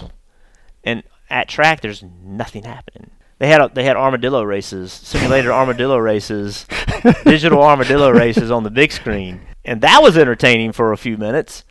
and 0.84 1.02
at 1.28 1.50
track 1.50 1.82
there's 1.82 2.02
nothing 2.02 2.64
happening. 2.64 3.10
They 3.38 3.48
had 3.48 3.60
a, 3.60 3.70
they 3.72 3.84
had 3.84 3.96
armadillo 3.96 4.42
races, 4.42 4.92
simulated 4.92 5.50
armadillo 5.50 5.96
races, 5.96 6.66
digital 7.24 7.62
armadillo 7.62 8.10
races 8.12 8.50
on 8.50 8.64
the 8.64 8.70
big 8.70 8.90
screen, 8.90 9.40
and 9.64 9.80
that 9.80 10.02
was 10.02 10.18
entertaining 10.18 10.72
for 10.72 10.92
a 10.92 10.96
few 10.96 11.16
minutes. 11.16 11.64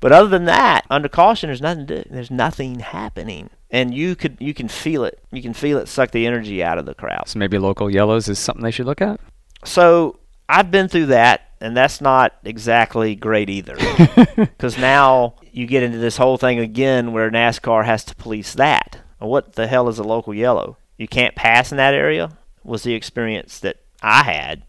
But 0.00 0.12
other 0.12 0.28
than 0.28 0.44
that, 0.44 0.84
under 0.88 1.08
caution, 1.08 1.48
there's 1.48 1.60
nothing. 1.60 1.86
To, 1.88 2.04
there's 2.08 2.30
nothing 2.30 2.78
happening, 2.78 3.50
and 3.68 3.92
you 3.92 4.14
could 4.14 4.36
you 4.38 4.54
can 4.54 4.68
feel 4.68 5.04
it. 5.04 5.20
You 5.32 5.42
can 5.42 5.54
feel 5.54 5.78
it 5.78 5.88
suck 5.88 6.12
the 6.12 6.24
energy 6.24 6.62
out 6.62 6.78
of 6.78 6.86
the 6.86 6.94
crowd. 6.94 7.28
So 7.28 7.40
maybe 7.40 7.58
local 7.58 7.90
yellows 7.90 8.28
is 8.28 8.38
something 8.38 8.62
they 8.62 8.70
should 8.70 8.86
look 8.86 9.02
at. 9.02 9.18
So 9.64 10.20
I've 10.48 10.70
been 10.70 10.86
through 10.86 11.06
that, 11.06 11.50
and 11.60 11.76
that's 11.76 12.00
not 12.00 12.34
exactly 12.44 13.14
great 13.14 13.50
either. 13.50 13.76
Because 14.36 14.78
now 14.78 15.34
you 15.52 15.66
get 15.66 15.82
into 15.82 15.98
this 15.98 16.16
whole 16.16 16.36
thing 16.36 16.58
again 16.58 17.12
where 17.12 17.30
NASCAR 17.30 17.84
has 17.84 18.04
to 18.04 18.14
police 18.14 18.54
that. 18.54 18.98
What 19.18 19.54
the 19.54 19.66
hell 19.66 19.88
is 19.88 19.98
a 19.98 20.04
local 20.04 20.34
yellow? 20.34 20.76
You 20.98 21.08
can't 21.08 21.34
pass 21.34 21.70
in 21.70 21.78
that 21.78 21.94
area? 21.94 22.30
Was 22.64 22.82
the 22.82 22.94
experience 22.94 23.60
that 23.60 23.78
I 24.02 24.24
had. 24.24 24.62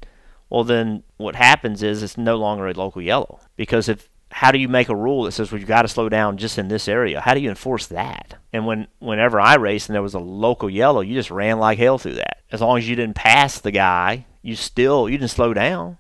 Well, 0.50 0.64
then 0.64 1.04
what 1.18 1.36
happens 1.36 1.84
is 1.84 2.02
it's 2.02 2.18
no 2.18 2.38
longer 2.38 2.68
a 2.68 2.74
local 2.74 3.02
yellow. 3.02 3.40
Because 3.58 3.90
if 3.90 4.08
how 4.32 4.52
do 4.52 4.60
you 4.60 4.68
make 4.68 4.90
a 4.90 4.96
rule 4.96 5.24
that 5.24 5.32
says 5.32 5.52
well 5.52 5.60
you've 5.60 5.68
got 5.68 5.82
to 5.82 5.88
slow 5.88 6.08
down 6.08 6.38
just 6.38 6.58
in 6.58 6.68
this 6.68 6.88
area? 6.88 7.20
How 7.20 7.34
do 7.34 7.40
you 7.40 7.50
enforce 7.50 7.88
that? 7.88 8.36
And 8.54 8.66
when 8.66 8.88
whenever 9.00 9.40
I 9.40 9.56
raced 9.56 9.90
and 9.90 9.96
there 9.96 10.04
was 10.04 10.14
a 10.14 10.20
local 10.20 10.70
yellow, 10.70 11.02
you 11.02 11.16
just 11.16 11.32
ran 11.32 11.60
like 11.60 11.78
hell 11.78 11.98
through 11.98 12.16
that. 12.16 12.42
As 12.52 12.62
long 12.62 12.78
as 12.78 12.88
you 12.88 12.96
didn't 12.96 13.16
pass 13.16 13.60
the 13.60 13.72
guy, 13.72 14.26
you 14.42 14.56
still 14.56 15.10
you 15.10 15.18
didn't 15.18 15.32
slow 15.32 15.54
down. 15.54 15.98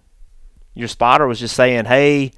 Your 0.73 0.87
spotter 0.87 1.27
was 1.27 1.39
just 1.39 1.55
saying, 1.55 1.85
"Hey, 1.85 2.31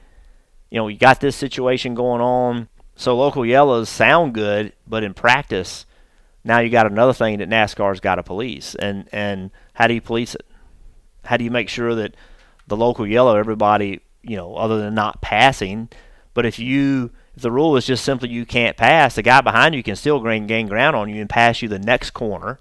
you 0.70 0.78
know, 0.78 0.88
you 0.88 0.98
got 0.98 1.20
this 1.20 1.36
situation 1.36 1.94
going 1.94 2.22
on." 2.22 2.70
So 2.96 3.16
local 3.16 3.46
yellows 3.46 3.90
sound 3.90 4.34
good, 4.34 4.74
but 4.88 5.04
in 5.04 5.14
practice, 5.14 5.86
Now 6.44 6.60
you 6.60 6.70
got 6.70 6.88
another 6.88 7.14
thing 7.14 7.38
that 7.40 7.50
NASCAR's 7.50 8.00
got 8.00 8.16
to 8.16 8.24
police, 8.24 8.76
and 8.76 9.08
and 9.12 9.52
how 9.74 9.88
do 9.88 9.94
you 9.94 10.02
police 10.02 10.36
it? 10.36 10.46
How 11.26 11.38
do 11.38 11.44
you 11.44 11.52
make 11.52 11.70
sure 11.70 11.94
that 11.96 12.16
the 12.68 12.78
local 12.78 13.06
yellow, 13.06 13.36
everybody, 13.36 14.02
you 14.24 14.36
know, 14.36 14.56
other 14.56 14.80
than 14.80 14.96
not 14.96 15.22
passing, 15.22 15.90
but 16.34 16.46
if 16.46 16.58
you 16.58 17.12
if 17.36 17.44
the 17.44 17.52
rule 17.52 17.78
is 17.78 17.86
just 17.86 18.04
simply 18.04 18.30
you 18.30 18.46
can't 18.46 18.76
pass, 18.76 19.16
the 19.16 19.22
guy 19.22 19.42
behind 19.42 19.76
you 19.76 19.84
can 19.84 19.96
still 19.96 20.20
gain, 20.20 20.48
gain 20.48 20.68
ground 20.68 20.96
on 20.96 21.10
you 21.10 21.22
and 21.22 21.30
pass 21.30 21.62
you 21.62 21.68
the 21.70 21.80
next 21.80 22.12
corner, 22.12 22.60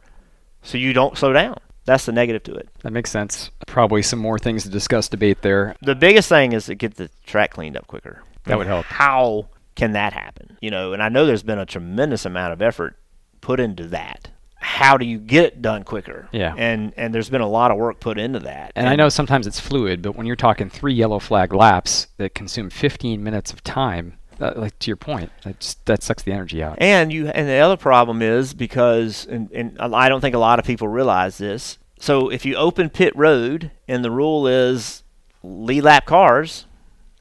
so 0.62 0.78
you 0.78 0.93
don't 0.93 1.16
slow 1.16 1.33
down. 1.33 1.59
That's 1.87 2.05
the 2.05 2.12
negative 2.12 2.43
to 2.45 2.55
it. 2.55 2.68
That 2.83 2.93
makes 2.93 3.11
sense. 3.11 3.51
Probably 3.66 4.03
some 4.03 4.18
more 4.18 4.39
things 4.39 4.62
to 4.64 4.68
discuss, 4.68 5.09
debate 5.09 5.43
there. 5.43 5.74
The 5.81 5.95
biggest 5.95 6.28
thing 6.28 6.53
is 6.53 6.66
to 6.66 6.74
get 6.74 6.97
the 6.97 7.11
track 7.24 7.53
cleaned 7.53 7.76
up 7.76 7.87
quicker. 7.87 8.22
That 8.45 8.59
would 8.59 8.66
help. 8.66 8.85
How 8.87 9.49
can 9.74 9.93
that 9.93 10.12
happen? 10.12 10.59
You 10.61 10.70
know, 10.70 10.93
and 10.93 11.03
I 11.03 11.09
know 11.09 11.24
there's 11.26 11.43
been 11.43 11.59
a 11.59 11.66
tremendous 11.66 12.26
amount 12.26 12.53
of 12.53 12.62
effort 12.62 12.97
put 13.41 13.61
into 13.61 13.86
that. 13.88 14.30
How 14.57 14.97
do 14.97 15.07
you 15.07 15.18
get 15.18 15.45
it 15.45 15.62
done 15.62 15.84
quicker? 15.84 16.28
Yeah. 16.32 16.55
And 16.57 16.93
and 16.97 17.14
there's 17.14 17.30
been 17.30 17.41
a 17.41 17.49
lot 17.49 17.70
of 17.70 17.78
work 17.78 17.99
put 17.99 18.18
into 18.18 18.41
that. 18.41 18.72
And 18.76 18.88
I 18.88 18.97
know 18.97 19.09
sometimes 19.09 19.47
it's 19.47 19.59
fluid, 19.59 20.03
but 20.03 20.16
when 20.16 20.26
you're 20.26 20.36
talking 20.36 20.68
three 20.68 20.95
yellow 20.95 21.18
flag 21.18 21.53
laps 21.53 22.09
that 22.18 22.34
consume 22.34 22.68
15 22.68 23.22
minutes 23.22 23.53
of 23.53 23.64
time, 23.64 24.18
uh, 24.41 24.53
like 24.57 24.78
to 24.80 24.91
your 24.91 24.97
point, 24.97 25.30
that 25.45 25.61
just, 25.61 25.84
that 25.86 26.03
sucks 26.03 26.22
the 26.22 26.32
energy 26.32 26.62
out. 26.62 26.76
And 26.78 27.12
you 27.12 27.28
and 27.28 27.49
the 27.49 27.59
other 27.59 27.76
problem 27.76 28.22
is 28.22 28.53
because 28.55 29.26
and, 29.26 29.51
and 29.53 29.78
I 29.80 30.09
don't 30.09 30.20
think 30.20 30.34
a 30.34 30.38
lot 30.38 30.59
of 30.59 30.64
people 30.64 30.88
realize 30.88 31.38
this. 31.38 31.78
So 31.99 32.30
if 32.30 32.45
you 32.45 32.57
open 32.57 32.91
pit 32.91 33.14
road 33.16 33.70
and 33.88 34.05
the 34.05 34.11
rule 34.11 34.47
is 34.47 35.03
lead 35.43 35.82
lap 35.82 36.07
cars, 36.07 36.66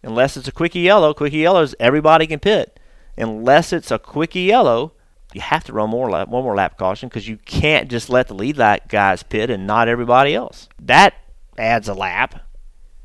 unless 0.03 0.37
it's 0.37 0.47
a 0.47 0.53
quickie 0.53 0.79
yellow, 0.79 1.13
quickie 1.13 1.37
yellows 1.37 1.75
everybody 1.79 2.27
can 2.27 2.39
pit. 2.39 2.79
Unless 3.17 3.73
it's 3.73 3.91
a 3.91 3.99
quickie 3.99 4.41
yellow, 4.43 4.93
you 5.33 5.41
have 5.41 5.63
to 5.65 5.73
run 5.73 5.89
more 5.89 6.09
lap, 6.09 6.27
one 6.27 6.43
more 6.43 6.55
lap 6.55 6.77
caution 6.77 7.09
because 7.09 7.27
you 7.27 7.37
can't 7.37 7.89
just 7.89 8.09
let 8.09 8.27
the 8.27 8.33
lead 8.33 8.57
lap 8.57 8.87
guys 8.89 9.21
pit 9.23 9.49
and 9.49 9.67
not 9.67 9.87
everybody 9.87 10.33
else. 10.33 10.67
That 10.81 11.13
adds 11.57 11.87
a 11.87 11.93
lap, 11.93 12.41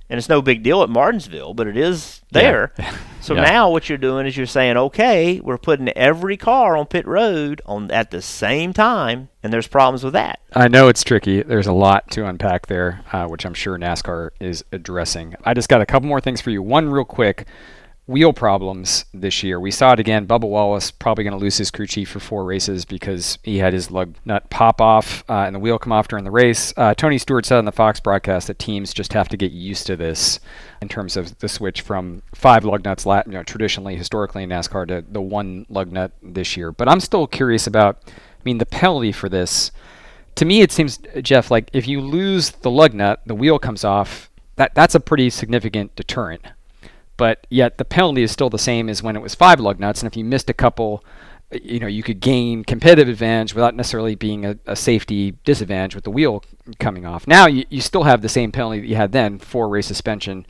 and 0.08 0.16
it's 0.18 0.28
no 0.28 0.40
big 0.40 0.62
deal 0.62 0.82
at 0.82 0.88
Martinsville, 0.88 1.54
but 1.54 1.66
it 1.66 1.76
is 1.76 2.22
there. 2.32 2.72
Yeah. 2.78 2.96
So 3.24 3.34
Yeah. 3.34 3.40
now 3.44 3.70
what 3.70 3.88
you're 3.88 3.96
doing 3.96 4.26
is 4.26 4.36
you're 4.36 4.44
saying, 4.44 4.76
okay, 4.76 5.40
we're 5.40 5.56
putting 5.56 5.88
every 5.88 6.36
car 6.36 6.76
on 6.76 6.84
pit 6.84 7.06
road 7.06 7.62
on 7.64 7.90
at 7.90 8.10
the 8.10 8.20
same 8.20 8.74
time, 8.74 9.30
and 9.42 9.50
there's 9.50 9.66
problems 9.66 10.04
with 10.04 10.12
that. 10.12 10.40
I 10.52 10.68
know 10.68 10.88
it's 10.88 11.02
tricky. 11.02 11.42
There's 11.42 11.66
a 11.66 11.72
lot 11.72 12.10
to 12.10 12.26
unpack 12.26 12.66
there, 12.66 13.00
uh, 13.14 13.26
which 13.26 13.46
I'm 13.46 13.54
sure 13.54 13.78
NASCAR 13.78 14.28
is 14.40 14.62
addressing. 14.72 15.36
I 15.42 15.54
just 15.54 15.70
got 15.70 15.80
a 15.80 15.86
couple 15.86 16.06
more 16.06 16.20
things 16.20 16.42
for 16.42 16.50
you. 16.50 16.60
One, 16.62 16.90
real 16.90 17.06
quick 17.06 17.46
wheel 18.06 18.32
problems 18.34 19.06
this 19.14 19.42
year. 19.42 19.58
We 19.58 19.70
saw 19.70 19.92
it 19.92 20.00
again. 20.00 20.26
Bubba 20.26 20.48
Wallace 20.48 20.90
probably 20.90 21.24
going 21.24 21.32
to 21.32 21.42
lose 21.42 21.56
his 21.56 21.70
crew 21.70 21.86
chief 21.86 22.10
for 22.10 22.20
four 22.20 22.44
races 22.44 22.84
because 22.84 23.38
he 23.42 23.58
had 23.58 23.72
his 23.72 23.90
lug 23.90 24.14
nut 24.26 24.50
pop 24.50 24.80
off 24.80 25.24
uh, 25.28 25.44
and 25.44 25.54
the 25.54 25.58
wheel 25.58 25.78
come 25.78 25.92
off 25.92 26.08
during 26.08 26.24
the 26.24 26.30
race. 26.30 26.74
Uh, 26.76 26.94
Tony 26.94 27.16
Stewart 27.16 27.46
said 27.46 27.56
on 27.56 27.64
the 27.64 27.72
Fox 27.72 28.00
broadcast 28.00 28.48
that 28.48 28.58
teams 28.58 28.92
just 28.92 29.14
have 29.14 29.28
to 29.30 29.38
get 29.38 29.52
used 29.52 29.86
to 29.86 29.96
this 29.96 30.38
in 30.82 30.88
terms 30.88 31.16
of 31.16 31.38
the 31.38 31.48
switch 31.48 31.80
from 31.80 32.22
five 32.34 32.64
lug 32.64 32.84
nuts, 32.84 33.06
you 33.06 33.32
know, 33.32 33.42
traditionally, 33.42 33.96
historically 33.96 34.42
in 34.42 34.50
NASCAR, 34.50 34.86
to 34.88 35.04
the 35.10 35.22
one 35.22 35.64
lug 35.70 35.90
nut 35.90 36.12
this 36.22 36.56
year. 36.58 36.72
But 36.72 36.88
I'm 36.88 37.00
still 37.00 37.26
curious 37.26 37.66
about, 37.66 38.02
I 38.06 38.42
mean, 38.44 38.58
the 38.58 38.66
penalty 38.66 39.12
for 39.12 39.30
this 39.30 39.72
to 40.36 40.44
me, 40.44 40.62
it 40.62 40.72
seems, 40.72 40.98
Jeff, 41.22 41.50
like 41.50 41.70
if 41.72 41.86
you 41.86 42.00
lose 42.00 42.50
the 42.50 42.70
lug 42.70 42.92
nut, 42.92 43.20
the 43.26 43.34
wheel 43.34 43.58
comes 43.58 43.84
off. 43.84 44.30
That 44.56 44.74
that's 44.74 44.94
a 44.94 45.00
pretty 45.00 45.30
significant 45.30 45.96
deterrent. 45.96 46.42
But 47.16 47.46
yet 47.48 47.78
the 47.78 47.84
penalty 47.84 48.22
is 48.22 48.32
still 48.32 48.50
the 48.50 48.58
same 48.58 48.88
as 48.88 49.02
when 49.02 49.16
it 49.16 49.22
was 49.22 49.34
five 49.34 49.60
lug 49.60 49.78
nuts, 49.78 50.02
and 50.02 50.10
if 50.10 50.16
you 50.16 50.24
missed 50.24 50.50
a 50.50 50.54
couple, 50.54 51.04
you 51.52 51.78
know, 51.78 51.86
you 51.86 52.02
could 52.02 52.20
gain 52.20 52.64
competitive 52.64 53.08
advantage 53.08 53.54
without 53.54 53.74
necessarily 53.74 54.14
being 54.14 54.44
a, 54.44 54.58
a 54.66 54.74
safety 54.74 55.32
disadvantage 55.44 55.94
with 55.94 56.04
the 56.04 56.10
wheel 56.10 56.42
coming 56.80 57.06
off. 57.06 57.26
Now 57.26 57.46
you, 57.46 57.64
you 57.70 57.80
still 57.80 58.02
have 58.04 58.22
the 58.22 58.28
same 58.28 58.50
penalty 58.50 58.80
that 58.80 58.86
you 58.86 58.96
had 58.96 59.12
then, 59.12 59.38
four 59.38 59.68
race 59.68 59.86
suspension, 59.86 60.46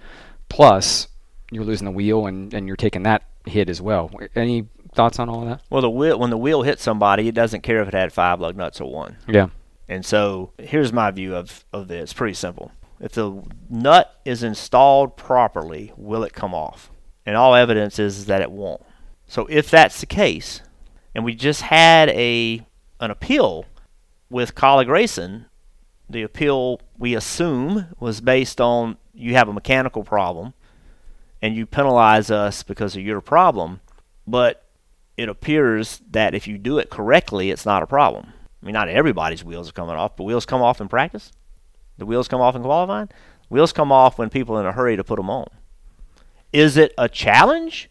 plus 0.48 1.08
you're 1.50 1.64
losing 1.64 1.84
the 1.84 1.90
wheel 1.90 2.26
and, 2.26 2.54
and 2.54 2.66
you're 2.66 2.76
taking 2.76 3.02
that 3.02 3.24
hit 3.44 3.68
as 3.68 3.82
well. 3.82 4.10
Any 4.34 4.66
thoughts 4.94 5.18
on 5.18 5.28
all 5.28 5.42
of 5.42 5.48
that? 5.48 5.62
Well, 5.68 5.82
the 5.82 5.90
wheel 5.90 6.18
when 6.18 6.30
the 6.30 6.38
wheel 6.38 6.62
hits 6.62 6.82
somebody, 6.82 7.28
it 7.28 7.34
doesn't 7.34 7.62
care 7.62 7.82
if 7.82 7.88
it 7.88 7.94
had 7.94 8.12
five 8.12 8.40
lug 8.40 8.56
nuts 8.56 8.80
or 8.80 8.90
one. 8.90 9.18
Yeah. 9.28 9.48
And 9.88 10.04
so 10.04 10.52
here's 10.58 10.92
my 10.92 11.10
view 11.10 11.34
of, 11.36 11.64
of 11.72 11.88
this. 11.88 12.14
Pretty 12.14 12.34
simple. 12.34 12.72
If 13.04 13.12
the 13.12 13.42
nut 13.68 14.18
is 14.24 14.42
installed 14.42 15.18
properly, 15.18 15.92
will 15.94 16.24
it 16.24 16.32
come 16.32 16.54
off? 16.54 16.90
And 17.26 17.36
all 17.36 17.54
evidence 17.54 17.98
is 17.98 18.24
that 18.26 18.40
it 18.40 18.50
won't. 18.50 18.80
So 19.26 19.46
if 19.50 19.70
that's 19.70 20.00
the 20.00 20.06
case, 20.06 20.62
and 21.14 21.22
we 21.22 21.34
just 21.34 21.60
had 21.60 22.08
a 22.08 22.66
an 23.00 23.10
appeal 23.10 23.66
with 24.30 24.54
Kaulig 24.54 24.88
Racing, 24.88 25.44
the 26.08 26.22
appeal 26.22 26.80
we 26.96 27.14
assume 27.14 27.88
was 28.00 28.22
based 28.22 28.58
on 28.58 28.96
you 29.12 29.34
have 29.34 29.50
a 29.50 29.52
mechanical 29.52 30.02
problem 30.02 30.54
and 31.42 31.54
you 31.54 31.66
penalize 31.66 32.30
us 32.30 32.62
because 32.62 32.96
of 32.96 33.02
your 33.02 33.20
problem, 33.20 33.82
but 34.26 34.64
it 35.18 35.28
appears 35.28 36.00
that 36.10 36.34
if 36.34 36.48
you 36.48 36.56
do 36.56 36.78
it 36.78 36.88
correctly, 36.88 37.50
it's 37.50 37.66
not 37.66 37.82
a 37.82 37.86
problem. 37.86 38.32
I 38.62 38.64
mean, 38.64 38.72
not 38.72 38.88
everybody's 38.88 39.44
wheels 39.44 39.68
are 39.68 39.72
coming 39.72 39.94
off, 39.94 40.16
but 40.16 40.24
wheels 40.24 40.46
come 40.46 40.62
off 40.62 40.80
in 40.80 40.88
practice. 40.88 41.30
The 41.98 42.06
wheels 42.06 42.28
come 42.28 42.40
off 42.40 42.56
in 42.56 42.62
qualifying. 42.62 43.08
Wheels 43.48 43.72
come 43.72 43.92
off 43.92 44.18
when 44.18 44.30
people 44.30 44.56
are 44.56 44.60
in 44.60 44.66
a 44.66 44.72
hurry 44.72 44.96
to 44.96 45.04
put 45.04 45.16
them 45.16 45.30
on. 45.30 45.46
Is 46.52 46.76
it 46.76 46.92
a 46.96 47.08
challenge? 47.08 47.90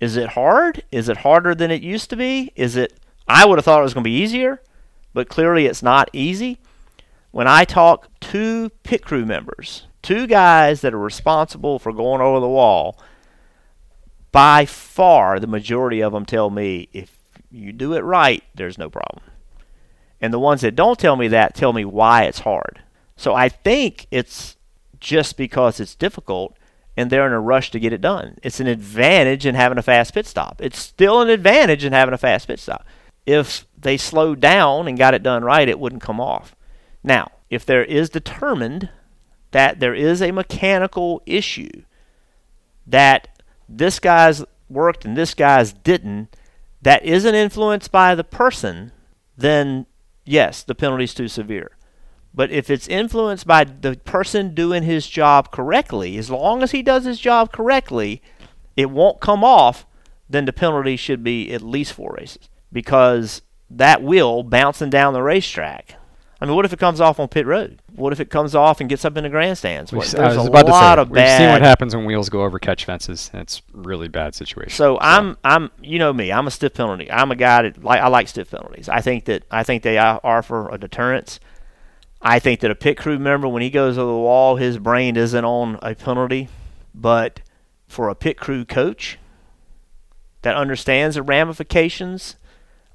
Is 0.00 0.16
it 0.16 0.30
hard? 0.30 0.82
Is 0.90 1.08
it 1.08 1.18
harder 1.18 1.54
than 1.54 1.70
it 1.70 1.82
used 1.82 2.10
to 2.10 2.16
be? 2.16 2.52
Is 2.56 2.76
it? 2.76 2.98
I 3.28 3.46
would 3.46 3.58
have 3.58 3.64
thought 3.64 3.80
it 3.80 3.84
was 3.84 3.94
going 3.94 4.04
to 4.04 4.10
be 4.10 4.16
easier, 4.16 4.62
but 5.12 5.28
clearly 5.28 5.66
it's 5.66 5.82
not 5.82 6.10
easy. 6.12 6.58
When 7.30 7.46
I 7.46 7.64
talk 7.64 8.08
to 8.20 8.70
pit 8.82 9.04
crew 9.04 9.24
members, 9.24 9.86
two 10.02 10.26
guys 10.26 10.80
that 10.80 10.94
are 10.94 10.98
responsible 10.98 11.78
for 11.78 11.92
going 11.92 12.20
over 12.20 12.40
the 12.40 12.48
wall, 12.48 12.98
by 14.32 14.64
far 14.64 15.38
the 15.38 15.46
majority 15.46 16.00
of 16.00 16.12
them 16.12 16.24
tell 16.24 16.50
me 16.50 16.88
if 16.92 17.16
you 17.50 17.72
do 17.72 17.94
it 17.94 18.00
right, 18.00 18.42
there's 18.54 18.78
no 18.78 18.90
problem. 18.90 19.24
And 20.20 20.32
the 20.32 20.38
ones 20.38 20.60
that 20.62 20.76
don't 20.76 20.98
tell 20.98 21.16
me 21.16 21.28
that 21.28 21.54
tell 21.54 21.72
me 21.72 21.84
why 21.84 22.24
it's 22.24 22.40
hard. 22.40 22.82
So 23.20 23.34
I 23.34 23.50
think 23.50 24.06
it's 24.10 24.56
just 24.98 25.36
because 25.36 25.78
it's 25.78 25.94
difficult 25.94 26.56
and 26.96 27.10
they're 27.10 27.26
in 27.26 27.34
a 27.34 27.40
rush 27.40 27.70
to 27.72 27.78
get 27.78 27.92
it 27.92 28.00
done. 28.00 28.38
It's 28.42 28.60
an 28.60 28.66
advantage 28.66 29.44
in 29.44 29.54
having 29.54 29.76
a 29.76 29.82
fast 29.82 30.14
pit 30.14 30.24
stop. 30.26 30.58
It's 30.62 30.78
still 30.78 31.20
an 31.20 31.28
advantage 31.28 31.84
in 31.84 31.92
having 31.92 32.14
a 32.14 32.18
fast 32.18 32.46
pit 32.46 32.58
stop. 32.58 32.86
If 33.26 33.66
they 33.78 33.98
slowed 33.98 34.40
down 34.40 34.88
and 34.88 34.96
got 34.96 35.12
it 35.12 35.22
done 35.22 35.44
right, 35.44 35.68
it 35.68 35.78
wouldn't 35.78 36.00
come 36.00 36.18
off. 36.18 36.56
Now, 37.04 37.30
if 37.50 37.66
there 37.66 37.84
is 37.84 38.08
determined 38.08 38.88
that 39.50 39.80
there 39.80 39.94
is 39.94 40.22
a 40.22 40.32
mechanical 40.32 41.22
issue 41.26 41.82
that 42.86 43.42
this 43.68 43.98
guy's 43.98 44.42
worked 44.70 45.04
and 45.04 45.14
this 45.14 45.34
guy's 45.34 45.74
didn't, 45.74 46.34
that 46.80 47.04
isn't 47.04 47.34
influenced 47.34 47.92
by 47.92 48.14
the 48.14 48.24
person, 48.24 48.92
then 49.36 49.84
yes, 50.24 50.62
the 50.62 50.74
penalty's 50.74 51.12
too 51.12 51.28
severe. 51.28 51.72
But 52.32 52.50
if 52.50 52.70
it's 52.70 52.86
influenced 52.88 53.46
by 53.46 53.64
the 53.64 53.96
person 54.04 54.54
doing 54.54 54.84
his 54.84 55.06
job 55.08 55.50
correctly, 55.50 56.16
as 56.16 56.30
long 56.30 56.62
as 56.62 56.70
he 56.70 56.82
does 56.82 57.04
his 57.04 57.18
job 57.18 57.52
correctly, 57.52 58.22
it 58.76 58.90
won't 58.90 59.20
come 59.20 59.42
off, 59.42 59.84
then 60.28 60.44
the 60.44 60.52
penalty 60.52 60.96
should 60.96 61.24
be 61.24 61.52
at 61.52 61.62
least 61.62 61.92
four 61.92 62.16
races. 62.18 62.48
Because 62.72 63.42
that 63.68 64.02
wheel 64.02 64.42
bouncing 64.42 64.90
down 64.90 65.12
the 65.12 65.22
racetrack. 65.22 65.94
I 66.40 66.46
mean, 66.46 66.54
what 66.54 66.64
if 66.64 66.72
it 66.72 66.78
comes 66.78 67.02
off 67.02 67.20
on 67.20 67.28
pit 67.28 67.44
road? 67.44 67.82
What 67.94 68.14
if 68.14 68.20
it 68.20 68.30
comes 68.30 68.54
off 68.54 68.80
and 68.80 68.88
gets 68.88 69.04
up 69.04 69.16
in 69.18 69.24
the 69.24 69.28
grandstands? 69.28 69.92
We've 69.92 69.98
What, 69.98 70.10
there's 70.10 70.36
a 70.36 70.40
about 70.40 70.62
to 70.66 70.72
lot 70.72 70.96
say, 70.96 71.02
of 71.02 71.10
we've 71.10 71.28
seen 71.28 71.50
what 71.50 71.60
happens 71.60 71.94
when 71.94 72.06
wheels 72.06 72.30
go 72.30 72.44
over 72.44 72.58
catch 72.58 72.86
fences. 72.86 73.30
It's 73.34 73.60
really 73.74 74.08
bad 74.08 74.34
situation. 74.34 74.70
So 74.70 74.98
I'm 75.02 75.36
I'm 75.44 75.70
you 75.82 75.98
know 75.98 76.14
me 76.14 76.32
I'm 76.32 76.46
a 76.46 76.50
stiff 76.50 76.72
penalty. 76.72 77.10
I'm 77.12 77.30
a 77.30 77.36
guy 77.36 77.62
that 77.62 77.84
like 77.84 78.00
I 78.00 78.08
like 78.08 78.26
stiff 78.26 78.50
penalties. 78.50 78.88
I 78.88 79.02
think 79.02 79.26
that 79.26 79.42
I 79.50 79.64
think 79.64 79.82
they 79.82 79.98
are 79.98 80.42
for 80.42 80.70
a 80.70 80.78
deterrence. 80.78 81.40
I 82.22 82.38
think 82.38 82.60
that 82.60 82.70
a 82.70 82.74
pit 82.74 82.98
crew 82.98 83.18
member 83.18 83.48
when 83.48 83.62
he 83.62 83.70
goes 83.70 83.96
over 83.96 84.12
the 84.12 84.18
wall, 84.18 84.56
his 84.56 84.78
brain 84.78 85.16
isn't 85.16 85.44
on 85.44 85.78
a 85.82 85.94
penalty, 85.94 86.48
but 86.94 87.40
for 87.86 88.08
a 88.08 88.14
pit 88.14 88.36
crew 88.36 88.64
coach 88.64 89.18
that 90.42 90.54
understands 90.54 91.16
the 91.16 91.22
ramifications 91.22 92.36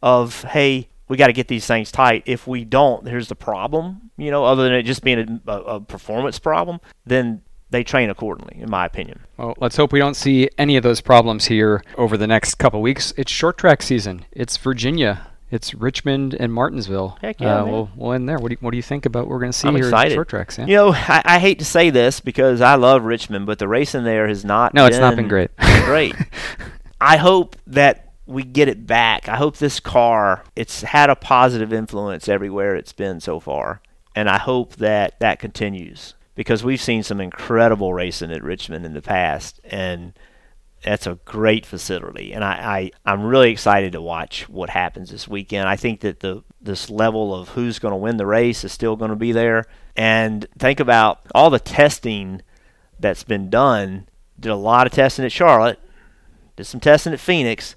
of 0.02 0.44
hey 0.44 0.90
we 1.08 1.18
got 1.18 1.28
to 1.28 1.34
get 1.34 1.48
these 1.48 1.66
things 1.68 1.92
tight. 1.92 2.24
If 2.26 2.48
we 2.48 2.66
don't, 2.66 3.08
here's 3.08 3.28
the 3.28 3.36
problem. 3.36 4.10
You 4.18 4.32
know, 4.32 4.44
other 4.44 4.64
than 4.64 4.74
it 4.74 4.84
just 4.84 5.04
being 5.04 5.42
a, 5.48 5.52
a, 5.52 5.80
performance 5.80 6.40
problem, 6.40 6.80
then 7.06 7.44
they 7.70 7.84
train 7.84 8.10
accordingly, 8.10 8.62
in 8.62 8.70
my 8.70 8.86
opinion. 8.86 9.20
Well, 9.38 9.54
let's 9.60 9.76
hope 9.76 9.92
we 9.92 10.00
don't 10.00 10.16
see 10.16 10.50
any 10.58 10.78
of 10.78 10.84
those 10.84 11.02
problems 11.02 11.46
here 11.46 11.84
over 11.98 12.18
the 12.18 12.28
next 12.28 12.56
couple 12.56 12.82
weeks. 12.82 13.14
It's 13.18 13.32
short 13.32 13.58
track 13.58 13.82
season. 13.82 14.26
It's 14.32 14.58
Virginia. 14.58 15.28
It's 15.56 15.74
Richmond 15.74 16.36
and 16.38 16.54
Martinsville. 16.54 17.18
Heck 17.22 17.40
yeah, 17.40 17.56
uh, 17.60 17.64
man. 17.64 17.72
We'll, 17.72 17.90
we'll 17.96 18.12
end 18.12 18.28
there. 18.28 18.38
What 18.38 18.50
do 18.50 18.54
you, 18.54 18.58
what 18.60 18.72
do 18.72 18.78
you 18.78 18.84
think 18.84 19.06
about 19.06 19.22
what 19.22 19.30
we're 19.30 19.40
going 19.40 19.54
to 19.54 19.58
see 19.58 19.70
I'm 19.70 19.76
here 19.76 19.86
excited. 19.86 20.12
in 20.12 20.18
short 20.18 20.28
tracks? 20.28 20.58
Yeah. 20.58 20.66
You 20.66 20.76
know, 20.76 20.94
I, 20.94 21.22
I 21.24 21.40
hate 21.40 21.60
to 21.60 21.66
say 21.66 21.90
this 21.90 22.20
because 22.20 22.60
I 22.60 22.76
love 22.76 23.06
Richmond, 23.06 23.46
but 23.46 23.58
the 23.58 23.68
racing 23.68 24.04
there 24.04 24.28
has 24.28 24.44
not. 24.44 24.74
No, 24.74 24.86
it's 24.86 25.00
not 25.00 25.16
been 25.16 25.30
great. 25.30 25.56
great. 25.86 26.14
I 27.02 27.16
hope 27.16 27.56
that 27.68 28.12
we 28.26 28.44
get 28.44 28.68
it 28.68 28.86
back. 28.86 29.30
I 29.30 29.38
hope 29.38 29.58
this 29.58 29.80
car 29.80 30.44
it's 30.58 30.82
had 30.82 31.10
a 31.10 31.16
positive 31.16 31.72
influence 31.72 32.28
everywhere 32.28 32.76
it's 32.76 32.94
been 32.94 33.22
so 33.22 33.40
far, 33.40 33.82
and 34.14 34.30
I 34.30 34.38
hope 34.38 34.76
that 34.76 35.20
that 35.22 35.40
continues 35.40 36.16
because 36.36 36.66
we've 36.66 36.82
seen 36.82 37.02
some 37.02 37.22
incredible 37.22 37.94
racing 37.94 38.32
at 38.32 38.44
Richmond 38.44 38.86
in 38.86 38.94
the 38.94 39.02
past, 39.02 39.62
and 39.64 40.12
that's 40.86 41.08
a 41.08 41.16
great 41.26 41.66
facility. 41.66 42.32
And 42.32 42.44
I, 42.44 42.92
I 43.06 43.12
I'm 43.12 43.24
really 43.26 43.52
excited 43.52 43.92
to 43.94 44.02
watch 44.02 44.48
what 44.48 44.70
happens 44.70 45.10
this 45.10 45.28
weekend. 45.28 45.68
I 45.68 45.76
think 45.76 46.02
that 46.02 46.20
the 46.20 46.44
this 46.62 46.90
level 46.90 47.34
of 47.36 47.50
who's 47.50 47.80
going 47.80 47.92
to 47.92 47.98
win 47.98 48.18
the 48.18 48.26
race 48.26 48.64
is 48.64 48.72
still 48.72 48.96
going 48.96 49.10
to 49.10 49.16
be 49.16 49.32
there. 49.32 49.66
And 49.96 50.48
think 50.60 50.80
about 50.80 51.20
all 51.34 51.50
the 51.50 51.60
testing 51.60 52.42
that's 53.00 53.24
been 53.24 53.50
done. 53.50 54.08
Did 54.40 54.52
a 54.52 54.56
lot 54.56 54.86
of 54.86 54.94
testing 54.94 55.26
at 55.26 55.32
Charlotte, 55.32 55.80
did 56.56 56.66
some 56.66 56.80
testing 56.80 57.14
at 57.14 57.20
Phoenix. 57.20 57.76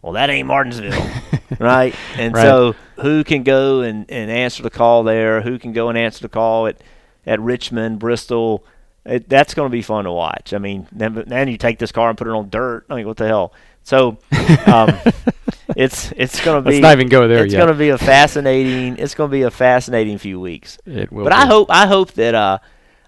Well, 0.00 0.12
that 0.14 0.30
ain't 0.30 0.48
Martinsville, 0.48 1.06
right? 1.60 1.94
And 2.16 2.34
Right. 2.34 2.42
so, 2.42 2.74
who 3.00 3.22
can 3.24 3.42
go 3.44 3.82
and, 3.82 4.10
and 4.10 4.30
answer 4.30 4.62
the 4.62 4.70
call 4.70 5.04
there? 5.04 5.42
Who 5.42 5.58
can 5.60 5.72
go 5.72 5.88
and 5.90 5.96
answer 5.98 6.22
the 6.22 6.28
call 6.28 6.66
at, 6.66 6.80
at 7.26 7.38
Richmond, 7.40 7.98
Bristol? 8.00 8.64
It, 9.04 9.28
that's 9.28 9.54
going 9.54 9.68
to 9.68 9.72
be 9.72 9.82
fun 9.82 10.04
to 10.04 10.12
watch. 10.12 10.54
I 10.54 10.58
mean, 10.58 10.86
then, 10.92 11.24
then 11.26 11.48
you 11.48 11.58
take 11.58 11.78
this 11.78 11.90
car 11.90 12.08
and 12.08 12.16
put 12.16 12.28
it 12.28 12.32
on 12.32 12.50
dirt. 12.50 12.86
I 12.88 12.96
mean, 12.96 13.06
what 13.06 13.16
the 13.16 13.26
hell? 13.26 13.52
So, 13.82 14.18
um, 14.66 14.96
it's 15.76 16.12
it's 16.16 16.40
going 16.44 16.62
to 16.62 16.68
be. 16.68 16.76
Let's 16.76 16.82
not 16.82 16.92
even 16.92 17.08
go 17.08 17.26
there 17.26 17.44
It's 17.44 17.54
going 17.54 17.68
to 17.68 17.74
be 17.74 17.88
a 17.88 17.98
fascinating. 17.98 18.96
It's 18.98 19.14
going 19.14 19.30
to 19.30 19.32
be 19.32 19.42
a 19.42 19.50
fascinating 19.50 20.18
few 20.18 20.38
weeks. 20.38 20.78
It 20.86 21.10
will. 21.10 21.24
But 21.24 21.32
I 21.32 21.46
hope 21.46 21.68
I 21.70 21.86
hope 21.86 22.12
that 22.12 22.34
uh, 22.34 22.58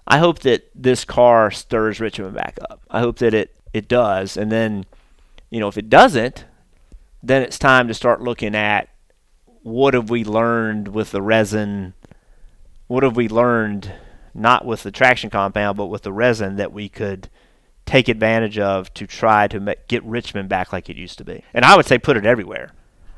I 0.07 0.17
hope 0.17 0.39
that 0.39 0.69
this 0.75 1.05
car 1.05 1.49
stirs 1.51 1.99
Richmond 1.99 2.35
back 2.35 2.57
up. 2.69 2.81
I 2.89 2.99
hope 2.99 3.19
that 3.19 3.33
it 3.33 3.55
it 3.73 3.87
does, 3.87 4.37
and 4.37 4.51
then 4.51 4.85
you 5.49 5.59
know 5.59 5.67
if 5.67 5.77
it 5.77 5.89
doesn't, 5.89 6.45
then 7.23 7.41
it's 7.41 7.57
time 7.57 7.87
to 7.87 7.93
start 7.93 8.21
looking 8.21 8.53
at 8.53 8.89
what 9.63 9.93
have 9.93 10.09
we 10.09 10.23
learned 10.23 10.89
with 10.89 11.11
the 11.11 11.21
resin. 11.21 11.93
What 12.87 13.01
have 13.01 13.15
we 13.15 13.27
learned, 13.27 13.91
not 14.35 14.65
with 14.65 14.83
the 14.83 14.91
traction 14.91 15.29
compound, 15.29 15.77
but 15.77 15.87
with 15.87 16.03
the 16.03 16.13
resin 16.13 16.57
that 16.57 16.73
we 16.73 16.89
could 16.89 17.29
take 17.85 18.07
advantage 18.07 18.59
of 18.59 18.93
to 18.95 19.07
try 19.07 19.47
to 19.47 19.59
ma- 19.59 19.73
get 19.87 20.03
Richmond 20.03 20.49
back 20.49 20.73
like 20.73 20.89
it 20.89 20.97
used 20.97 21.17
to 21.19 21.23
be. 21.23 21.43
And 21.53 21.63
I 21.63 21.75
would 21.75 21.85
say 21.85 21.97
put 21.97 22.17
it 22.17 22.25
everywhere. 22.25 22.71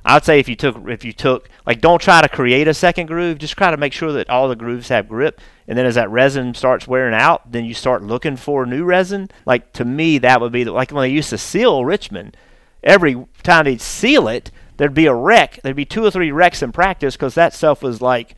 I 0.05 0.13
would 0.13 0.23
say 0.23 0.39
if 0.39 0.47
you 0.47 0.55
took 0.55 0.77
if 0.87 1.03
you 1.03 1.11
took 1.11 1.49
like 1.65 1.81
don't 1.81 2.01
try 2.01 2.21
to 2.21 2.29
create 2.29 2.67
a 2.67 2.73
second 2.73 3.07
groove, 3.07 3.39
just 3.39 3.57
try 3.57 3.71
to 3.71 3.77
make 3.77 3.91
sure 3.91 4.13
that 4.13 4.29
all 4.29 4.47
the 4.47 4.55
grooves 4.55 4.87
have 4.87 5.09
grip. 5.09 5.41
And 5.67 5.77
then 5.77 5.85
as 5.85 5.95
that 5.95 6.09
resin 6.09 6.53
starts 6.53 6.87
wearing 6.87 7.13
out, 7.13 7.51
then 7.51 7.65
you 7.65 7.73
start 7.73 8.03
looking 8.03 8.37
for 8.37 8.65
new 8.65 8.85
resin. 8.85 9.29
Like 9.45 9.73
to 9.73 9.83
me, 9.83 10.17
that 10.19 10.39
would 10.39 10.53
be 10.53 10.63
the, 10.63 10.71
like 10.71 10.91
when 10.91 11.01
they 11.01 11.13
used 11.13 11.31
to 11.31 11.37
seal 11.37 11.83
Richmond. 11.83 12.37
Every 12.83 13.25
time 13.43 13.65
they'd 13.65 13.81
seal 13.81 14.29
it, 14.29 14.49
there'd 14.77 14.93
be 14.93 15.07
a 15.07 15.13
wreck. 15.13 15.59
There'd 15.61 15.75
be 15.75 15.83
two 15.83 16.05
or 16.05 16.11
three 16.11 16.31
wrecks 16.31 16.61
in 16.61 16.71
practice 16.71 17.17
because 17.17 17.35
that 17.35 17.53
stuff 17.53 17.81
was 17.81 18.01
like 18.01 18.35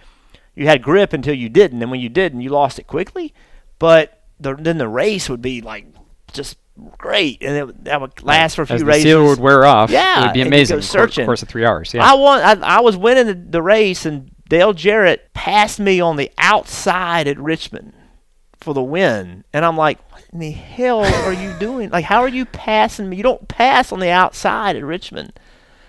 you 0.55 0.65
had 0.67 0.81
grip 0.83 1.13
until 1.13 1.33
you 1.33 1.49
didn't, 1.49 1.81
and 1.81 1.89
when 1.91 1.99
you 1.99 2.09
didn't, 2.09 2.41
you 2.41 2.49
lost 2.49 2.79
it 2.79 2.87
quickly. 2.87 3.33
But 3.79 4.21
the, 4.39 4.55
then 4.55 4.77
the 4.77 4.87
race 4.87 5.29
would 5.29 5.41
be 5.41 5.61
like 5.61 5.85
just 6.33 6.57
great, 6.97 7.41
and 7.41 7.69
it, 7.69 7.83
that 7.85 8.01
would 8.01 8.21
last 8.23 8.55
for 8.55 8.61
a 8.63 8.65
few 8.67 8.75
As 8.75 8.81
the 8.81 8.85
races. 8.85 9.03
seal 9.03 9.25
would 9.25 9.39
wear 9.39 9.65
off, 9.65 9.89
Yeah, 9.89 10.21
it 10.21 10.25
would 10.27 10.33
be 10.33 10.41
amazing. 10.41 10.75
go 10.75 10.77
in 10.77 10.81
the 10.81 10.87
cour- 10.87 11.01
searching. 11.07 11.25
course 11.25 11.41
of 11.43 11.49
three 11.49 11.65
hours. 11.65 11.93
Yeah. 11.93 12.03
I 12.09 12.13
want. 12.15 12.43
I, 12.63 12.77
I 12.77 12.79
was 12.81 12.95
winning 12.97 13.27
the, 13.27 13.33
the 13.33 13.61
race, 13.61 14.05
and 14.05 14.31
Dale 14.49 14.73
Jarrett 14.73 15.33
passed 15.33 15.79
me 15.79 15.99
on 16.01 16.15
the 16.17 16.31
outside 16.37 17.27
at 17.27 17.37
Richmond 17.39 17.93
for 18.59 18.73
the 18.73 18.83
win, 18.83 19.43
and 19.53 19.63
I'm 19.63 19.77
like, 19.77 19.99
"What 20.11 20.23
in 20.33 20.39
the 20.39 20.51
hell 20.51 21.03
are 21.05 21.33
you 21.33 21.53
doing? 21.59 21.89
Like, 21.89 22.05
how 22.05 22.21
are 22.21 22.27
you 22.29 22.45
passing 22.45 23.09
me? 23.09 23.17
You 23.17 23.23
don't 23.23 23.47
pass 23.47 23.91
on 23.91 23.99
the 23.99 24.09
outside 24.09 24.75
at 24.75 24.83
Richmond." 24.83 25.33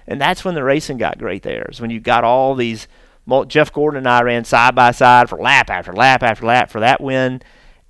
And 0.06 0.20
that's 0.20 0.44
when 0.44 0.54
the 0.56 0.64
racing 0.64 0.96
got 0.98 1.18
great. 1.18 1.42
There 1.44 1.68
is 1.70 1.80
when 1.80 1.90
you 1.90 2.00
got 2.00 2.24
all 2.24 2.54
these. 2.54 2.88
Mul- 3.30 3.46
Jeff 3.46 3.72
Gordon 3.72 3.98
and 3.98 4.08
I 4.08 4.20
ran 4.22 4.44
side 4.44 4.74
by 4.74 4.90
side 4.90 5.30
for 5.30 5.38
lap 5.38 5.70
after 5.70 5.92
lap 5.92 6.22
after 6.22 6.44
lap 6.44 6.70
for 6.70 6.80
that 6.80 7.00
win, 7.00 7.40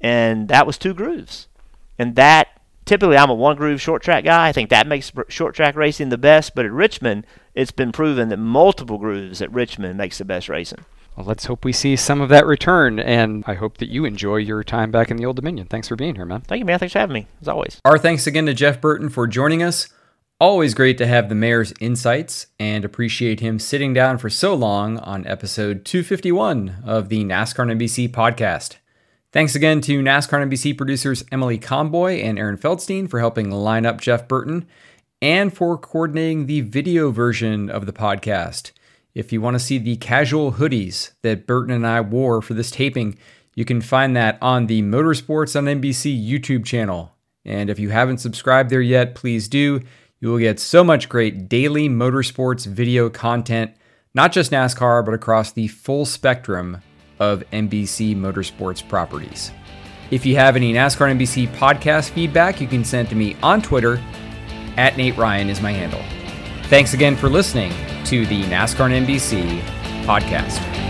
and 0.01 0.47
that 0.49 0.67
was 0.67 0.79
two 0.79 0.95
grooves. 0.95 1.49
And 1.99 2.15
that 2.17 2.49
typically 2.85 3.17
I'm 3.17 3.31
a 3.31 3.35
one 3.35 3.57
groove 3.57 3.81
short 3.81 4.03
track 4.03 4.25
guy. 4.25 4.49
I 4.49 4.53
think 4.53 4.71
that 4.71 4.87
makes 4.87 5.11
short 5.29 5.55
track 5.55 5.75
racing 5.75 6.11
the 6.11 6.19
best. 6.19 6.55
But 6.55 6.65
at 6.65 6.73
Richmond, 6.73 7.27
it's 7.55 7.73
been 7.73 7.93
proven 7.93 8.29
that 8.29 8.39
multiple 8.39 8.99
grooves 8.99 9.43
at 9.43 9.53
Richmond 9.53 9.99
makes 9.99 10.19
the 10.19 10.25
best 10.25 10.49
racing. 10.49 10.85
Well, 11.17 11.27
let's 11.27 11.47
hope 11.47 11.65
we 11.65 11.73
see 11.73 11.97
some 11.97 12.21
of 12.21 12.29
that 12.29 12.47
return, 12.47 13.01
and 13.01 13.45
I 13.47 13.55
hope 13.55 13.79
that 13.79 13.89
you 13.89 14.05
enjoy 14.05 14.37
your 14.37 14.63
time 14.63 14.91
back 14.91 15.11
in 15.11 15.17
the 15.17 15.27
Old 15.27 15.37
Dominion. 15.37 15.67
Thanks 15.67 15.89
for 15.89 15.97
being 15.97 16.15
here, 16.15 16.25
man. 16.25 16.43
Thank 16.43 16.61
you, 16.61 16.65
man. 16.65 16.79
Thanks 16.79 16.93
for 16.93 17.01
having 17.01 17.15
me, 17.15 17.27
as 17.43 17.49
always. 17.49 17.81
Our 17.85 17.99
thanks 17.99 18.27
again 18.27 18.47
to 18.47 18.55
Jeff 18.55 18.81
Burton 18.81 19.09
for 19.09 19.27
joining 19.27 19.63
us. 19.63 19.89
Always 20.41 20.73
great 20.73 20.97
to 20.97 21.07
have 21.07 21.29
the 21.29 21.35
mayor's 21.35 21.75
insights 21.81 22.47
and 22.59 22.83
appreciate 22.83 23.41
him 23.41 23.59
sitting 23.59 23.93
down 23.93 24.17
for 24.17 24.31
so 24.31 24.55
long 24.55 24.97
on 25.01 25.27
episode 25.27 25.85
251 25.85 26.77
of 26.83 27.11
the 27.11 27.23
NASCAR 27.27 27.71
NBC 27.71 28.09
podcast. 28.09 28.77
Thanks 29.33 29.55
again 29.55 29.83
to 29.83 30.01
NASCAR 30.01 30.49
NBC 30.49 30.79
producers 30.79 31.23
Emily 31.31 31.59
Comboy 31.59 32.25
and 32.25 32.39
Aaron 32.39 32.57
Feldstein 32.57 33.07
for 33.07 33.21
helping 33.21 33.51
line 33.51 33.85
up 33.85 34.01
Jeff 34.01 34.27
Burton 34.29 34.67
and 35.21 35.55
for 35.55 35.77
coordinating 35.77 36.47
the 36.47 36.63
video 36.63 37.11
version 37.11 37.69
of 37.69 37.85
the 37.85 37.93
podcast. 37.93 38.71
If 39.15 39.35
you 39.35 39.43
want 39.43 39.57
to 39.57 39.61
see 39.63 39.77
the 39.77 39.97
casual 39.97 40.53
hoodies 40.53 41.11
that 41.21 41.47
Burton 41.47 41.75
and 41.75 41.87
I 41.87 42.01
wore 42.01 42.41
for 42.41 42.55
this 42.55 42.71
taping, 42.71 43.19
you 43.55 43.67
can 43.67 43.83
find 43.83 44.17
that 44.17 44.39
on 44.41 44.69
the 44.69 44.81
Motorsports 44.81 45.55
on 45.55 45.67
NBC 45.67 46.27
YouTube 46.27 46.65
channel. 46.65 47.15
And 47.45 47.69
if 47.69 47.79
you 47.79 47.91
haven't 47.91 48.19
subscribed 48.19 48.71
there 48.71 48.81
yet, 48.81 49.15
please 49.15 49.47
do. 49.47 49.83
You 50.23 50.29
will 50.29 50.39
get 50.39 50.61
so 50.61 50.85
much 50.85 51.09
great 51.09 51.49
daily 51.49 51.89
motorsports 51.89 52.67
video 52.67 53.09
content, 53.09 53.71
not 54.13 54.33
just 54.33 54.53
NASCAR, 54.53 55.03
but 55.03 55.15
across 55.15 55.53
the 55.53 55.69
full 55.69 56.05
spectrum 56.05 56.83
of 57.19 57.43
NBC 57.53 58.15
Motorsports 58.15 58.87
properties. 58.87 59.51
If 60.11 60.27
you 60.27 60.37
have 60.37 60.57
any 60.57 60.75
NASCAR 60.75 61.11
NBC 61.17 61.49
podcast 61.55 62.11
feedback, 62.11 62.61
you 62.61 62.69
can 62.69 62.85
send 62.85 63.09
to 63.09 63.15
me 63.15 63.35
on 63.43 63.63
Twitter. 63.63 63.99
At 64.77 64.99
Nate 64.99 65.17
Ryan 65.17 65.49
is 65.49 65.63
my 65.63 65.73
handle. 65.73 66.03
Thanks 66.69 66.93
again 66.93 67.17
for 67.17 67.31
listening 67.31 67.73
to 68.05 68.27
the 68.27 68.43
NASCAR 68.43 68.91
NBC 68.91 69.61
podcast. 70.05 70.90